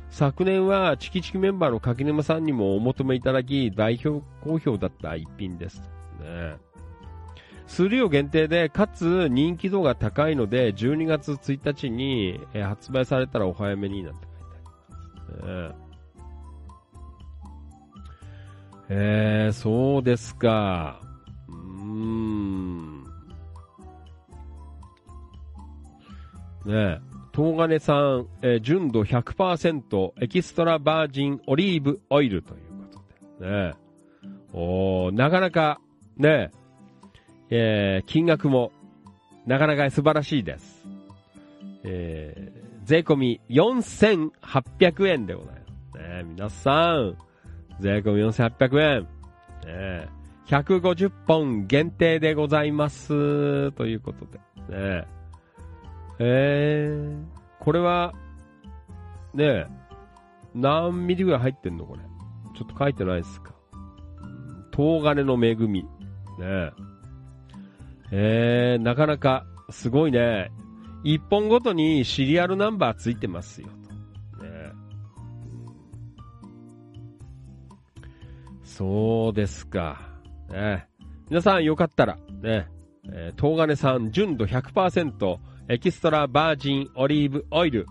[0.09, 6.23] 昨年はチキチキメンバーの柿沼さんにもお求めいただき、代表好評だった一品ですと。
[6.23, 6.57] ね。
[7.67, 15.81] 数量限定で、かつ人気度が高いので、12月1日に、発売されたらお早めになんて書いてあります。
[15.81, 15.86] ね
[18.89, 21.01] えー、そうですか。
[21.49, 23.03] うーん。
[26.65, 26.99] ねえ、
[27.35, 32.61] 東金さん、えー純度100%エキストラバージンオリーブオイルという
[32.93, 32.99] こ
[33.39, 33.51] とで。
[33.51, 33.87] ねえ。
[34.53, 35.79] おなかなか、
[36.15, 36.51] ね
[37.49, 38.71] え、えー金額も、
[39.45, 40.85] なかなか素晴らしいです。
[41.83, 45.97] えー税込み4800円でございます。
[45.97, 47.17] ねえ、皆さん、
[47.79, 49.07] 税込4800円。
[49.65, 50.09] ね
[50.47, 53.71] 150本限定でございます。
[53.73, 54.37] ということで。
[55.01, 55.07] ね
[56.19, 57.23] えー、
[57.59, 58.13] これは、
[59.33, 59.67] ね、
[60.55, 62.01] 何ミリぐらい入ってんのこれ？
[62.57, 63.53] ちょっと書いてないですか？
[64.23, 65.83] うん東金の恵み。
[65.83, 65.87] ね
[66.39, 66.71] え。
[68.11, 70.51] えー、なかなかすごいね。
[71.03, 73.67] 一本ごとにシリアルナンバーついてますよ。
[78.77, 79.97] そうですか。
[80.51, 80.87] ね、
[81.31, 82.67] 皆さんよかったら、ね、
[83.11, 85.37] えー、東金さん純度100%
[85.67, 87.87] エキストラバージンオリーブオイル、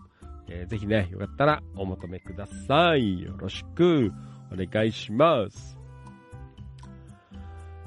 [0.49, 3.21] えーぜひね、よかったらお求めください。
[3.21, 4.13] よろしく
[4.53, 5.77] お願いします。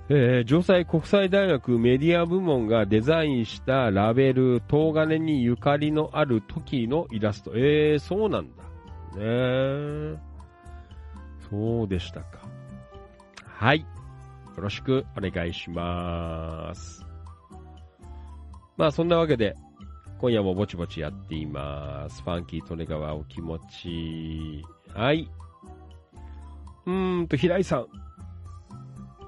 [0.10, 7.54] えー、城西国際大学メディア部門がデザインしたラベル、東金にゆかりのある時のイラスト。
[7.56, 8.64] えー、そうなんだ。
[9.16, 10.20] ね
[11.50, 12.39] そうでしたか。
[13.60, 13.82] はい。
[13.82, 13.86] よ
[14.56, 17.06] ろしくお願いします。
[18.78, 19.54] まあそんなわけで、
[20.22, 22.24] 今夜もぼちぼちやっています。
[22.24, 24.64] ファンキー利根川お気持ち。
[24.94, 25.30] はい。
[26.86, 27.88] うーんと、平井さん。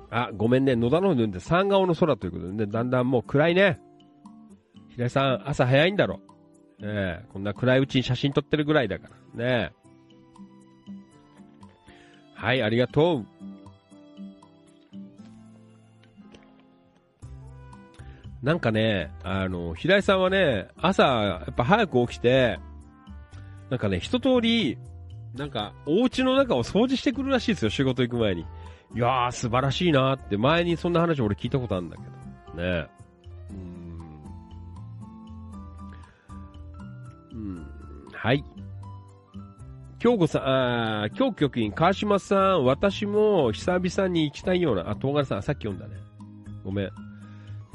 [0.10, 0.78] あ、ごめんね。
[0.78, 3.82] 野田の方にんで三顔の空ということでね、だんだんもう暗いね。
[4.92, 6.22] 平井さん、朝早いんだろ。
[6.80, 9.46] ねえ、こんな暗いうちに写真撮ってるぐらいだから。
[9.46, 9.82] ねえ。
[12.34, 13.51] はい、ありがとう。
[18.44, 22.60] なんかね、あの、平井さんはね、朝、やっぱ早く起きて、
[23.70, 24.78] なんかね、一通り、
[25.36, 28.42] なんか、お家の中を掃除してくるらしいですよ、仕事行く前に。
[28.42, 32.04] いやー、素晴らしいなーって、前にそんな話俺聞いたことあるんだけ
[32.58, 32.58] ど。
[32.58, 32.88] ね
[33.52, 34.00] うん。
[37.32, 37.68] うん。
[38.12, 38.44] はい。
[40.00, 40.44] 京子さん、
[41.04, 46.02] あー京局員、川島さん、私も久々に行きたいような、あ、東金さん、さっき読んだね。
[46.64, 47.11] ごめん。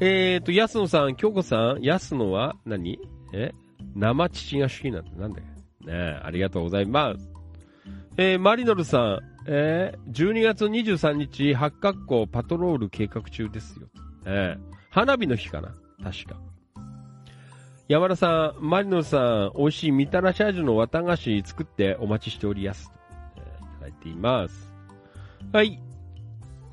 [0.00, 2.98] えーと、安野さん、京子さん、安野は何？
[3.32, 3.52] え？
[3.94, 5.10] 生乳が好きなんだ。
[5.12, 5.46] なんだよ。
[5.86, 7.30] ねありがとうございます。
[8.18, 13.86] えー、マリノルさん、えー、12月23日、八角湖パトロール計画中ですよ。
[14.26, 15.74] えー、花火の日かな？
[16.02, 16.36] 確か。
[17.88, 22.92] 山田さん、マリノルさん、美味しいみたらし味の綿菓子作ってお待ちしておりやす。
[23.36, 24.72] えーいただいています。
[25.52, 25.80] はい。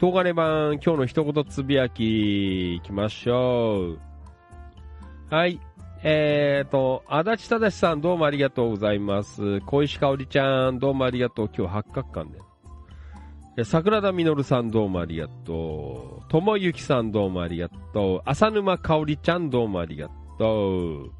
[0.03, 3.99] 東金版、今日の一言つぶやき、行きましょう。
[5.33, 5.61] はい。
[6.03, 9.61] えーと、足立正さん、どうもありがとうございます。
[9.61, 11.49] 小石香織ちゃん、どうもありがとう。
[11.57, 12.29] 今日八角館
[13.55, 13.63] で。
[13.63, 16.29] 桜田実さんどうもありがとう。
[16.29, 18.21] ともゆきさんどうもありがとう。
[18.25, 21.11] 浅沼かおりちゃんどうもありがとう。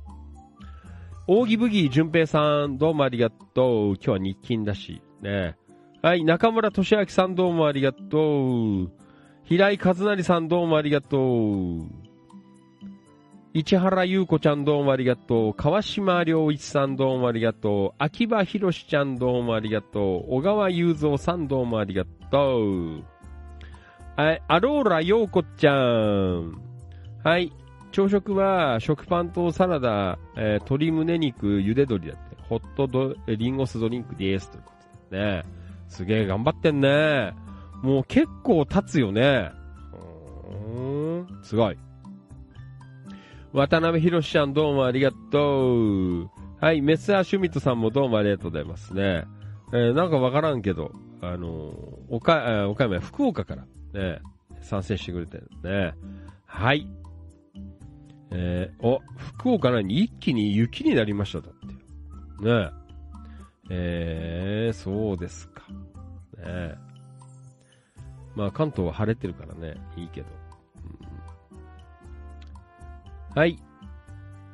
[1.25, 3.93] 大木ブギー淳平さんどうもありがとう。
[3.93, 5.01] 今日は日勤だし。
[5.21, 5.55] ね。
[6.03, 8.91] はい、中村俊明さんどうもありがとう。
[9.45, 11.87] 平井和成さんどうもありがとう。
[13.53, 15.53] 市原優子ちゃんどうもありがとう。
[15.53, 18.03] 川島良一さんどうもありがとう。
[18.03, 20.39] 秋葉博ちゃんどうもありがとう。
[20.39, 23.03] 小川雄三さんどうもありがとう。
[24.17, 26.61] はい、アローラ陽子ちゃん。
[27.23, 27.53] はい、
[27.93, 32.35] 朝食は食パンとサラダ、えー鶏胸肉、茹で鶏だって。
[32.41, 34.51] ホットドリンゴ酢ドリンクです。
[34.51, 35.62] ということですね。
[35.93, 37.35] すげえ頑張ってんね。
[37.83, 39.51] もう結構経つよね。
[40.43, 41.77] うーん、すごい。
[43.53, 46.29] 渡辺博ちゃんどうもありがとう。
[46.59, 49.25] はい、メスアシュミットさんもどうもありがとうございますね。
[49.71, 50.91] えーなんかわからんけど、
[51.21, 51.73] あのー
[52.09, 54.19] 岡、えー岡山福岡からね、
[54.61, 55.93] 参戦してくれてるね。
[56.47, 56.87] はい。
[58.31, 61.53] えーお、福岡何一気に雪になりましただっ
[62.39, 62.43] て。
[62.43, 62.71] ね
[63.69, 65.52] えー、そうです
[66.43, 66.49] か。
[66.49, 66.75] ねえ
[68.35, 70.27] まあ関東は晴れてるからね、いいけど。
[73.35, 73.59] はい。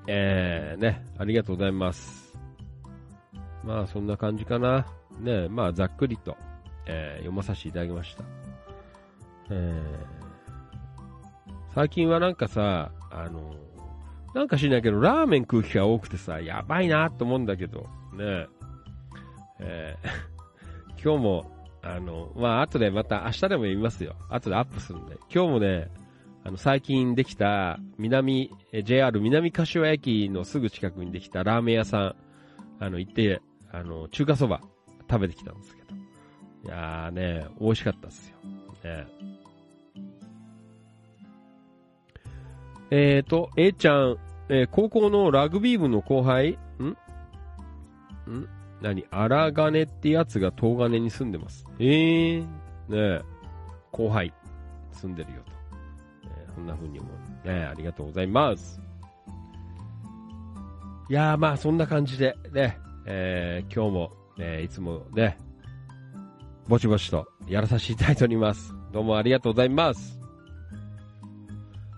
[0.08, 2.38] えー、ね、ありがとうございます。
[3.64, 4.86] まあそんな感じかな。
[5.20, 6.38] ねまあざっくりと、
[6.86, 8.24] えー読まさせていただきました。
[9.52, 10.20] えー
[11.76, 13.56] 最近はなんかさ、あの、
[14.34, 17.82] なんか知んないけど、ラーメン食う機会多くてさ、やばいなと思うんだけど、
[18.14, 18.48] ね
[19.60, 20.10] えー
[21.02, 24.16] 今日も、あの、まあ、後でまた明日でも言いますよ。
[24.30, 25.18] 後でアップするんで。
[25.34, 25.90] 今日もね、
[26.44, 28.52] あの、最近できた、南、
[28.84, 32.16] JR 南柏駅のすぐ近くにできたラーメン屋さん、
[32.80, 33.42] あの、行って、
[33.72, 34.62] あの、中華そば
[35.10, 35.90] 食べてきたんですけど。
[36.66, 38.38] いやーね、美味しかったっすよ。
[38.84, 39.08] ね
[42.92, 44.18] えーと、A ちゃん、
[44.50, 46.58] えー高校のラグビー部の後輩？
[46.80, 46.88] ん？
[48.32, 48.50] ん？
[48.82, 49.06] 何？
[49.12, 51.66] 荒金ってやつが東金に住んでます。
[51.80, 52.48] えー、ね
[52.90, 53.22] え、
[53.92, 54.34] 後輩、
[54.92, 55.52] 住んでるよと。
[56.24, 57.12] えーこんな風に思う。
[57.48, 58.82] ねえありがとうございます。
[61.10, 65.38] いやー、まあ、そんな感じで、ね、えー今日も、ね、いつもね、
[66.68, 68.76] ぼちぼちとやらさせていただいております。
[68.92, 70.20] どうもありがとうございます。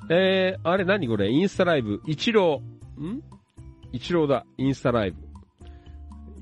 [0.09, 1.29] えー、あれ何これ？
[1.29, 2.61] インスタライブ、一郎、
[2.97, 3.21] ん？
[3.91, 5.30] 一郎だ、インスタライブ。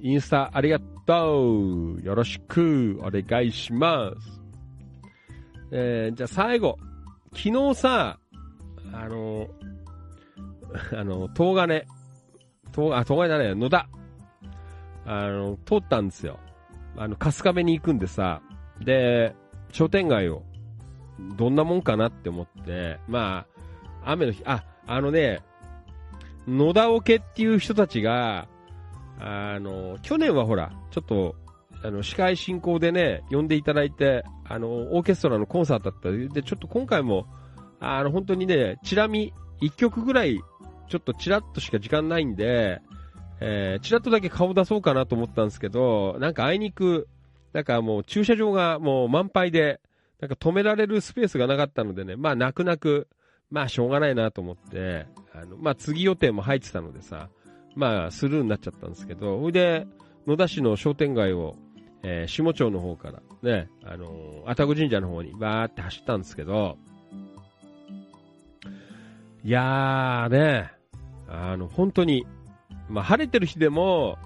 [0.01, 2.01] インスタありがとう。
[2.01, 4.41] よろしくお願いします。
[5.71, 6.77] えー、じゃあ最後。
[7.33, 8.19] 昨日さ、
[8.91, 9.47] あの、
[10.97, 11.85] あの、東金、
[12.73, 13.89] 東、あ、東金じゃない、野田。
[15.05, 16.39] あの、通ったんですよ。
[16.97, 18.41] あの、春日部に行くんでさ、
[18.79, 19.35] で、
[19.71, 20.43] 商店街を、
[21.37, 23.45] どんなもんかなって思って、ま
[24.03, 25.41] あ、雨の日、あ、あのね、
[26.47, 28.47] 野田オケっていう人たちが、
[29.19, 31.35] あの、去年はほら、ちょっと、
[31.83, 36.11] あの、司会進行でね、呼んでいただいて、あの、オーケストラのコンサートだった。
[36.11, 37.25] で、ちょっと今回も、
[37.79, 40.39] あの、本当にね、チラ見、一曲ぐらい、
[40.89, 42.81] ちょっとチラッとしか時間ないんで、
[43.41, 47.07] えー、チラッとだけ顔出そうかなと思ったんですけど、なんかあいにく、
[47.53, 49.79] なんかもう駐車場がもう満杯で、
[50.19, 53.07] なんか止められるスペースがなかったのでね、まあ泣く泣く、
[53.49, 57.29] まあしょうがないなと思って、あの、まあ次予定も入ってたのでさ、
[57.75, 59.87] まあスルーになっちゃったんですけど、ほいで、
[60.27, 61.55] 野田市の商店街を、
[62.03, 66.77] えー下町の方からね、あの愛宕神社の方にバーって走ったんですけど、
[69.43, 70.71] いやーね、
[71.27, 72.25] あの、本当に、
[72.89, 74.17] まあ晴れてる日でも、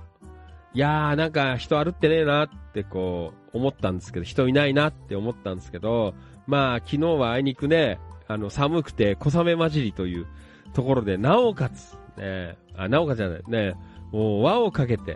[0.73, 6.15] いやーなんか人歩ってねえなってこう思ったんですけど、人いないなって思ったんですけど、
[6.47, 10.25] まあ昨日はあいにくね、あの寒くて小雨混じりという
[10.73, 13.73] ところで、なおかつ、ね、あ、なおかじゃない、ね、
[14.11, 15.15] もう輪をかけて、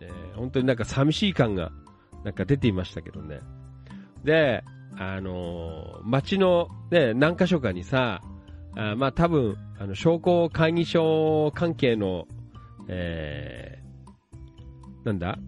[0.00, 0.08] ね。
[0.36, 1.72] 本当になんか寂しい感が
[2.24, 3.40] なんか出ていましたけどね。
[4.24, 4.64] で、
[4.96, 8.22] あのー街のね、何箇所かにさ、
[8.76, 12.26] あまあ多分、あの、商工会議所関係の、
[12.88, 15.38] えー、なんだ？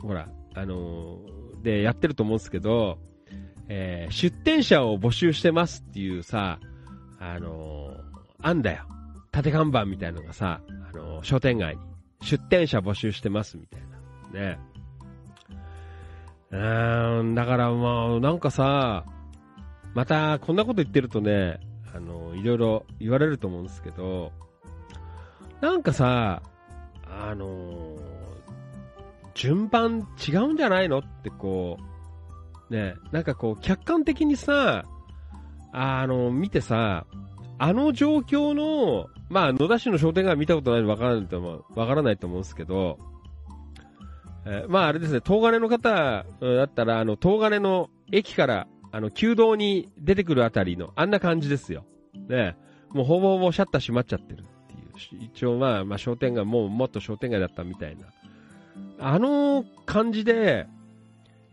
[0.00, 2.98] ほら、あのーで、やってると思うんですけど、
[3.68, 6.60] えー出店者を募集してますっていうさ、
[7.18, 8.00] あのー
[8.40, 8.84] あんだよ。
[9.30, 10.60] 縦看板みたいのがさ、
[10.92, 11.82] あの商店街に、
[12.22, 13.80] 出店者募集してますみたい
[14.32, 14.40] な。
[14.40, 14.58] ね。
[16.50, 19.04] うーん、だからもう、なんかさ、
[19.94, 21.60] また、こんなこと言ってるとね、
[21.94, 24.32] あの、いろいろ言われると思うんですけど、
[25.60, 26.42] なんかさ、
[27.04, 27.96] あの、
[29.34, 31.78] 順番違うんじゃないのってこ
[32.70, 34.84] う、ね、なんかこう、客観的にさ、
[35.72, 37.06] あの、見てさ、
[37.58, 42.98] あの状況の、まあ、野田市の商店街見たことないのわからないと思う、わからないと思うんですけど、
[44.46, 51.84] えーまああれですね、東金の方だったら、あの、東金の駅から、あの、旧道に出てくるあたりの、あんな感じですよ。
[52.28, 52.56] ね、
[52.90, 54.44] もうほぼほぼシャッター閉まっちゃってるっ
[54.98, 55.24] ていう。
[55.24, 58.06] 一応まあ、まあ商店街、もうもっと商店街だったみたいな。
[59.00, 60.66] あの感じで、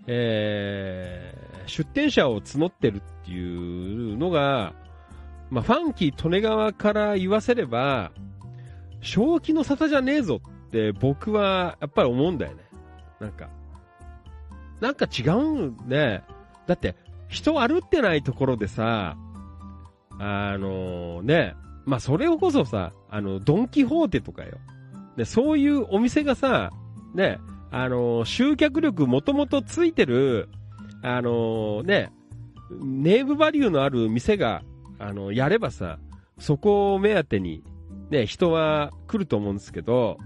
[0.08, 4.74] えー出店者を募ってるっていうのが、
[5.50, 8.12] まあ、ファンキー利根川から言わせれば、
[9.02, 12.64] 正気の沙汰じゃねえぞって僕はやっぱり思うんだよね。
[13.20, 13.50] なんか。
[14.82, 16.24] なんか違うんね。
[16.68, 16.96] だって、
[17.28, 19.18] 人歩ってないところでさ、
[20.18, 21.56] あのね、
[21.86, 24.58] まあ、それをこそさ、あの、ドンキホーテとかよ。
[25.18, 26.72] ね、そういうお店がさ、
[27.14, 27.40] ね、
[27.72, 30.50] あの集客力もともとついてる、
[31.02, 32.12] あのね、
[32.82, 34.64] ネームバリューのある店が、
[35.00, 36.00] あの、やればさ、
[36.38, 37.64] そこを目当てに、
[38.10, 40.18] ね、人は来ると思うんですけど、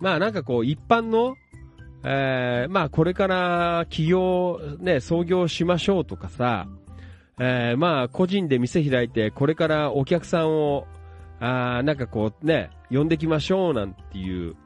[0.00, 1.36] まあなんかこう、一般の、
[2.04, 6.66] えー、まあこれから起業、ね、創業しましょうとかさ、
[7.38, 10.86] えー、まあ個人で店開いて、これからお客さんを、
[11.40, 14.56] あなんかこうね、呼んできましょうなんていう、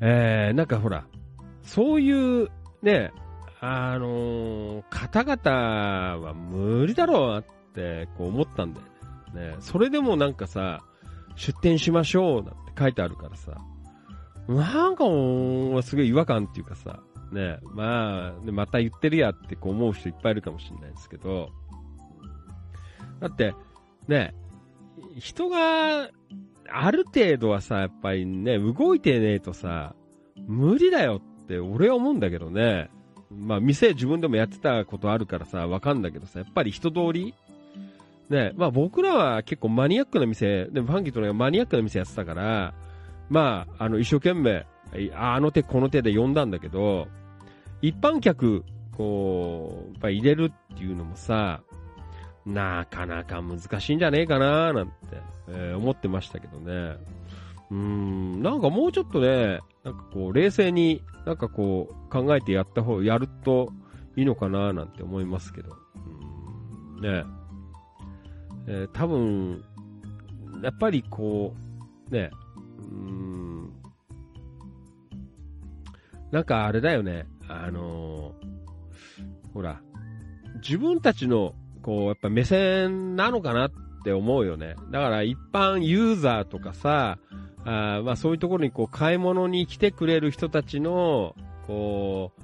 [0.00, 1.06] えー、なんかほら、
[1.62, 2.48] そういう、
[2.82, 3.12] ね、
[3.60, 7.44] あのー方々は無理だろうなっ
[7.74, 8.86] て、こう思ったんだよ
[9.34, 9.50] ね。
[9.50, 10.82] ね、それでもなんかさ、
[11.36, 13.58] 出店しましょうなんて書いてあるからさ、
[14.48, 17.00] なんかもう、すごい違和感っていうかさ、
[17.32, 21.50] ね、まあ、でまた言ってるやってこう思う人いっぱいいるかもしれないですけど、
[23.20, 23.54] だって、
[24.06, 24.34] ね、
[25.18, 26.10] 人が、
[26.70, 29.94] ある程度はさ、やっぱりね、動いてねえとさ、
[30.46, 32.90] 無理だよって俺は思うんだけどね。
[33.30, 37.34] まあ、店自分でもやってたことあるからさ、わかんだけどさ、やっぱり人通り？
[38.30, 42.74] ね、まあ僕らは結構マニアックな店、でもファンキーとのマニアックな店やってたから、
[43.30, 44.66] まあ、あの、一生懸命、
[45.14, 47.08] あの手この手で呼んだんだけど、
[47.82, 48.64] 一般客、
[48.96, 51.60] こう、やっぱ入れるっていうのもさ、
[52.46, 54.92] なかなか難しいんじゃねえかななんて、
[55.48, 56.96] えー思ってましたけどね。
[57.70, 63.72] うん、なんかもうちょっとね、なんかこう、冷静に、なんかこう、考えてやった方、やると
[64.16, 65.76] いいのかななんて思いますけど。
[66.96, 67.24] うん、ね。
[68.66, 69.64] えー多分、
[70.62, 71.54] やっぱりこ
[72.10, 72.30] う、ね、
[72.78, 73.72] うーん、
[76.30, 79.80] なんかあれだよね、あのーほら、
[80.62, 83.70] 自分たちの、こう、やっぱ目線なのかなっ
[84.08, 84.74] って思うよね。
[84.90, 87.18] だから一般ユーザーとかさ、
[87.64, 91.36] あまあそういうところにこう買い物に来てくれる人たちの、
[91.66, 92.40] こう、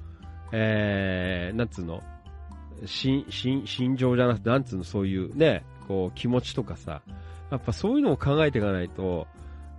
[0.51, 2.03] えー、なんつうの、
[2.85, 7.01] 心、心、心情じゃなくて、なんつうの、そういうね、こう気持ちとかさ、
[7.49, 9.27] やっぱそういうのを考えていかないと、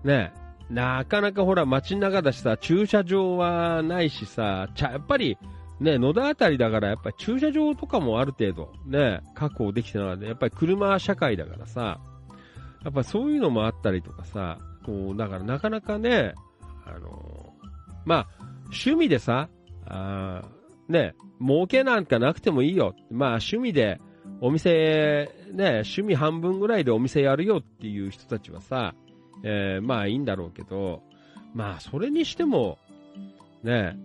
[0.02, 0.32] ね、
[0.68, 5.38] なかなかほら街中だしさ、駐車場はないしさ、ちゃ、やっぱり、
[5.80, 10.26] ね、野田あたりだから、やっぱり駐車場とかもある程度、ね、確保できてなかった。
[10.26, 12.00] やっぱり車社会だからさ、
[12.84, 16.34] やっぱそういうのもあったりとかさ、こう、だからなかなかね、
[16.86, 17.52] あの
[18.04, 18.28] まあ、
[18.66, 19.48] 趣味でさ、
[19.86, 20.42] あ
[20.88, 22.94] ね、儲けなんかなくてもいいよ。
[23.10, 24.00] まあ、趣味で、
[24.40, 28.94] お店、ね、趣味半分ぐらいでお店やるよっていう人たちはさ、
[29.42, 31.02] えーまあいいんだろうけど、
[31.54, 32.78] まあそれにしても、
[33.62, 33.96] ね、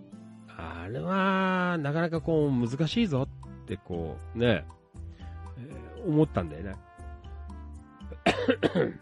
[0.62, 3.26] あれは、なかなかこう難しいぞ
[3.62, 4.64] ってこう、ね、
[5.58, 6.74] えー思ったんだよね。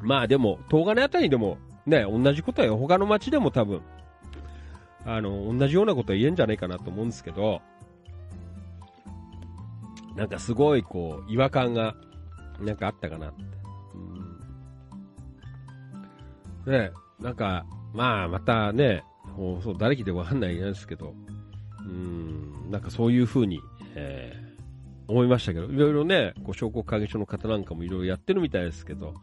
[0.00, 2.76] まあでも、東金あたりでも、ね、同じことは。
[2.76, 3.82] 他の町でも多分、
[5.04, 7.60] あの、同じようなことは言えんじゃないかなと思うんですけど、
[10.16, 11.94] なんかすごいこう、違和感が、
[12.60, 13.42] なんかあったかなって。
[16.66, 17.64] うん、ねなんか、
[17.94, 19.04] まあ、またね、
[19.36, 21.14] 放送誰来でわかんないですけど、
[21.80, 23.60] うん、なんかそういう風に、
[23.94, 24.50] えー
[25.10, 29.14] 思いましたけど、いろいろね、こう、商工会議所の方なんかもいろいろやってるみたいですけど、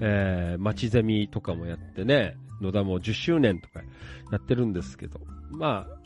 [0.00, 3.80] えー、町ゼミとかもやってね、野田も10周年とか
[4.32, 5.20] やってるんですけど、
[5.50, 5.98] まあ、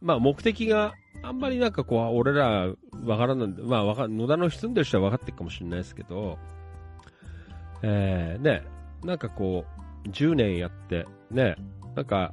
[0.00, 2.68] まあ目的があんまりなんかこう、俺ら
[3.04, 6.38] わからないんで、まあわか野田の住んでる人は分かってるかもしれないですけど、
[7.82, 8.62] えー、ね、
[9.04, 9.64] なんかこ
[10.06, 11.56] う、10年やって、ね、
[11.96, 12.32] なんか、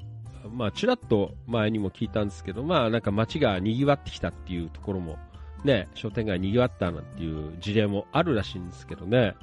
[0.51, 5.17] まあちらっと前にも聞いたんですけど、まあなんか街が賑わってきたっていうところも、
[5.63, 9.35] ね、商店街賑わったなんていう事例もあるらしいんですけどね、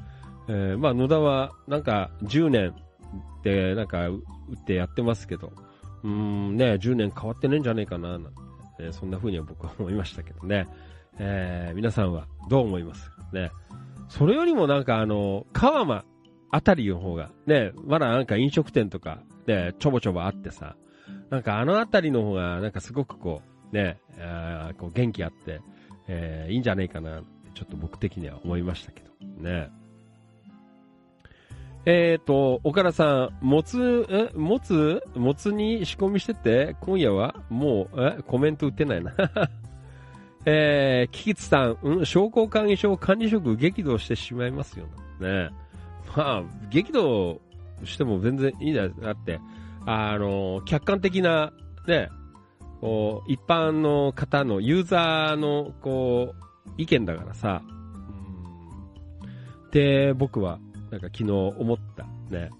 [0.48, 4.22] えー、まあ野田はなんか10年ってなんか打
[4.54, 5.52] ってやってますけど、
[6.02, 8.30] うんね、10年変わってねえんじゃねえかななんて、
[8.80, 10.68] えそんな風には僕は思いましたけどね。
[11.18, 13.10] えー皆さんはどう思います？
[13.10, 13.50] かね。
[14.08, 16.04] それよりもなんかあの、川間
[16.50, 20.76] あたりの方が、ね、まだなんか飲食店とか、ね、ちょぼちょぼあってさ、
[21.31, 25.60] なんかあのあたりの方が、なんかすごくこう、ね、あこう元気あって、
[26.09, 27.22] えーいいんじゃないかな、
[27.55, 29.10] ちょっと僕的には思いましたけど、
[29.43, 29.70] ね。
[31.86, 37.35] えっ、と、岡田さん、もつ、え、もつ、もつに仕込みしてて、今夜は？
[37.51, 39.12] もう、え、コメント打ってないな。
[40.47, 44.86] えー、キキツさん、うん、商工会議所管理職激怒してしまいますよ
[45.20, 45.51] ね。
[46.16, 47.40] まあ、激怒
[47.85, 48.89] しても全然いいんだよ。
[49.02, 49.39] だって、
[49.86, 51.52] あの、客観的な、
[51.86, 52.09] ね、
[52.81, 56.35] こう、一般の方の、ユーザーの、こ
[56.69, 57.62] う、意見だからさ、
[59.73, 60.59] で、僕は、
[60.90, 62.51] なんか昨日思った、ね、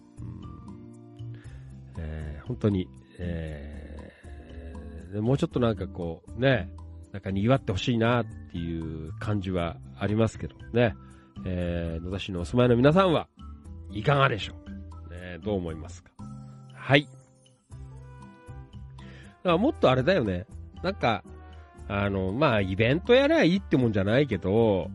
[1.97, 2.03] うん。
[2.03, 2.89] えー本当に、
[3.19, 6.69] えーもうちょっとなんかこう、ね、
[7.13, 10.97] なんか賑わってほしいなっていう感じはありますけどね。
[11.47, 13.29] えー野田市のお住まいの皆さんは
[13.93, 16.11] いかがでしょう、ね、どう思いますか？
[16.86, 17.05] はい。
[17.05, 17.12] だか
[19.44, 20.47] らもっとあれだよね。
[20.82, 21.24] なんか、
[21.89, 24.90] あの、まあ、イベントやればいいってもんじゃないけど、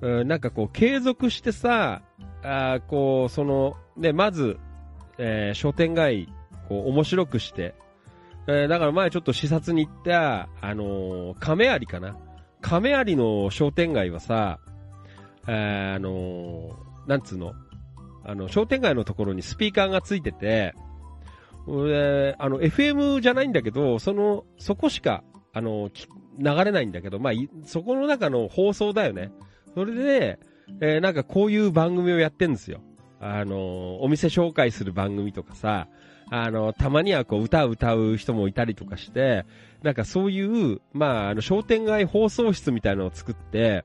[0.00, 2.02] うんなんかこう、継続してさ、
[2.44, 4.56] あーこう、その、ね、まず、
[5.18, 6.28] えー商店街、
[6.68, 7.74] こう、面白くして、
[8.46, 12.16] えーだから前ちょっと視察に行った、あのー亀有かな？
[12.60, 14.60] 亀有の商店街はさ、
[15.48, 17.52] えーあのーなんつうの？
[18.24, 20.74] あの、商店街のところにスピーカーがついてて、
[21.68, 25.22] えーあの、FM じゃないんだけど、その、そこしか、
[25.52, 25.90] あの、
[26.38, 27.32] 流れないんだけど、まあ、
[27.64, 29.32] そこの中の放送だよね。
[29.74, 30.38] それで、
[30.80, 32.80] えーなんかこういう番組をやってんですよ。
[33.20, 35.88] あの、お店紹介する番組とかさ、
[36.30, 39.44] あの、たまにはこう歌を歌う人もいたりとかして、
[39.82, 43.84] なんかそういう、まあ、あの、商店街放送室みたいなのを作って、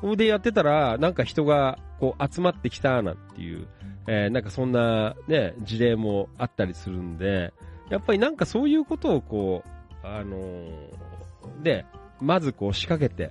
[0.00, 3.66] それでやってたら、なんか人がこう集まってきたなんていう、
[4.06, 7.52] えーなんかそんなね、事例もあったりするんで、
[7.90, 11.84] やっぱりなんかそういうことをこう、あのーで、
[12.20, 13.30] まずこう仕掛けて、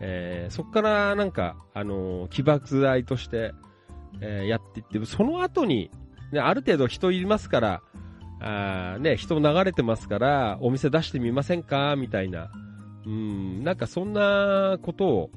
[0.00, 3.52] えーそこからなんか、あのー起爆剤として、
[4.20, 5.90] えーやっていって、その後に、
[6.32, 7.82] ね、ある程度人いますから、
[8.42, 11.94] あね、人流れてますから、お店出してみませんか？
[11.96, 12.50] みたいな。
[13.04, 15.30] うん、なんかそんなことを、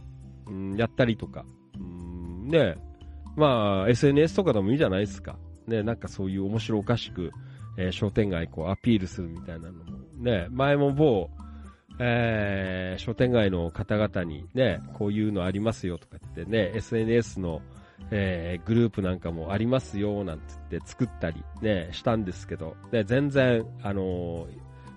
[0.47, 1.45] うん、やったりとか。
[1.77, 2.77] うん、ね、
[3.35, 5.38] まあ、SNS とかでもいいじゃないですか。
[5.68, 7.31] ね、なんかそういう面白おかしく、
[7.77, 9.97] えー商店街こうアピールするみたいなのも。
[10.18, 11.30] ね、前も某、
[11.99, 17.61] えー商店街の方々にね、こういうのありますよとか言ってね、SNS の、
[18.11, 24.47] えーグループなんかもありますよなんつって作ったりね、したんですけど、ね、全然、あの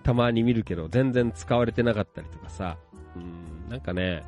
[0.02, 2.76] たまに見るけど、全然使われてなかったりとかさ、
[3.16, 4.22] うん、なんかね、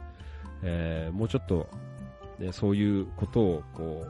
[0.63, 1.69] えーもうちょっと、
[2.39, 4.07] ね、そういうことをこ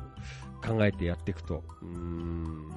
[0.63, 2.73] う考えてやっていくと、うーん、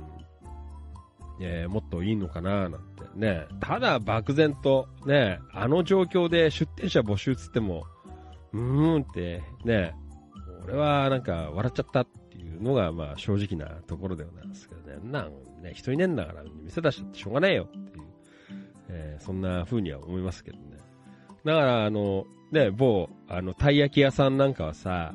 [1.41, 2.80] えーもっといいのかななんて
[3.15, 3.48] ね。
[3.60, 7.86] ただ漠然とね、あの状況で出店者募集つっても、
[8.53, 9.94] うーんってね、
[10.64, 14.99] 俺はなんか笑っちゃったっていうのがまあ正直なところではないですけどね。
[15.03, 18.06] なんね、人いねえんだから店出しちゃってしょうがねえよっていう、
[18.90, 20.78] えーそんな風には思いますけどね。
[21.44, 25.14] だからあの、ね、某、あの、たい焼き屋さんなんかはさ、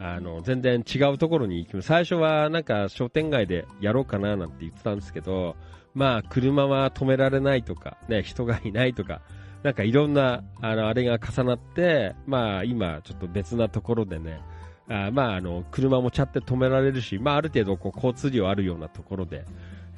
[0.00, 5.56] あの、全然違うところに行きます、最初はなんか商店街でやろうかななんて言ってたんですけど、
[5.94, 9.22] まあ、車は止められないとか、ね、人がいないとか、
[9.62, 14.40] なんかいろんな、あの、あれが重なって、まあ、今、ちょっと別なところでね、
[14.88, 19.44] あまあ、あの、車もちゃって止められるし、まあ、ある程度、こう、交通量あるようなところで、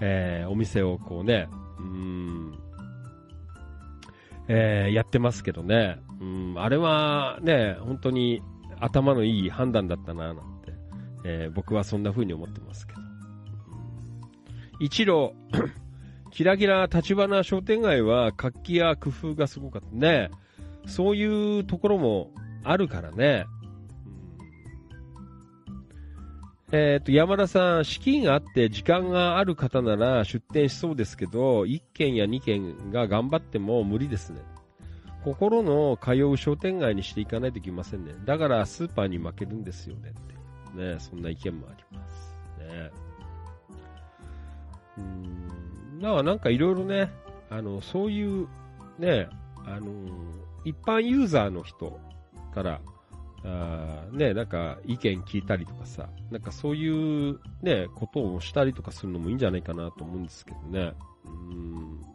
[0.00, 1.48] えーお店をこうね、
[1.78, 2.58] うん、
[4.48, 8.42] えーやってますけどね、うん、あれはね、本当に
[8.80, 10.72] 頭のいい判断だったな、なんて、
[11.24, 13.00] えー僕はそんな風に思ってますけど。
[14.80, 15.32] 一路、
[16.32, 20.30] キラキラ立花商店街は活気や工夫がすごかったね。
[20.86, 22.30] そういうところも
[22.64, 23.46] あるからね。
[26.72, 34.40] えっ、と、山田さん、資金があって時間がある方なら出店しそうですけど、1軒や2軒が頑張っても無理ですね。
[35.24, 38.14] 心の通う商店街にしていかないといけませんね。
[38.24, 40.30] だからスーパーに負けるんですよねって。
[40.74, 42.34] ね、そんな意見もあります。
[42.58, 42.90] ね。
[44.98, 46.00] うん。
[46.00, 47.10] だからなんかいろいろね、
[47.50, 48.48] あの、そういう、
[48.98, 49.28] ね、
[49.66, 49.90] あの、
[50.64, 51.98] 一般ユーザーの人
[52.54, 52.80] から、
[53.42, 60.92] あね、なんか意見聞いたりとかさ、なんかそういうね、ことをしたりとかするのもいいんじゃないかなと思うんですけどね。
[61.24, 62.09] うん。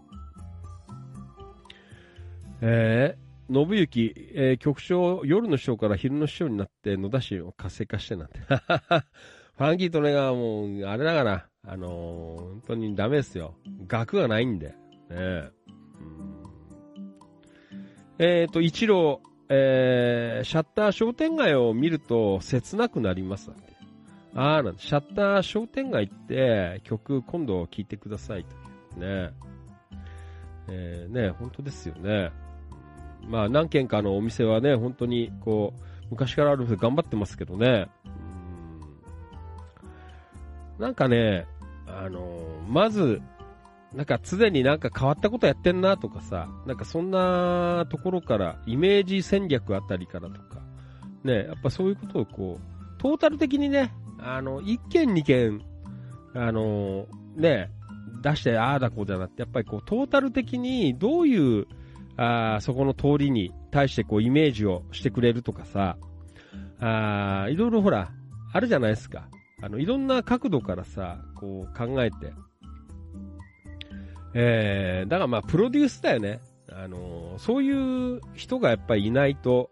[2.68, 8.40] えー、信行、えー、局長、夜の師匠から昼の師匠になって野田市を活性化してなんて。
[9.56, 13.56] ファンキーとねがもう、あれだから、あのー本当にダメですよ。
[13.86, 14.70] 額がないんで。
[14.70, 14.76] ね
[15.12, 15.50] え
[18.18, 23.74] えっ、と、一郎、えー、シャッター商店街を見ると切なくなりますなんて。
[24.34, 29.00] あーなんて、シャッター商店街って曲今度聴いてくださいと。
[29.00, 29.30] ね
[30.68, 32.32] えー、ね本当ですよね。
[33.28, 37.88] まあ何軒かのお店はね、本当にこう、昔からある店頑張ってますけどね。
[38.06, 38.26] うん
[40.80, 41.48] なんかね、
[41.88, 43.22] あのーまず、
[43.94, 50.62] なんか常になんか変わったことやってんなとかさ、なんかそんなところから、イメージ戦略あたりからとか、
[51.24, 55.62] ね、やっぱそういうことをこう、トータル的にね、あの、一件二件、
[56.34, 57.72] あの、ね、
[58.22, 61.68] 出してああだこうだなって、やっぱりこう、トータル的にどういう、
[62.18, 65.98] あーそこの通りに対してこう、イメージをしてくれるとかさ、
[66.80, 68.12] あーいろいろほら、
[68.54, 69.28] あるじゃないですか。
[69.62, 72.34] あの、いろんな角度からさ、こう考えて、
[74.34, 76.40] えー、だからまあ、プロデュースだよね。
[76.72, 79.70] あのーそういう人がやっぱりいないと、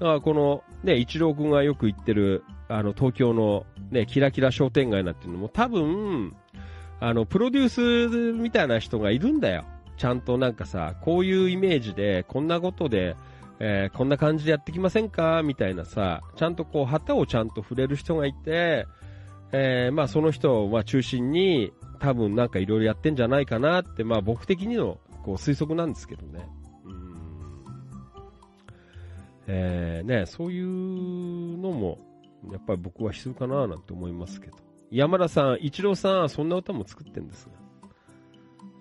[0.00, 6.34] だからこの、ね、一郎くんがよく言ってる、あの、東京の、ね、キラキラ商店街なんていうのも多分、
[7.00, 9.64] あの、プロデュースみたいな人がいるんだよ。
[9.96, 13.16] ちゃんとなんかさ、こういうイメージで、こんなことで、
[13.60, 15.42] えーこんな感じでやってきませんか？
[15.44, 18.86] みたいなさ、ちゃんとこう、旗をちゃんと触れる人がいて、
[19.52, 26.48] えーまあその人を中心に、多分なんかいろいろやってんじゃないかなって、まあ僕的にのこう推測なんですけどね。
[26.84, 27.14] うん
[29.46, 31.98] えーね、そういうのも、
[32.50, 34.56] やっぱり僕は必要かななんて思いますけど。
[34.90, 37.54] 山田さん、一郎さん、そんな歌も作ってんですね。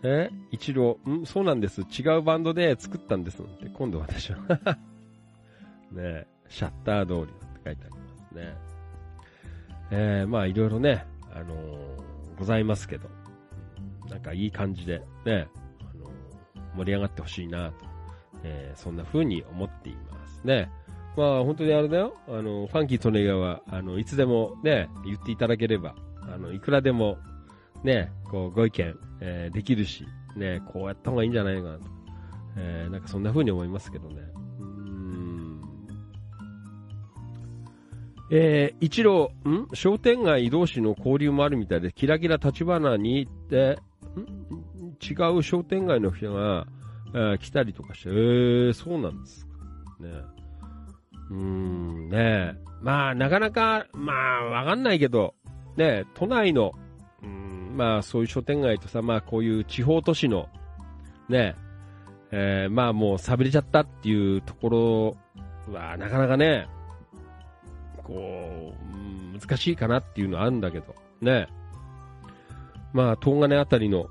[0.04, 0.30] え？
[0.52, 1.82] 一郎、んそうなんです。
[1.82, 4.38] 違うバンドで作ったんですなんて、今度私は。
[5.92, 8.56] ねシャッター通りって書いてありますね。
[9.92, 12.04] えー、まあいろいろね、あのー
[12.38, 13.08] ございますけど、
[14.10, 15.48] なんかいい感じでね、
[15.80, 16.10] あのー
[16.78, 17.86] 盛り上がってほしいなと、
[18.44, 20.70] えーそんな風に思っていますね。
[21.16, 27.18] まあ本当にあれだよ、あの、ファンキー・トネガは、あの、いつでもね、言っていただければ、あの、いくらでも、
[27.84, 30.06] ね、こう、ご意見、えーできるし、
[30.36, 31.84] ね、こうやった方がいいんじゃないかなと。
[32.58, 34.22] えーなんかそんな風に思いますけどね。
[34.60, 35.62] うん。
[38.32, 39.68] えー一郎、ん？
[39.74, 43.80] 商店街同士の交流もあるみたいで、キラキラ立花に行って、
[44.18, 44.96] ん？
[45.02, 46.68] 違う商店街の人が、
[47.14, 49.54] えー来たりとかして、えー、そうなんですか。
[50.00, 50.10] ね。
[51.30, 55.36] うん、ねまあ、なかなか、まあ、わかんないけど、
[55.78, 56.74] ね都内の、
[57.74, 60.48] まあ、そういう商店街とさ、まあ、こういう地方都市の、
[61.28, 61.56] ね
[62.32, 65.18] えーまあ、もう、寂れちゃったっていうとこ
[65.68, 66.68] ろは、なかなかね、
[68.04, 68.74] こ
[69.36, 71.48] う、難しいかなっていうのはあるんだけど、ね
[72.94, 74.08] まあ、東金あたりの、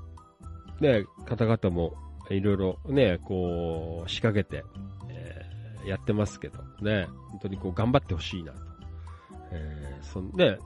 [0.79, 1.95] ね、方々も、
[2.29, 4.63] いろいろね、こう、仕掛けて、
[5.09, 5.53] えー
[5.83, 8.59] やってますけど、ね、本当にこう、頑張ってほしいなと。
[9.51, 10.57] えーそんね、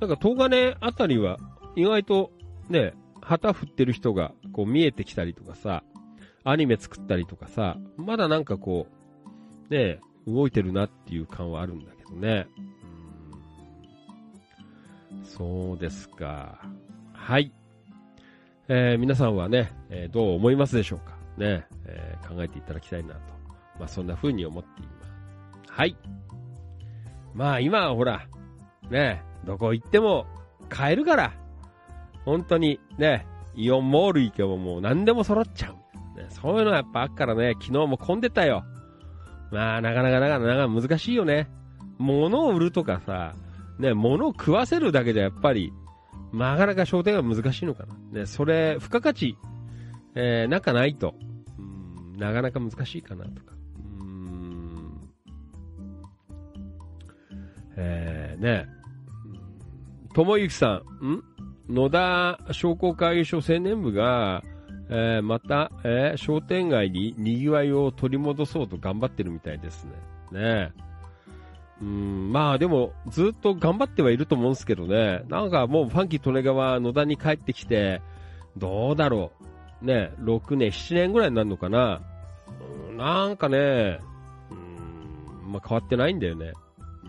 [0.00, 1.38] なんか東金あたりは、
[1.80, 2.32] 意外と、
[2.68, 5.84] ね、旗振ってる人が、こう、見えてきたりとかさ、
[6.44, 8.86] アニメ作ったりとかさ、まだなんかこ
[9.70, 12.46] う、ね、動いてるなっていう感はあるんだけどね。
[12.56, 12.68] うん
[15.24, 16.60] そうですか。
[17.12, 17.52] はい。
[18.68, 21.16] えー皆さんはね、えーどう思いますでしょうか？
[21.36, 23.20] ね、えー考えていただきたいなと。
[23.78, 24.90] まあ、そんな風に思っていま
[25.66, 25.72] す。
[25.72, 25.96] はい。
[27.34, 28.26] まあ、今はほら、
[28.90, 30.26] ね、どこ行っても
[30.68, 31.32] 買えるから、
[32.28, 36.18] 本当にね、イオンモール行けばもう何でも揃っちゃう。
[36.18, 38.64] ね、そういうのはやっぱあっからね、昨日も混んでたよ。
[39.50, 41.48] まあ、なかなかなかなか難しいよね。
[41.96, 43.34] 物を売るとかさ、
[43.78, 45.72] ね、物を食わせるだけじゃやっぱり、
[46.34, 48.20] なかなか商店が難しいのかな。
[48.20, 49.38] ね、それ、付加価値、
[50.14, 51.14] えーなんかないと、
[51.58, 53.54] うんなかなか難しいかなとか。
[54.00, 55.10] うーん
[57.78, 58.66] え、ね、
[60.12, 61.27] ともゆきさん、ん？
[61.68, 64.42] 野田商工会議所青年部が、
[64.88, 69.92] えーまた、えー商店街に賑わいを取り戻そうと頑張ってるみたいですね。
[70.32, 70.72] ね
[71.80, 75.22] うん、まあでも、ずっと頑張ってはいると思うんですけどね。
[75.28, 78.02] なんかもうファンキー利根川野田に帰ってきて、
[78.56, 79.30] どうだろ
[79.82, 79.86] う。
[79.86, 82.00] ね、6年、7年ぐらいになるのかな。
[82.90, 84.00] うんなんかね、
[84.50, 86.52] うん、まあ変わってないんだよね。
[87.04, 87.08] うん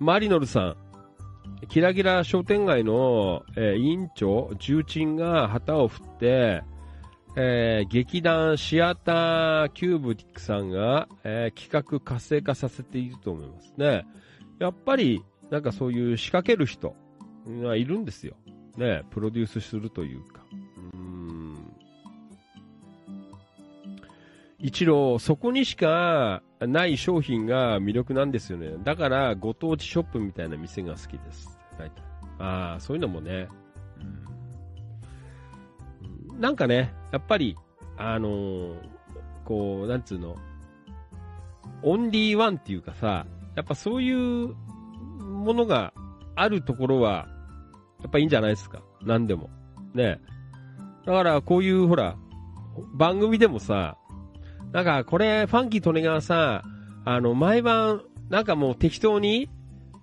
[0.00, 0.76] マリノルさん、
[1.68, 6.62] キラキラ商店街の、えー委員長、重鎮が旗を振って、
[7.36, 14.06] えー劇団シアターキューブティックさんが、えー企画活性化させていると思いますね。
[14.58, 16.94] やっぱり、なんかそういう仕掛ける人
[17.46, 18.36] がいるんですよ。
[18.76, 20.39] ね、プロデュースするというか。
[24.60, 28.74] 一郎、そこにしかない商品が魅力なんですよね。
[28.84, 31.58] だから、ご当地ショップみたいな店が好きです。
[31.78, 31.90] 書い
[32.38, 33.48] ああ、そういうのもね。
[36.34, 37.54] うんなんかね、やっぱり、
[37.98, 38.74] あのー
[39.44, 40.36] こう、なんつうの、
[41.82, 43.26] オンリーワンっていうかさ、
[43.56, 44.54] やっぱそういう
[45.22, 45.92] ものが
[46.36, 47.26] あるところは、
[48.00, 48.82] やっぱいいんじゃないですか。
[49.02, 49.50] 何でも。
[49.92, 50.20] ね。
[51.04, 52.16] だから、こういう、ほら、
[52.94, 53.98] 番組でもさ、
[54.72, 56.62] なんか、これ、ファンキー利根川さ、
[57.04, 59.48] あの、毎晩、なんかもう適当に、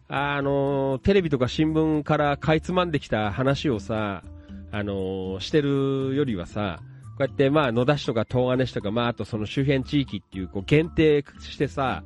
[0.10, 4.24] あの、テレビとか新聞からかいつまんできた話をさ、
[4.72, 6.80] あの、してるよりはさ、
[7.18, 12.04] こうやって、まあ、野田市とか東金市とか、まあ、あとその周辺地域っていう、こう、限定してさ、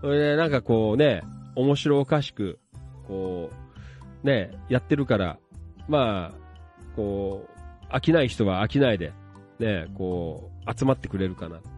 [0.00, 1.22] それで、なんかこうね、
[1.56, 2.58] 面白おかしく、
[3.06, 3.50] こ
[4.22, 5.38] う、ね、やってるから、
[5.88, 7.48] まあ、こ
[7.90, 9.12] う、飽きない人は飽きないで、
[9.58, 11.74] ね、こう、集まってくれるかなっていう。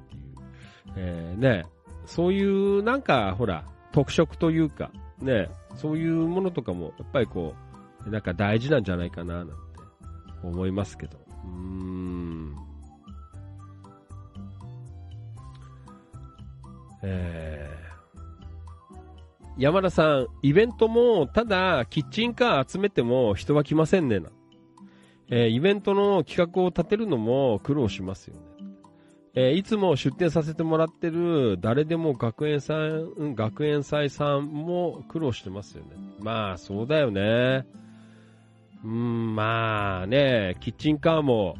[0.96, 1.66] えーね、
[2.06, 4.90] そういう、なんか、ほら、特色というか、
[5.20, 7.54] ね、そういうものとかも、やっぱりこ
[8.06, 9.52] う、なんか大事なんじゃないかな、なんて
[10.42, 11.18] 思いますけど。
[11.44, 12.56] うーん。
[17.02, 17.86] えー
[19.58, 24.28] 山田さん、イベントも、ただ、キッチンカー集めても人は来ませんねな。
[25.28, 28.40] えーイベントの企画を立てるのも苦労しますよね。
[29.34, 35.90] えーいつも出店させてもらってる誰でも学園祭、うん学園祭さんも苦労してますよね。
[36.20, 37.66] まあ、そうだよね。
[38.84, 41.56] うん、まあね、キッチンカーも、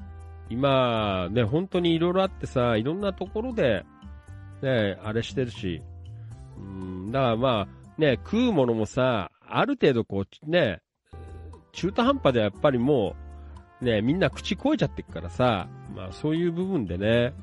[0.49, 3.85] 今、ね、本当にいろいろあってさ、いろんなところで、
[4.63, 5.83] ね、あれしてるし、
[6.57, 10.81] うん、だからまあ、ね、食うものもさ、ある程度こう、ね、
[11.73, 13.26] 中途半端でやっぱりもう、
[13.81, 17.35] ね、みんな口超えちゃってるからさ、まあそういう部分でね、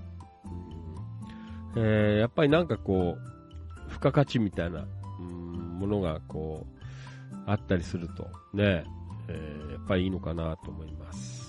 [1.76, 1.84] うん。
[1.84, 4.85] えーやっぱりなんかこう、付加価値みたいな、
[5.19, 8.23] うんものがこう、あったりすると、
[8.53, 8.84] ね、
[9.27, 11.43] えーやっぱりいいのかなと思います。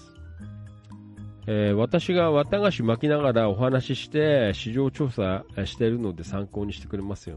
[1.46, 7.36] えー私が綿菓子巻きながらお話しして市場調査してるので参考にしてくれますよ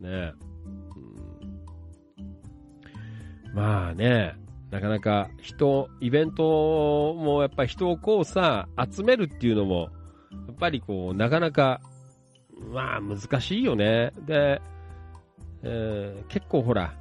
[0.00, 0.32] ね。
[3.48, 3.54] うん。
[3.54, 4.34] まあね、
[4.70, 9.90] なかなか人、イベントもやっぱり人をこうさ、集めるっていうのも、
[10.46, 11.80] やっぱりこう、なかなか、
[12.72, 14.12] まあ難しいよね。
[14.26, 14.60] で、
[15.62, 16.94] えー結構ほら、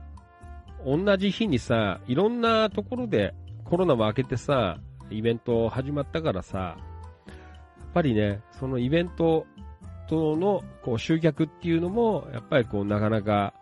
[0.85, 3.33] 同じ日にさ、いろんなところで
[3.65, 4.79] コロナも明けてさ、
[5.11, 9.45] イベント始まったからさ、やっぱりね、そのイベント
[10.07, 13.53] とのこう集客っていうのも、やっぱりこうなかなか、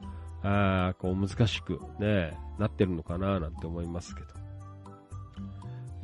[0.44, 4.28] あーこう難しくね、なってるのかななんて思いますけど。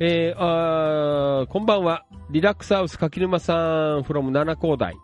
[0.00, 2.04] えー、あーこんばんは。
[2.30, 4.96] リラックスハウス柿沼さん from 七高台。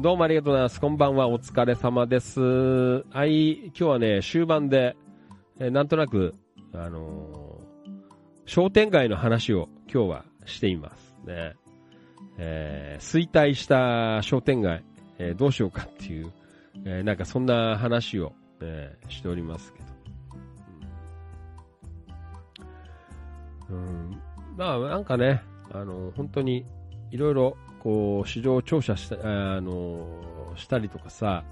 [0.00, 0.80] どうもありがとうございます。
[0.80, 1.28] こんばんは。
[1.28, 2.40] お疲れ様です。
[2.40, 4.96] はい、今日はね、終盤で、
[5.58, 6.34] えーなんとなく、
[6.72, 7.62] あのー
[8.44, 11.54] 商店街の話を今日はしていますね。
[12.38, 14.84] えー衰退した商店街、
[15.18, 16.32] えーどうしようかっていう、
[16.86, 18.32] えなんかそんな話を、
[18.62, 19.86] えーしておりますけど。
[23.70, 24.20] うん。
[24.56, 26.66] まあ、なんかね、あの、本当に、
[27.10, 29.16] いろいろ、こう、市場調査した、
[29.56, 30.06] あの、
[30.56, 31.44] したりとかさ、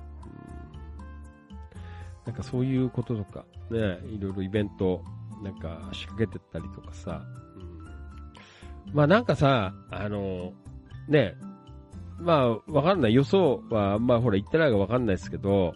[2.27, 5.03] なんかそういうこととか、ね、いろいろイベント、
[5.43, 7.41] なんか仕掛けてったりとかさ、うん
[8.93, 10.53] まあなんかさ、あの、
[11.09, 11.35] ね、
[12.19, 13.15] まあわかんない。
[13.15, 15.75] 予想はまあほら言ってないかわかんないですけど、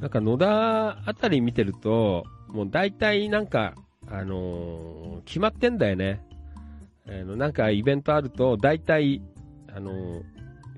[0.00, 3.74] なんか野田あたり見てると、もう大体なんか、
[4.08, 6.22] あのー決まってんだよね。
[7.06, 9.22] あの、なんかイベントあると、大体、
[9.74, 10.22] あのー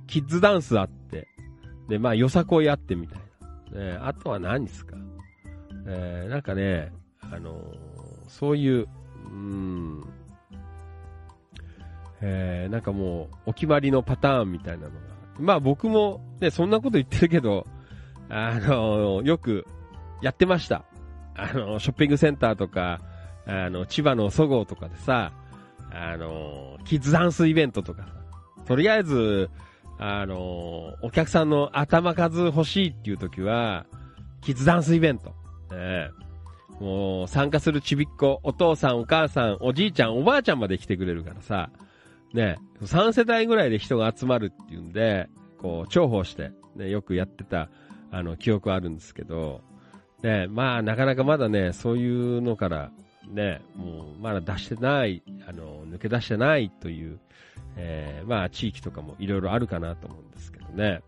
[0.09, 1.29] キッズダンスあって、
[1.89, 3.21] で、まあ、よさこいあってみたい
[3.73, 3.81] な。
[3.81, 4.97] ね、あとは何ですか?
[5.87, 7.63] えーなんかね、あの
[8.29, 8.89] そういう、
[9.25, 10.03] うん、
[12.21, 14.97] えなんかもう、お決まりのパターンみたいなのが。
[15.39, 17.67] まあ僕も、ね、そんなこと言ってるけど、
[18.29, 19.67] あのよく
[20.23, 20.85] やってました。
[21.35, 23.01] あの、ショッピングセンターとか、
[23.47, 25.33] あの、千葉のそごうとかでさ、
[25.91, 28.07] あの、キッズダンスイベントとか、
[28.67, 29.51] とりあえず、
[29.99, 33.87] あの、お客さんの頭数欲しいっていう時は、
[34.41, 35.35] キッズダンスイベント。
[35.71, 36.11] ね
[36.81, 41.71] もう参加するちびっ子、お父さん、お母さん、おじいちゃん、おばあちゃんまで来てくれるからさ、
[42.35, 45.29] ね、3世代ぐらいで人が集まるっていうんで、
[45.59, 47.69] こう、重宝して、ね、よくやってた、
[48.13, 49.63] あの、記憶はあるんですけど、
[50.23, 52.93] ね、まあ、なかなかまだね、そういうのから、
[53.27, 57.19] ね、もう、まだ出してない、あの、抜け出してないという、
[57.77, 61.01] えーまあ、地域とかもいろいろあるかなと思うんですけどね。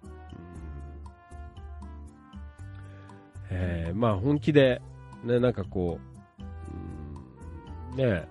[3.50, 4.80] えーまあ、本気で、
[5.22, 6.00] ね、なんかこ
[6.40, 6.42] う、
[7.92, 8.26] うんね、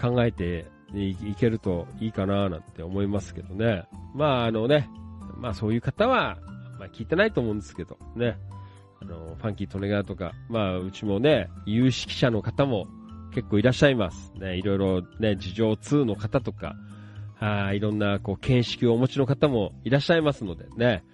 [0.00, 3.84] 考えていけるといいかななんて思いますけどね。
[4.14, 4.90] まあ、あのね、
[5.36, 6.38] まあそういう方は、
[6.78, 8.38] まあ聞いてないと思うんですけど、ね。
[9.00, 12.86] あの、ファンキー・トネガーとか、まあうちもね、有識者の方も
[13.34, 14.32] 結構いらっしゃいます。
[14.38, 16.76] ね、いろいろね、事情2の方とか、
[17.38, 21.04] あいろんなこう見識をお持ちの方もいらっしゃいますのでね、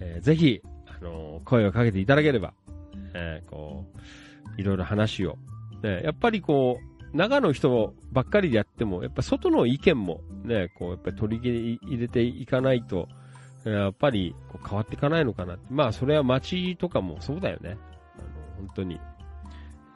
[0.00, 2.54] えーぜひ、あの声をかけていただければ、
[3.14, 3.84] えーこ
[4.56, 5.36] う、いろいろ話を、
[5.82, 13.08] ね、やっぱりこう、中の人ばっかりでやっても、やっぱ外の意見もね、こう、やっぱり取り入れていかないと、
[13.70, 15.66] やっぱりこう変わっていかないのかなって。
[15.70, 17.76] まあ、それは街とかもそうだよね。
[18.16, 19.00] あの、本当に。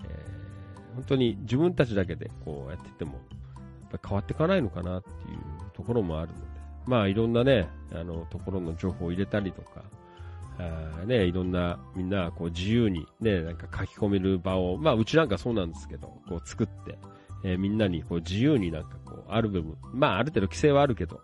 [0.04, 0.40] えー
[0.94, 6.60] 本当に自分たちだけでこうやってても、やっぱ変わっていかないのかなっていうところもあるので。
[6.86, 9.84] まあ、いろんなね、あの、ところの情報を入れたりとか、
[10.58, 16.98] あね、いろんな、みんな、こう、自由に、ね、なんか書き込める場を、まあ、うちなんかそうなんですけど、こう、作って、
[17.44, 21.20] えーみんなに、こう、自由になんかこう、ある部分、まあ、ある程度規制はあるけど、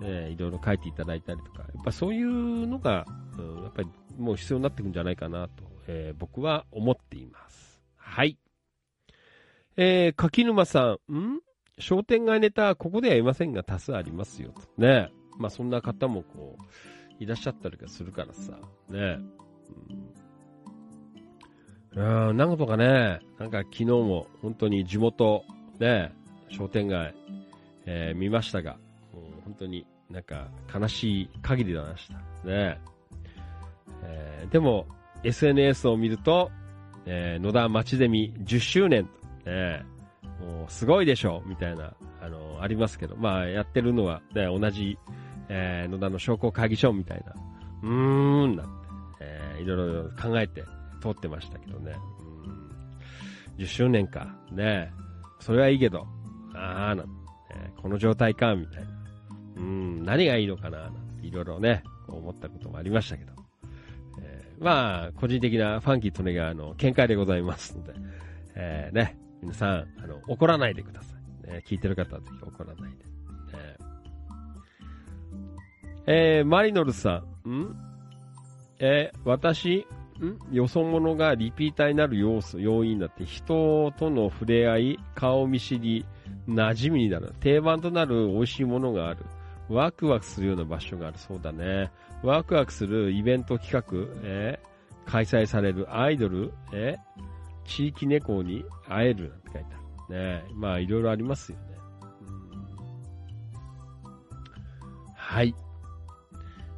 [0.00, 3.06] ね、いろいろ書いていただいたりとか、やっぱそういうのが、
[3.38, 7.80] うん、やっぱりもう必要になってくんじゃないかなと、えー僕は思っています。
[7.96, 8.38] はい。
[9.76, 11.40] えー、柿沼さん、ん？
[11.78, 14.60] 商店街ネタ、ここでは言いませんが多数ありますよと。
[14.76, 15.10] ね。
[15.38, 16.62] まあそんな方もこう、
[17.22, 18.52] いらっしゃったりするからさ、
[18.88, 19.18] ね。
[21.94, 25.44] うん、うんなんとかね、なんか昨日も本当に地元、
[25.78, 26.12] ね、
[26.50, 27.14] 商店街、
[27.86, 28.76] えー見ましたが、
[29.44, 32.14] 本当になんか悲しい限りでました。
[32.48, 32.80] ね。
[34.02, 34.86] えーでも、
[35.22, 36.50] SNS を見ると、
[37.06, 39.08] えー野田町ゼミ10周年
[39.44, 39.84] と、ね、
[40.40, 41.92] もうすごいでしょみたいな、
[42.22, 44.98] あの、ありますけど、まあやってるのは、ね、同じ、
[45.48, 47.34] えー野田の商工会議所みたいな、
[47.82, 48.72] うーん、なんて、
[49.20, 50.62] えーいろいろ考えて
[51.02, 51.94] 通ってましたけどね。
[52.44, 52.70] うん
[53.58, 54.90] 10周年か、ね
[55.38, 56.06] それはいいけど、
[56.54, 57.04] あーなんて、
[57.50, 58.99] えこの状態か、みたいな。
[59.60, 63.32] うん、何がいいのかな、なんていろいろね、思ったこともありましたけど。
[64.22, 67.92] えーまあ、個人的なファンキートネガーの見解でございますので、
[68.54, 71.14] えーね、皆さん、あの、怒らないでくださ
[71.46, 71.46] い。
[71.46, 73.04] ね、聞いてる方はぜひ怒らないで。
[73.52, 73.84] えー
[76.06, 77.76] えーマリノルさん、ん？
[78.78, 79.86] えー私、
[80.20, 80.54] ん？
[80.54, 86.06] よそ者がリピーターになる要素、要因だって、人との触れ合い、顔見知り、
[86.48, 87.34] 馴染みになる。
[87.40, 89.24] 定番となる美味しいものがある。
[89.70, 91.18] ワクワクするような場所がある。
[91.18, 91.90] そうだね。
[92.22, 93.84] ワクワクするイベント企画、
[94.22, 94.70] えー
[95.06, 97.22] 開催されるアイドル、えー
[97.64, 99.66] 地域猫に会えるなんて書いて
[100.08, 100.14] ある。
[100.42, 101.64] ねまあ、いろいろありますよね。
[105.14, 105.54] はい。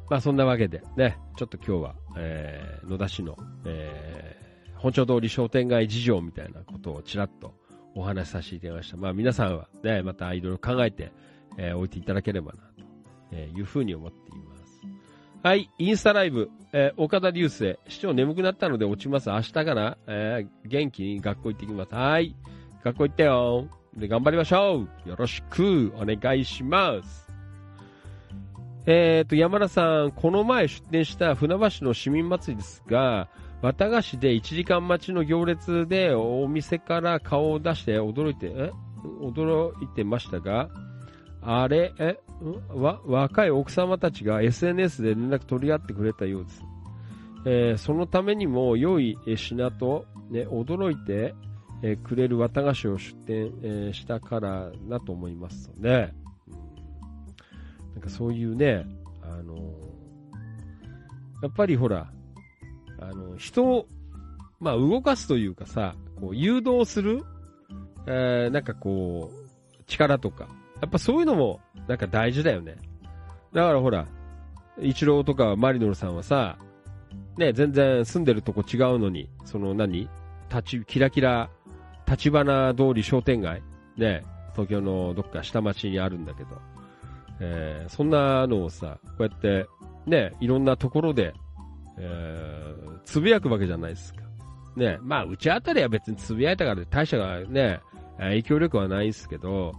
[0.09, 4.43] まあ、そんなわけで、ね、ちょっと今日は、えー野田市の、えー
[4.79, 7.53] 本町通り商店街事情みたいなことをちらっと
[7.95, 8.97] お話しさせていただきました。
[8.97, 11.11] まあ皆さんはね、またいろいろ考えて、
[11.57, 12.63] えー置いていただければな、
[13.33, 14.81] えーいうふうに思っています。
[15.43, 19.29] はい、インスタライブ、えー岡田流星、市長眠くなったので落ちます。
[19.29, 21.93] 明日かな、えー元気に学校行ってきます。
[21.93, 22.35] はい、
[22.83, 23.67] 学校行ってよ。
[23.97, 25.09] で、頑張りましょう。
[25.09, 27.31] よろしくお願いします。
[28.85, 33.29] えっ、と、山田さん、この前出店した船橋の市民祭りですが、
[33.61, 38.71] 綿菓子で1時間待ちの行列でお店から顔を出して驚いて、え？
[39.21, 40.69] 驚いてましたが、
[41.45, 42.17] あれ、え、
[42.69, 46.61] わ、若い奥様たちが SNS で連絡取り合ってくれたようです。
[47.45, 51.35] えーそのためにも良い品と、ね、驚いて、
[51.81, 56.13] えーくれる綿菓子を出店、えーしたからだと思いますので、
[57.93, 58.85] なんかそういうね、
[59.21, 59.55] あの
[61.41, 62.09] やっぱりほら、
[63.01, 63.85] あの、人を、
[64.61, 67.21] まあ、動かすというかさ、こう、誘導する、
[68.07, 70.47] えなんかこう、力とか、
[70.83, 72.75] やっぱそういうのも、なんか大事だよね。
[73.53, 74.05] だからほら、
[74.81, 76.57] 一郎とかマリノルさんはさ、
[77.37, 80.09] ね、全然住んでるとこ違うのに、その何
[80.49, 81.49] 立ち、キラキラ、
[82.05, 83.63] 立花通り商店街
[83.95, 86.49] ね、東京のどっか下町にあるんだけど、
[87.39, 89.65] えーそんなのをさ、こうやって、
[90.05, 91.33] ね、いろんなところで、
[91.97, 94.21] えーつぶやくわけじゃないですか。
[94.75, 97.79] ね、まあ、うちあたりは別につぶやいたから大したがね、
[98.17, 99.73] 影響力はないですけど、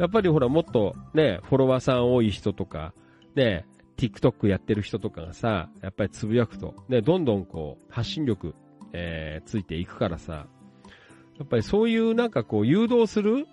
[0.00, 2.94] やっぱりほらもっとね、フォロワーさん多い人とか、
[3.34, 3.66] ね、
[3.98, 8.54] TikTok やってる人とかがさ、やっぱりつぶやくと、ね、どんどんこう、発信力、
[8.94, 10.46] えー、ついていくからさ、
[11.38, 13.46] やっぱりそういうなんかこう、誘導する、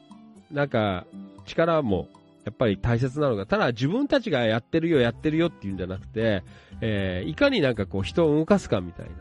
[0.50, 1.06] なんか、
[1.46, 2.08] 力も、
[2.46, 6.44] やっぱり大切なのが、ただ自分たちがやってるよ、やってるよっていうんじゃなくて、
[6.80, 9.16] えー、いかになんかこう、人を動かすかみたいな。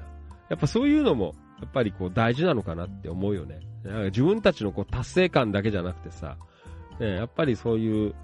[0.48, 3.58] やっぱそういうのも、やっぱりこう、大事なのかなって思うよね。
[4.10, 6.36] 自分たちのこう、達成感だけじゃなくてさ、
[7.00, 8.14] ね、やっぱりそういう、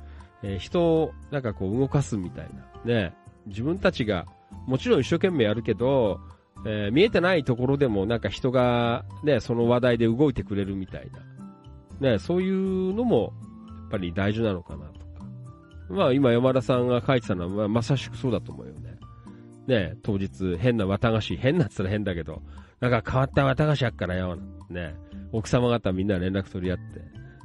[0.42, 2.48] えー人をなんかこう動かすみたい
[2.84, 2.94] な。
[2.94, 3.14] ね、
[3.46, 4.26] 自分たちが
[4.66, 6.20] もちろん一生懸命やるけど、
[6.66, 11.10] えー見えてないところでもなんか人がね、その話題で動いてくれるみたい
[12.00, 12.12] な。
[12.12, 13.32] ね、そういうのも
[13.68, 15.06] やっぱり大事なのかなとか。
[15.90, 18.98] まあ今山田さんが書いてたのはまさしくそうだと思うよね。
[19.66, 22.42] ね、当日変な綿菓子、変なっつったら変だけど、
[22.80, 24.36] なんか変わった綿菓子やっからよ。
[24.70, 24.96] ね、
[25.30, 26.84] 奥様方みんな連絡取り合って、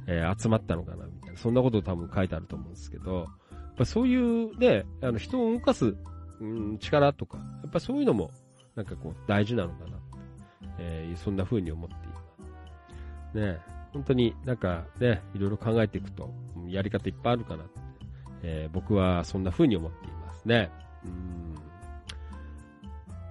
[0.08, 1.06] えー集まったのかな。
[1.38, 5.95] そんなこと多分書いてあると思うんですけど、やっぱそういうね、あの人を動かす、
[6.39, 8.31] うん、力とか、やっぱそういうのも
[8.76, 9.97] なんかこう大事なのかなって、
[10.80, 12.15] えーそんな風に思っていま
[13.34, 13.38] す。
[13.38, 13.59] ね
[13.93, 16.34] 本当になんかね、いろいろ考えていくと、
[16.68, 17.72] やり方いっぱいあるかなって、
[18.43, 20.72] えー僕はそんな風に思っていますね。
[21.05, 21.55] うん。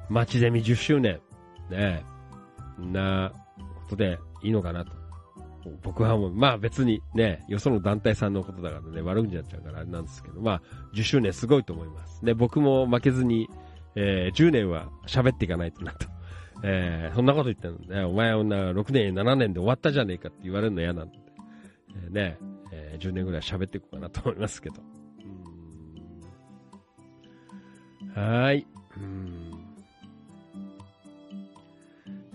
[0.08, 1.20] 町ゼミ10周年、
[1.70, 2.04] ね
[2.76, 5.05] こんなことでいいのかなと。
[5.82, 10.62] 僕はもう、まあ別にね、よその団体さんのことだからね、悪くんじゃっちゃうからなんですけど、まあ
[10.94, 12.24] 10周年すごいと思います。
[12.24, 13.48] で、僕も負けずに、
[13.94, 16.06] えー10年は喋っていかないとなと。
[16.62, 21.18] えーそんなこと言ってるのね、お前はな6年、7年で終わったじゃねえかって言われるの嫌なんで、
[22.04, 22.38] えーね、
[22.72, 24.76] えー10年ぐらい喋っていこうかなと思いますけど。
[28.14, 28.66] はい。
[28.96, 29.46] うん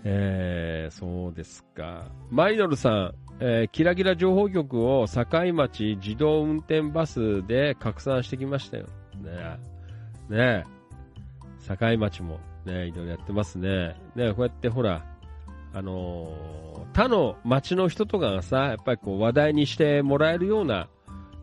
[0.04, 2.12] えー、そうですか。
[2.30, 8.86] マリノルさん、えーキラキラ情報局を境町自動運転バスで拡散してきましたよ。
[9.22, 9.32] ね
[10.30, 10.34] え。
[10.34, 10.64] ねえ。
[11.68, 13.96] 境町もね、いろいろやってますね。
[14.16, 15.04] ねこうやってほら、
[15.74, 20.90] あのー他の町の人とかがさ、やっぱりこう話題にしてもらえるような、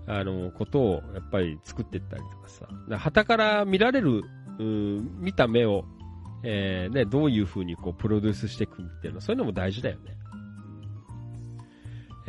[0.06, 4.24] あのことをやっぱり作っていったりとかさ、は旗から見られる、
[4.58, 5.84] 見た目を、
[6.42, 10.17] えーね、どういう風にこうプロデュースしていくっていうのは、そういうのも大事だよね。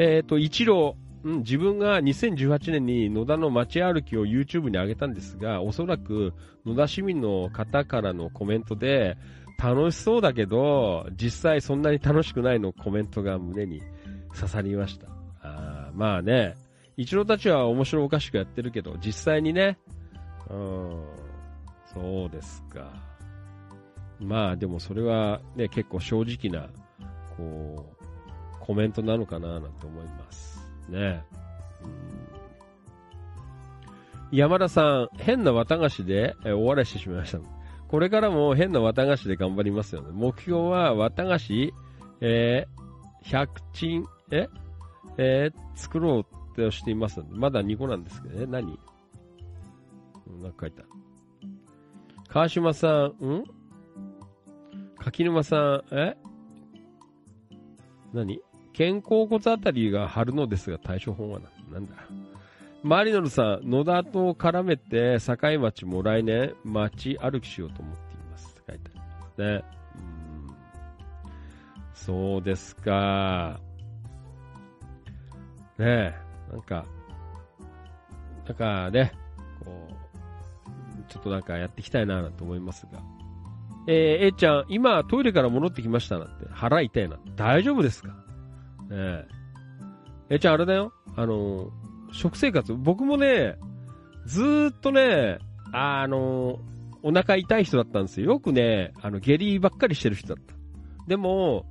[0.02, 0.96] えっ、と、一郎、
[1.26, 6.34] うん、自分が2018年に野田の街歩きを YouTube に上げたんですが、おそらく
[6.66, 9.18] 野田市民の方からのコメントで、
[9.62, 13.82] 楽しそうだけど、実際そんなに楽しくないのコメントが胸に
[14.34, 15.08] 刺さりました。
[15.42, 16.56] あーまあね、
[16.96, 19.78] 一郎たちは面白おかしくやってるけど、実際にね、
[20.50, 21.04] うん、
[21.94, 22.90] そうですか。
[24.18, 26.70] まあでもそれはね、結構正直な、
[27.36, 27.99] こう、
[28.70, 30.64] コメントなのかななんて思います。
[30.90, 31.24] ね。
[31.82, 31.90] うん
[34.32, 37.40] 山田さん、変な綿菓子でえ終わらしてしまいました。
[37.88, 40.10] これからも変な綿菓子で頑張りますよね。
[40.14, 41.74] 目標は綿菓子、
[42.22, 44.48] えー、100鎮、え
[45.18, 48.46] えー作ろうとしていますので、まだ2個なんですけどね。
[48.46, 48.78] 何？
[50.28, 50.84] うんなんか書いた。
[52.28, 53.44] 川島さん、ん？
[55.00, 56.16] 柿沼さん、え？
[58.14, 58.44] 何？
[58.78, 61.40] 肩甲骨あたりが張るのですが対処法は
[61.72, 61.94] なんだ？
[62.82, 68.56] マリノルさん、野田と絡めて境町も来年街歩きしようと思っています。
[68.58, 69.64] って書いてありますね。
[69.96, 70.56] うん
[71.94, 73.60] そうですか。
[75.78, 76.16] ねえ、
[76.52, 76.86] なんか、
[78.46, 79.12] なんかね、
[79.64, 83.02] こう、ちょっとなんかやっていきたいなと思いますが。
[83.88, 86.48] えー、えーちゃん、今トイレから戻ってきましたなって。
[86.52, 87.18] 腹痛いな。
[87.36, 88.16] 大丈夫ですか？
[88.92, 89.26] え。
[90.30, 90.94] えーちゃん、あれだよ。
[91.16, 91.72] あの
[92.12, 93.58] 食生活、僕もね、
[94.26, 95.40] ずっとね、
[95.72, 96.60] あのー
[97.02, 98.34] お腹痛い人だったんですよ。
[98.34, 100.54] よくね、あの、下痢ばっかりしてる人だった。
[101.08, 101.66] でも、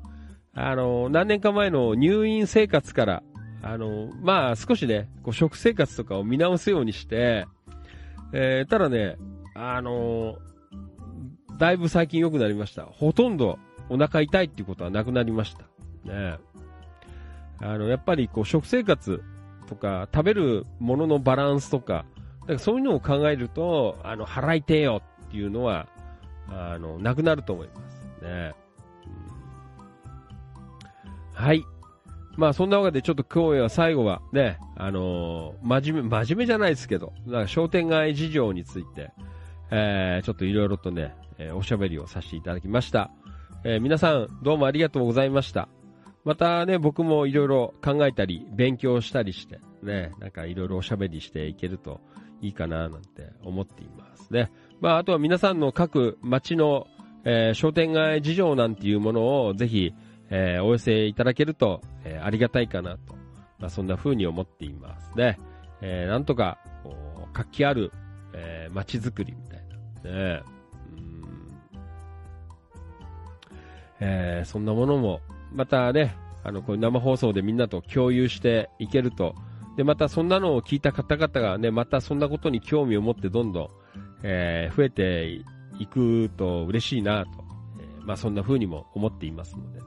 [0.55, 3.23] あの何年か前の入院生活から、
[3.63, 7.47] あのまあ、少しね、こう食生活とかを見直すようにして、
[8.33, 9.17] えーただね、
[9.55, 10.39] あの
[11.59, 12.85] だいぶ最近良くなりました。
[12.85, 13.59] ほとんど
[13.89, 15.65] お腹痛いっていうことはなくなりました。
[16.11, 16.39] ね
[17.61, 19.23] あの、やっぱりこう食生活
[19.69, 22.05] とか食べるもののバランスとか、
[22.43, 25.89] だからそういうのを考えると、あの、腹痛えよっていうのは、
[26.49, 28.23] あの、なくなると思います。
[28.23, 28.55] ね
[31.35, 31.65] はい。
[32.37, 39.11] まあそんなわけでちょっと今日は最後はね、あのー真面目、真面目じゃないですけど、なんか商店街事情について、
[39.71, 43.11] えー、ちょっといろいろとね、えーおしゃべりをさせていただきました。
[43.65, 45.69] えー皆さんどうもありがとうございました。
[46.29, 52.03] またね、僕もいろいろ考えたり、勉強したりして、ね、なんかいろいろおしゃべりしていけると
[52.43, 54.53] いいかななんて思っていますね。
[54.83, 56.87] まあ、あとは皆さんの各町の、
[57.25, 59.95] えー商店街事情なんていうものをぜひ、
[60.29, 63.15] えーお寄せいただけると、えーありがたいかなと、
[63.59, 65.39] まあ、そんな風に思っていますね。
[65.81, 66.59] えーなんとか、
[67.33, 67.91] 活気ある、
[68.35, 69.65] えー街づくりみたい
[70.05, 70.43] な、ね。
[74.01, 75.23] えーそんなものも、
[75.53, 79.35] またね、あの、こう生放送でみんなと共有していけると、
[79.77, 83.69] で、またそんなのを聞いた方々がね、またそんなことに興味を持ってどんどん、
[84.23, 85.41] えー増えて
[85.79, 87.31] いくと嬉しいなと、
[87.81, 89.87] えーまあそんな風にも思っていますのでね、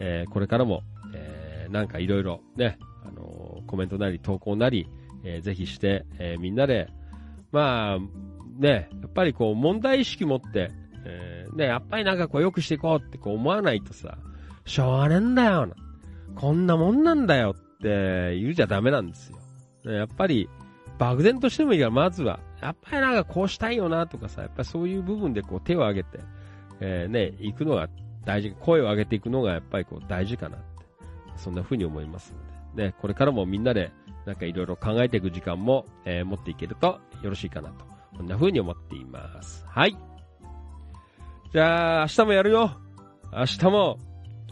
[0.00, 0.82] えーこれからも、
[1.14, 4.88] えーなんかいろいろね、あのーコメントなり投稿なり、
[5.24, 6.88] えーぜひして、えーみんなで、
[7.50, 7.98] まあ、
[8.58, 10.70] ね、やっぱりこう問題意識持って、
[11.06, 14.18] えーね、やっぱりなんかこう良くしていこうってこう思わないとさ、
[14.64, 15.74] しょうがねえんだよな。
[16.34, 19.30] こんなもんなんだよって言うじゃダメなんです
[19.84, 19.92] よ。
[19.92, 20.48] やっぱり、
[20.98, 26.20] 漠然としてもいいから、まずは、やっぱりなんかこうしたいよなとかさ、やっぱりそういう部分でこう手を挙げて、
[26.80, 27.88] えーね、行くのが
[28.24, 30.66] 大事、声を上げていくのがやっぱりこう大事かなって、
[31.36, 33.92] そんな風に思いますので、ね、これからもみんなで
[34.24, 37.84] なんかいろいろ考えていく時間も、えー持っていけるとよろしいかなと、
[38.16, 39.64] こんな風に思っています。
[39.68, 39.96] はい。
[41.52, 42.70] じゃあ、明日もやるよ。
[43.32, 43.98] 明日も、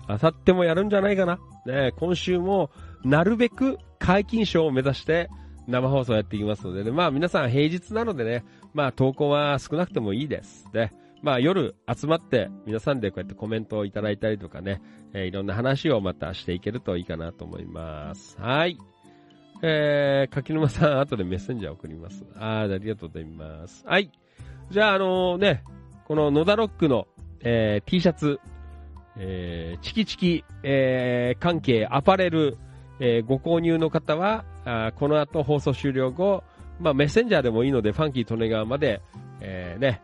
[0.08, 1.38] 明後日もやるんじゃないかな。
[1.66, 2.70] ね、今週も、
[3.04, 5.28] なるべく解禁賞を目指して、
[5.66, 6.90] 生放送やっていきますのでね。
[6.90, 10.66] まあ皆さん平日なのでね、まあ投稿は少なくてもいいです。
[10.72, 10.92] で、
[11.22, 14.82] まあ夜集まって皆さんでこうやってコメントをいただいたりとかね、
[15.14, 18.36] えーいろんな話をまたしていけるといいかなと思います。
[18.40, 18.76] はい。
[19.62, 22.24] えー、柿沼さん、後でメッセンジャー送ります。
[22.34, 23.84] あー、ありがとうございます。
[23.86, 24.10] はい。
[24.70, 25.62] じゃあ、あのね、
[26.06, 27.06] この野田ロックの、
[27.44, 28.40] えー T シャツ、
[29.16, 32.56] えーチキチキ、えー関係アパレル、
[33.00, 36.44] えーご購入の方は、あこの後放送終了後、
[36.80, 39.02] まあ、メッセンジャーでもいいので、ファンキー利根川まで、
[39.40, 40.02] えーね、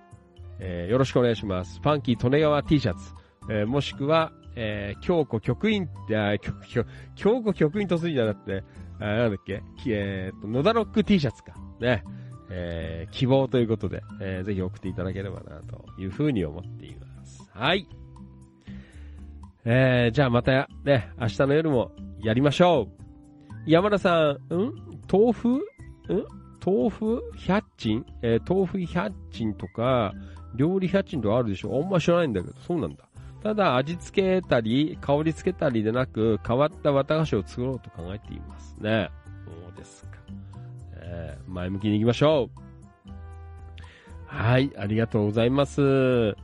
[0.58, 1.80] えーよろしくお願いします。
[1.80, 3.14] ファンキー利根川 T シャツ、
[3.50, 8.64] えーもしくは、えー京子局員、あー局局京子局員とするんじゃなくて、
[9.00, 11.54] あなんだっけ、えーと、野田ロック T シャツか。
[11.80, 12.04] ね。
[12.50, 17.48] えー希望ということで、えーぜひ送っていただければな、というふうに思っています。
[17.52, 17.86] はい。
[19.70, 21.92] えー、じゃあまたね、明日の夜も
[22.22, 23.02] やりましょう。
[23.66, 24.72] 山田さん、ん？
[25.12, 25.56] 豆腐？
[25.56, 25.62] ん？
[26.64, 28.06] 豆腐百珍？
[28.22, 30.14] えー豆腐百珍とか、
[30.54, 31.82] 料理百珍とかあるでしょ？
[31.84, 33.04] あんま知らないんだけど、そうなんだ。
[33.42, 39.10] ただ、味付けたり、香り付けたりでなく、変わった綿菓子を作ろうと考えていますね。
[39.44, 40.12] そうですか。
[40.94, 42.60] えー前向きに行きましょう。
[44.24, 46.34] はい、ありがとうございます。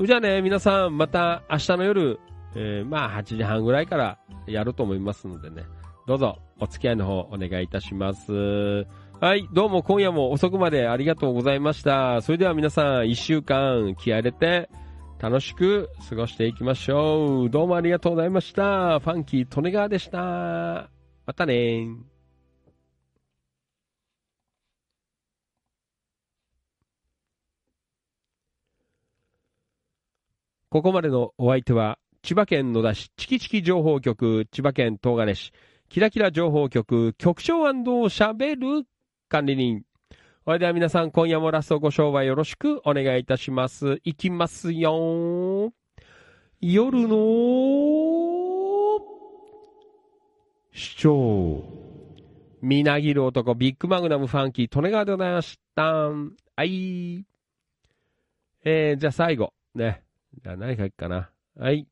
[0.00, 2.20] じゃあね、皆さん、また明日の夜、
[2.54, 5.64] えーまあ8時半ぐらいからやると思いますのでね、
[6.06, 8.86] どうぞお付き合いの方お願いいたします。
[9.20, 12.22] はい、どうも今夜も遅くまでありがとうございました。
[12.22, 14.70] それでは皆さん、一週間気合入れて
[15.18, 17.50] 楽しく過ごしていきましょう。
[17.50, 19.00] どうもありがとうございました。
[19.00, 20.88] ファンキー・利根川でした。
[21.26, 21.88] またね
[30.70, 35.50] ここまでのお相手は、千葉県野田市チキチキ情報局、千葉県東金市、
[35.88, 37.72] キラキラ情報局、局長
[38.10, 38.84] しゃべる
[39.30, 39.82] 管理人。
[40.44, 43.98] それでは皆さん、今夜もラストご賞はよろしくお願いいたします。
[44.04, 45.72] いきますよ
[46.60, 47.16] 夜の
[50.74, 51.64] 市長。
[52.60, 55.94] みなぎる男、ビッグマグナムファンキー、利根川でございました。
[55.94, 56.12] は
[56.62, 57.24] い。
[58.66, 59.54] えー、じゃあ最後。
[59.74, 60.02] ね。
[60.44, 61.30] じゃあ何書くかな。
[61.58, 61.88] はい。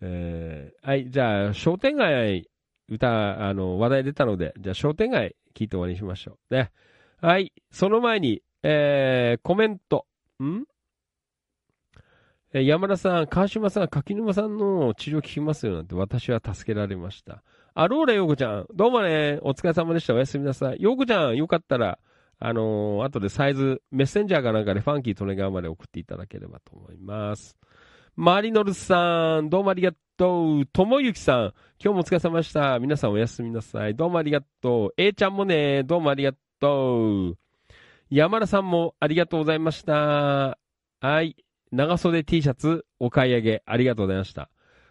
[0.00, 1.10] えー、はい。
[1.10, 2.48] じゃあ、商店街、
[2.88, 6.54] 歌、あの、話題出たので、じゃあ商店街聞いて終わりにしましょう。
[6.54, 6.70] ね。
[7.20, 7.52] はい。
[7.70, 10.06] その前に、えー、コメント。
[10.42, 10.64] ん？
[12.54, 17.42] え山田さん、川島さん、柿沼さんの治療聞きますよなんて私は助けられました。
[17.74, 18.66] あローレ、ヨーコちゃん。
[18.74, 20.14] どうもね、お疲れ様でした。
[20.14, 20.78] おやすみなさい。
[20.80, 21.98] ヨーコちゃん、よかったら、
[22.38, 27.58] あのー後でサイズ、メッセンジャーかなんかでファンキー・トネガーまで送っていただければと思います。
[28.20, 30.66] マリノルさん、どうもありがとう。
[30.66, 32.76] ともゆきさん、今日もお疲れ様でした。
[32.80, 33.94] 皆さんおやすみなさい。
[33.94, 34.94] どうもありがとう。
[34.96, 37.38] A ちゃんもね、どうもありがとう。
[38.10, 40.58] 山田さんもありがとうございました。
[41.00, 41.36] はい。
[41.70, 44.50] 長袖 T シャツお買い上げありがとうございました。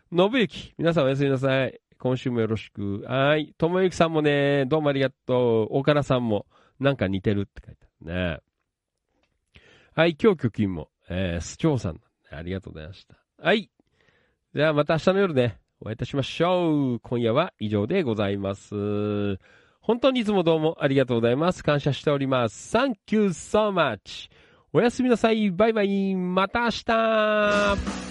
[0.10, 1.82] 信行、皆さんおやすみなさい。
[2.00, 3.04] 今週もよろしく。
[3.10, 3.54] はい。
[3.58, 5.78] ともゆきさんもね、どうもありがとう。
[5.78, 6.46] 岡田さんも、
[6.80, 8.40] なんか似てるって書いてあるね。
[9.96, 10.16] はい。
[10.18, 12.00] 今日局員も、えー、スチョウさん、
[12.32, 13.16] ありがとうございました。
[13.42, 13.70] はい。
[14.56, 17.00] じゃあまた明日の夜ね、お会いいたしましょう。
[17.00, 19.38] 今夜は以上でございます。
[19.82, 21.64] 本当にいつもどうもありがとうございます。
[21.64, 22.76] 感謝しております。
[22.76, 24.30] Thank you so much.
[24.74, 25.50] おやすみなさい。
[25.52, 26.16] バイバイ。
[26.16, 28.07] また明日。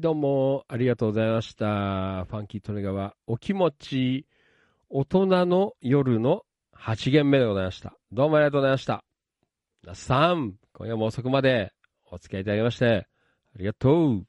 [0.00, 2.24] はい、どうも、ありがとうございました。
[2.24, 4.26] ファンキートネガは、お気持ち、
[4.88, 7.92] 大人の夜の8限目でございました。
[8.10, 9.04] どうもありがとうございました。
[9.82, 11.74] 皆さん、今夜も遅くまで
[12.10, 13.08] お付き合いいただきまして、
[13.54, 14.26] ありがとう。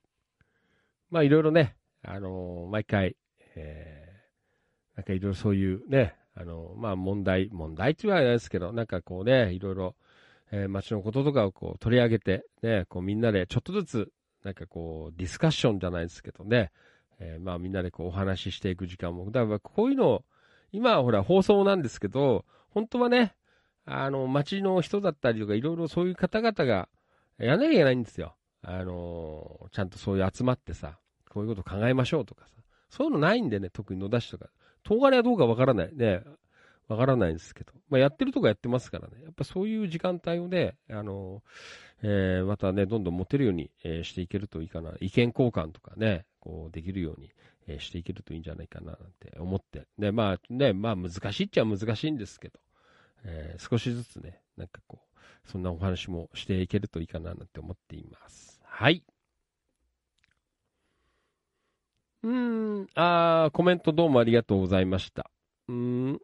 [1.09, 3.15] まあ、いろいろね、あのー毎回、
[3.55, 9.95] えー、なんかいろいろそういうね、あのーまあ、問題、問題って言われないですけど、なんかこうね、いろいろ、
[10.51, 14.11] えー街のこととかをこう取り上げて、ね、こうみんなでちょっとずつ
[14.43, 16.71] なんかこう、ディスカッションじゃないですけどね、
[17.19, 20.23] えーまあみんなでこうお話ししていく時間も、だからこういうの、
[20.71, 23.35] 今はほら放送なんですけど、本当はね、
[23.85, 26.87] あの、街の人だったりとか、いろいろそういう方々が
[27.37, 28.35] やらなきゃいけないんですよ。
[28.63, 30.97] あの、ちゃんとそういう集まってさ、
[31.29, 32.55] こういうこと考えましょうとかさ、
[32.89, 34.49] そういうのないんでね、特に野田市とか、
[34.83, 35.95] 東金はどうかわからない。
[35.95, 36.23] ね、
[36.87, 41.41] わからないんですけど、まあやってるとこやってますからね、やっぱそういう時間帯をね、あの、
[42.03, 44.91] えーまたね、どんどん持てるように、えーしていけるといいかな。
[44.99, 47.31] 意見交換とかね、こう、できるように、
[47.67, 49.87] えーしていけるといいんじゃないかな、なんて思って。
[49.97, 52.59] ね、まあね、まあ難しいっちゃ難しいんですけど、
[53.23, 54.99] えー少しずつね、なんかこ
[55.45, 58.59] う、そんなお話もしていけるといいかな、なんて思っています。
[58.63, 59.03] はい。
[62.23, 65.29] うーん、あーコメントどうもありがとうございました。
[65.67, 65.75] うー
[66.13, 66.19] ん、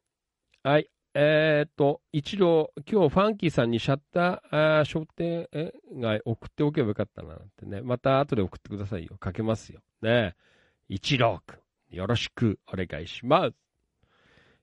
[0.64, 0.90] はい。
[1.20, 5.50] えーっと、一度、今日ファンキーさんにシャッターー商店
[5.96, 7.82] 街送っておけばよかったななんてね。
[7.82, 9.18] また後で送ってくださいよ。
[9.20, 9.82] かけますよ。
[10.04, 10.36] ね
[10.90, 13.56] 一郎くん、よろしくお願いします。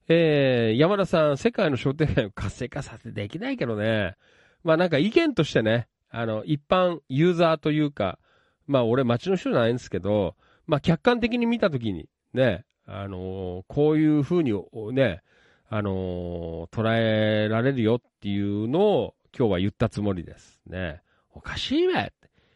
[0.07, 4.15] えー、山田さん、世界の商店街を活性化させてできないけどね。
[4.63, 8.21] まあなんか意見としてね、あの、一般ユーザーというか、
[8.69, 10.37] まあ俺街の人じゃないんですけど、
[10.69, 14.53] まあ客観的に見たときに、ね、あのーこういう風に
[14.93, 15.21] ね、
[15.77, 20.61] あの捉えられるよっていうのを今日は言ったつもりです。
[20.67, 21.03] ね。
[21.33, 22.13] おかしいべって。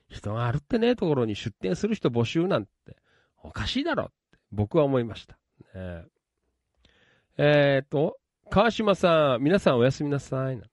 [0.08, 2.70] 人が歩ってねえところに出店する人募集なんて、
[3.42, 5.36] おかしいだろって僕は思いました。
[5.74, 6.04] ね、
[7.38, 8.18] えっ、と、
[8.50, 10.56] 川島さん、皆さんおやすみなさい。
[10.56, 10.68] なね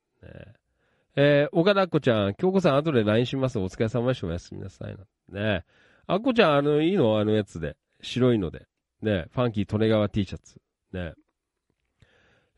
[1.16, 3.58] えー、岡田あっこちゃん、京子さん後で LINE します。
[3.58, 4.28] お疲れ様でした。
[4.28, 4.96] おやすみなさい。
[4.96, 5.66] なんね。
[6.06, 7.18] あっこちゃん、あの、いいの？
[7.18, 7.76] あのやつで。
[8.04, 8.68] 白いので。
[9.02, 9.26] ね。
[9.32, 10.62] ファンキー利根川 T シャツ。
[10.94, 11.16] ね。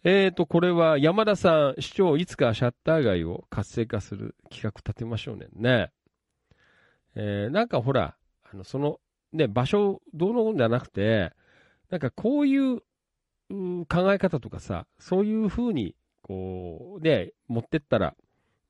[0.03, 5.47] えーと、これは山田さん、市長いつかシャッター街を活性化する企画立てましょうね。
[5.55, 5.91] ね。
[7.15, 8.15] えー、なんかほら、
[8.51, 8.99] あの、その、
[9.33, 11.33] ね、場所どうのこじゃなくて、
[11.89, 12.81] なんかこういう
[13.49, 18.15] う考え方とかさ、そういう風に、こう、ね、持ってったら、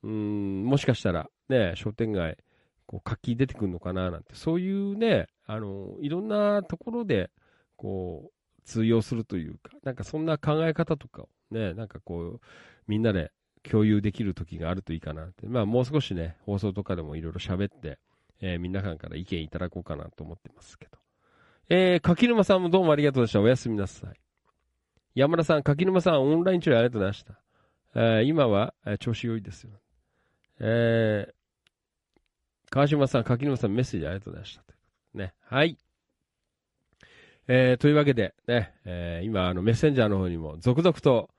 [0.03, 2.37] うん、もしかしたら、ね、商店街、
[2.85, 7.31] こう、活気出てくるのかななんて、そういうね、あの、いろんなところで、
[7.75, 8.31] こう、
[8.67, 12.41] 通用するというか、なんかそんな考え方とかをね、なんかこう、
[12.87, 13.31] みんなで
[13.63, 15.47] 共有できる時があるといいかなって。
[15.47, 17.97] まあもう少しね、放送とかでもいろいろ喋って、
[18.41, 20.97] えー皆さんから意見いただこうかなと思ってますけど。
[21.69, 23.41] えー、柿沼さんもどうもありがとうでした。
[23.41, 24.19] おやすみなさい。
[25.15, 27.39] 山田さん、柿沼さん、オンライン中ありがとうございました。
[27.95, 29.71] えー今は、えー調子良いですよ。
[30.59, 31.33] えー、
[32.69, 34.63] 川島さん、柿沼さん、メッセージありがとうございました。
[35.13, 35.33] ね。
[35.45, 35.77] はい。
[37.47, 41.29] えー、というわけで、ね、えー今、あの、メッセンジャーの方にも続々と、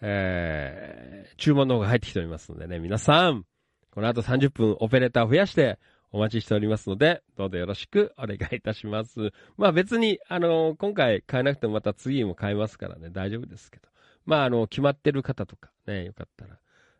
[0.00, 3.44] えー注文の方が入ってきておりますのでね、皆さん、
[3.90, 5.78] この後30分オペレーターを増やして
[6.12, 9.32] お待ちしておりますので、どうぞよろしくお願いいたします。
[9.56, 13.88] まあ別に、あの今回買えなくてもまた次も買えますからね、大丈夫ですけど。
[14.24, 16.58] まああの、決まってる方とかね、よかったら、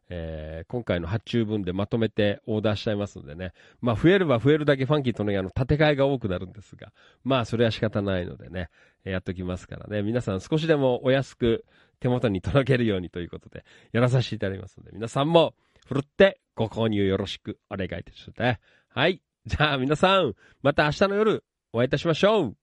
[0.08, 3.52] えー今回の発注分でまとめてオーダーしちゃいますのでね。
[3.80, 6.92] まあ増えれば増えるだけファンキーとのあの、建て替えが多くなるんですが、
[7.24, 8.68] まあそれは仕方ないのでね、
[9.04, 10.02] えーやっときますからね。
[10.02, 11.64] 皆さん少しでもお安く
[12.00, 15.54] 手元に届けるようにということで、やらさせていただきますので、皆さんも、
[15.86, 18.60] ふるってご購入よろしくお願いいたしますね。
[18.88, 19.22] はい。
[19.46, 22.56] じゃあ皆さん、また明日の夜お会いいたしましょう。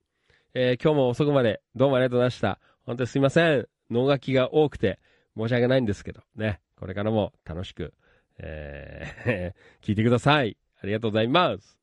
[0.53, 2.59] えー今日も遅くまでどうもありがとうございました。
[2.85, 3.67] 本当にすいません。
[3.89, 4.99] 脳書きが多くて
[5.38, 6.59] 申し訳ないんですけど、ね。
[6.76, 7.93] これからも楽しく、
[8.40, 10.58] えー 聞いてください。
[10.82, 11.80] ありがとうございます。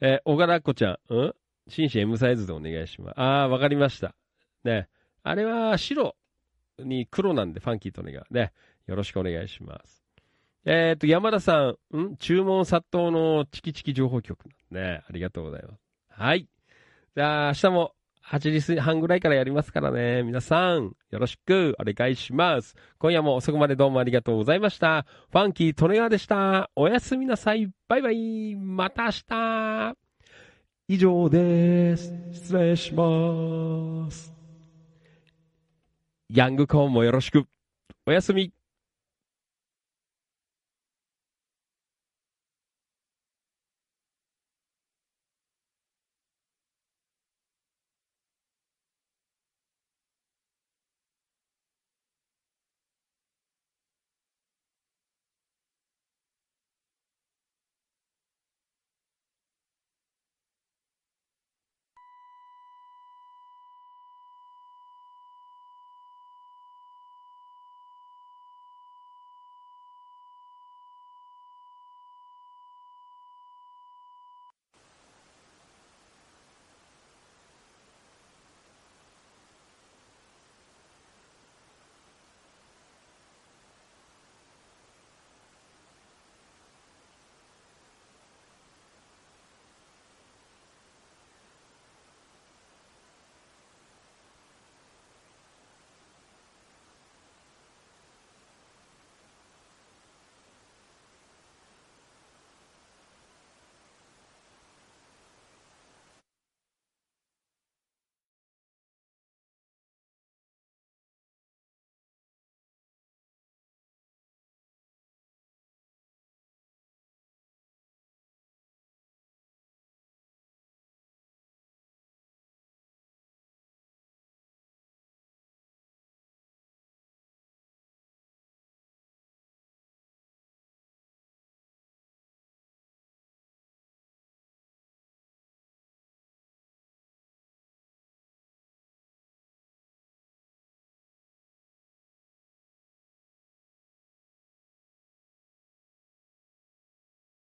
[0.00, 1.34] えー、小柄っこちゃん、うん？
[1.68, 3.14] 紳士 M サイズでお願いします。
[3.20, 4.14] あー、わかりました。
[4.64, 4.88] ね。
[5.22, 6.16] あれは白
[6.78, 8.52] に黒なんで、ファンキーとねがね。
[8.86, 10.02] よろしくお願いします。
[10.64, 12.16] えっ、と、山田さん、ん？
[12.16, 14.48] 注文殺到のチキチキ情報局。
[14.70, 15.02] ね。
[15.08, 15.80] ありがとうございます。
[16.08, 16.48] はい。
[17.14, 17.94] じゃあ、明日も
[18.26, 20.22] 8時半ぐらいからやりますからね。
[20.22, 22.74] 皆さん、よろしくお願いします。
[22.98, 25.06] 今夜も遅くまでどうもありがとうございました。
[25.30, 26.70] ファンキートネガーでした。
[26.76, 27.68] おやすみなさい。
[27.88, 28.54] バイバイ。
[28.54, 29.96] また明日。
[30.88, 32.12] 以上です。
[32.32, 34.32] 失礼します。
[36.28, 37.44] ヤングコーンもよろしく。
[38.06, 38.52] おやすみ。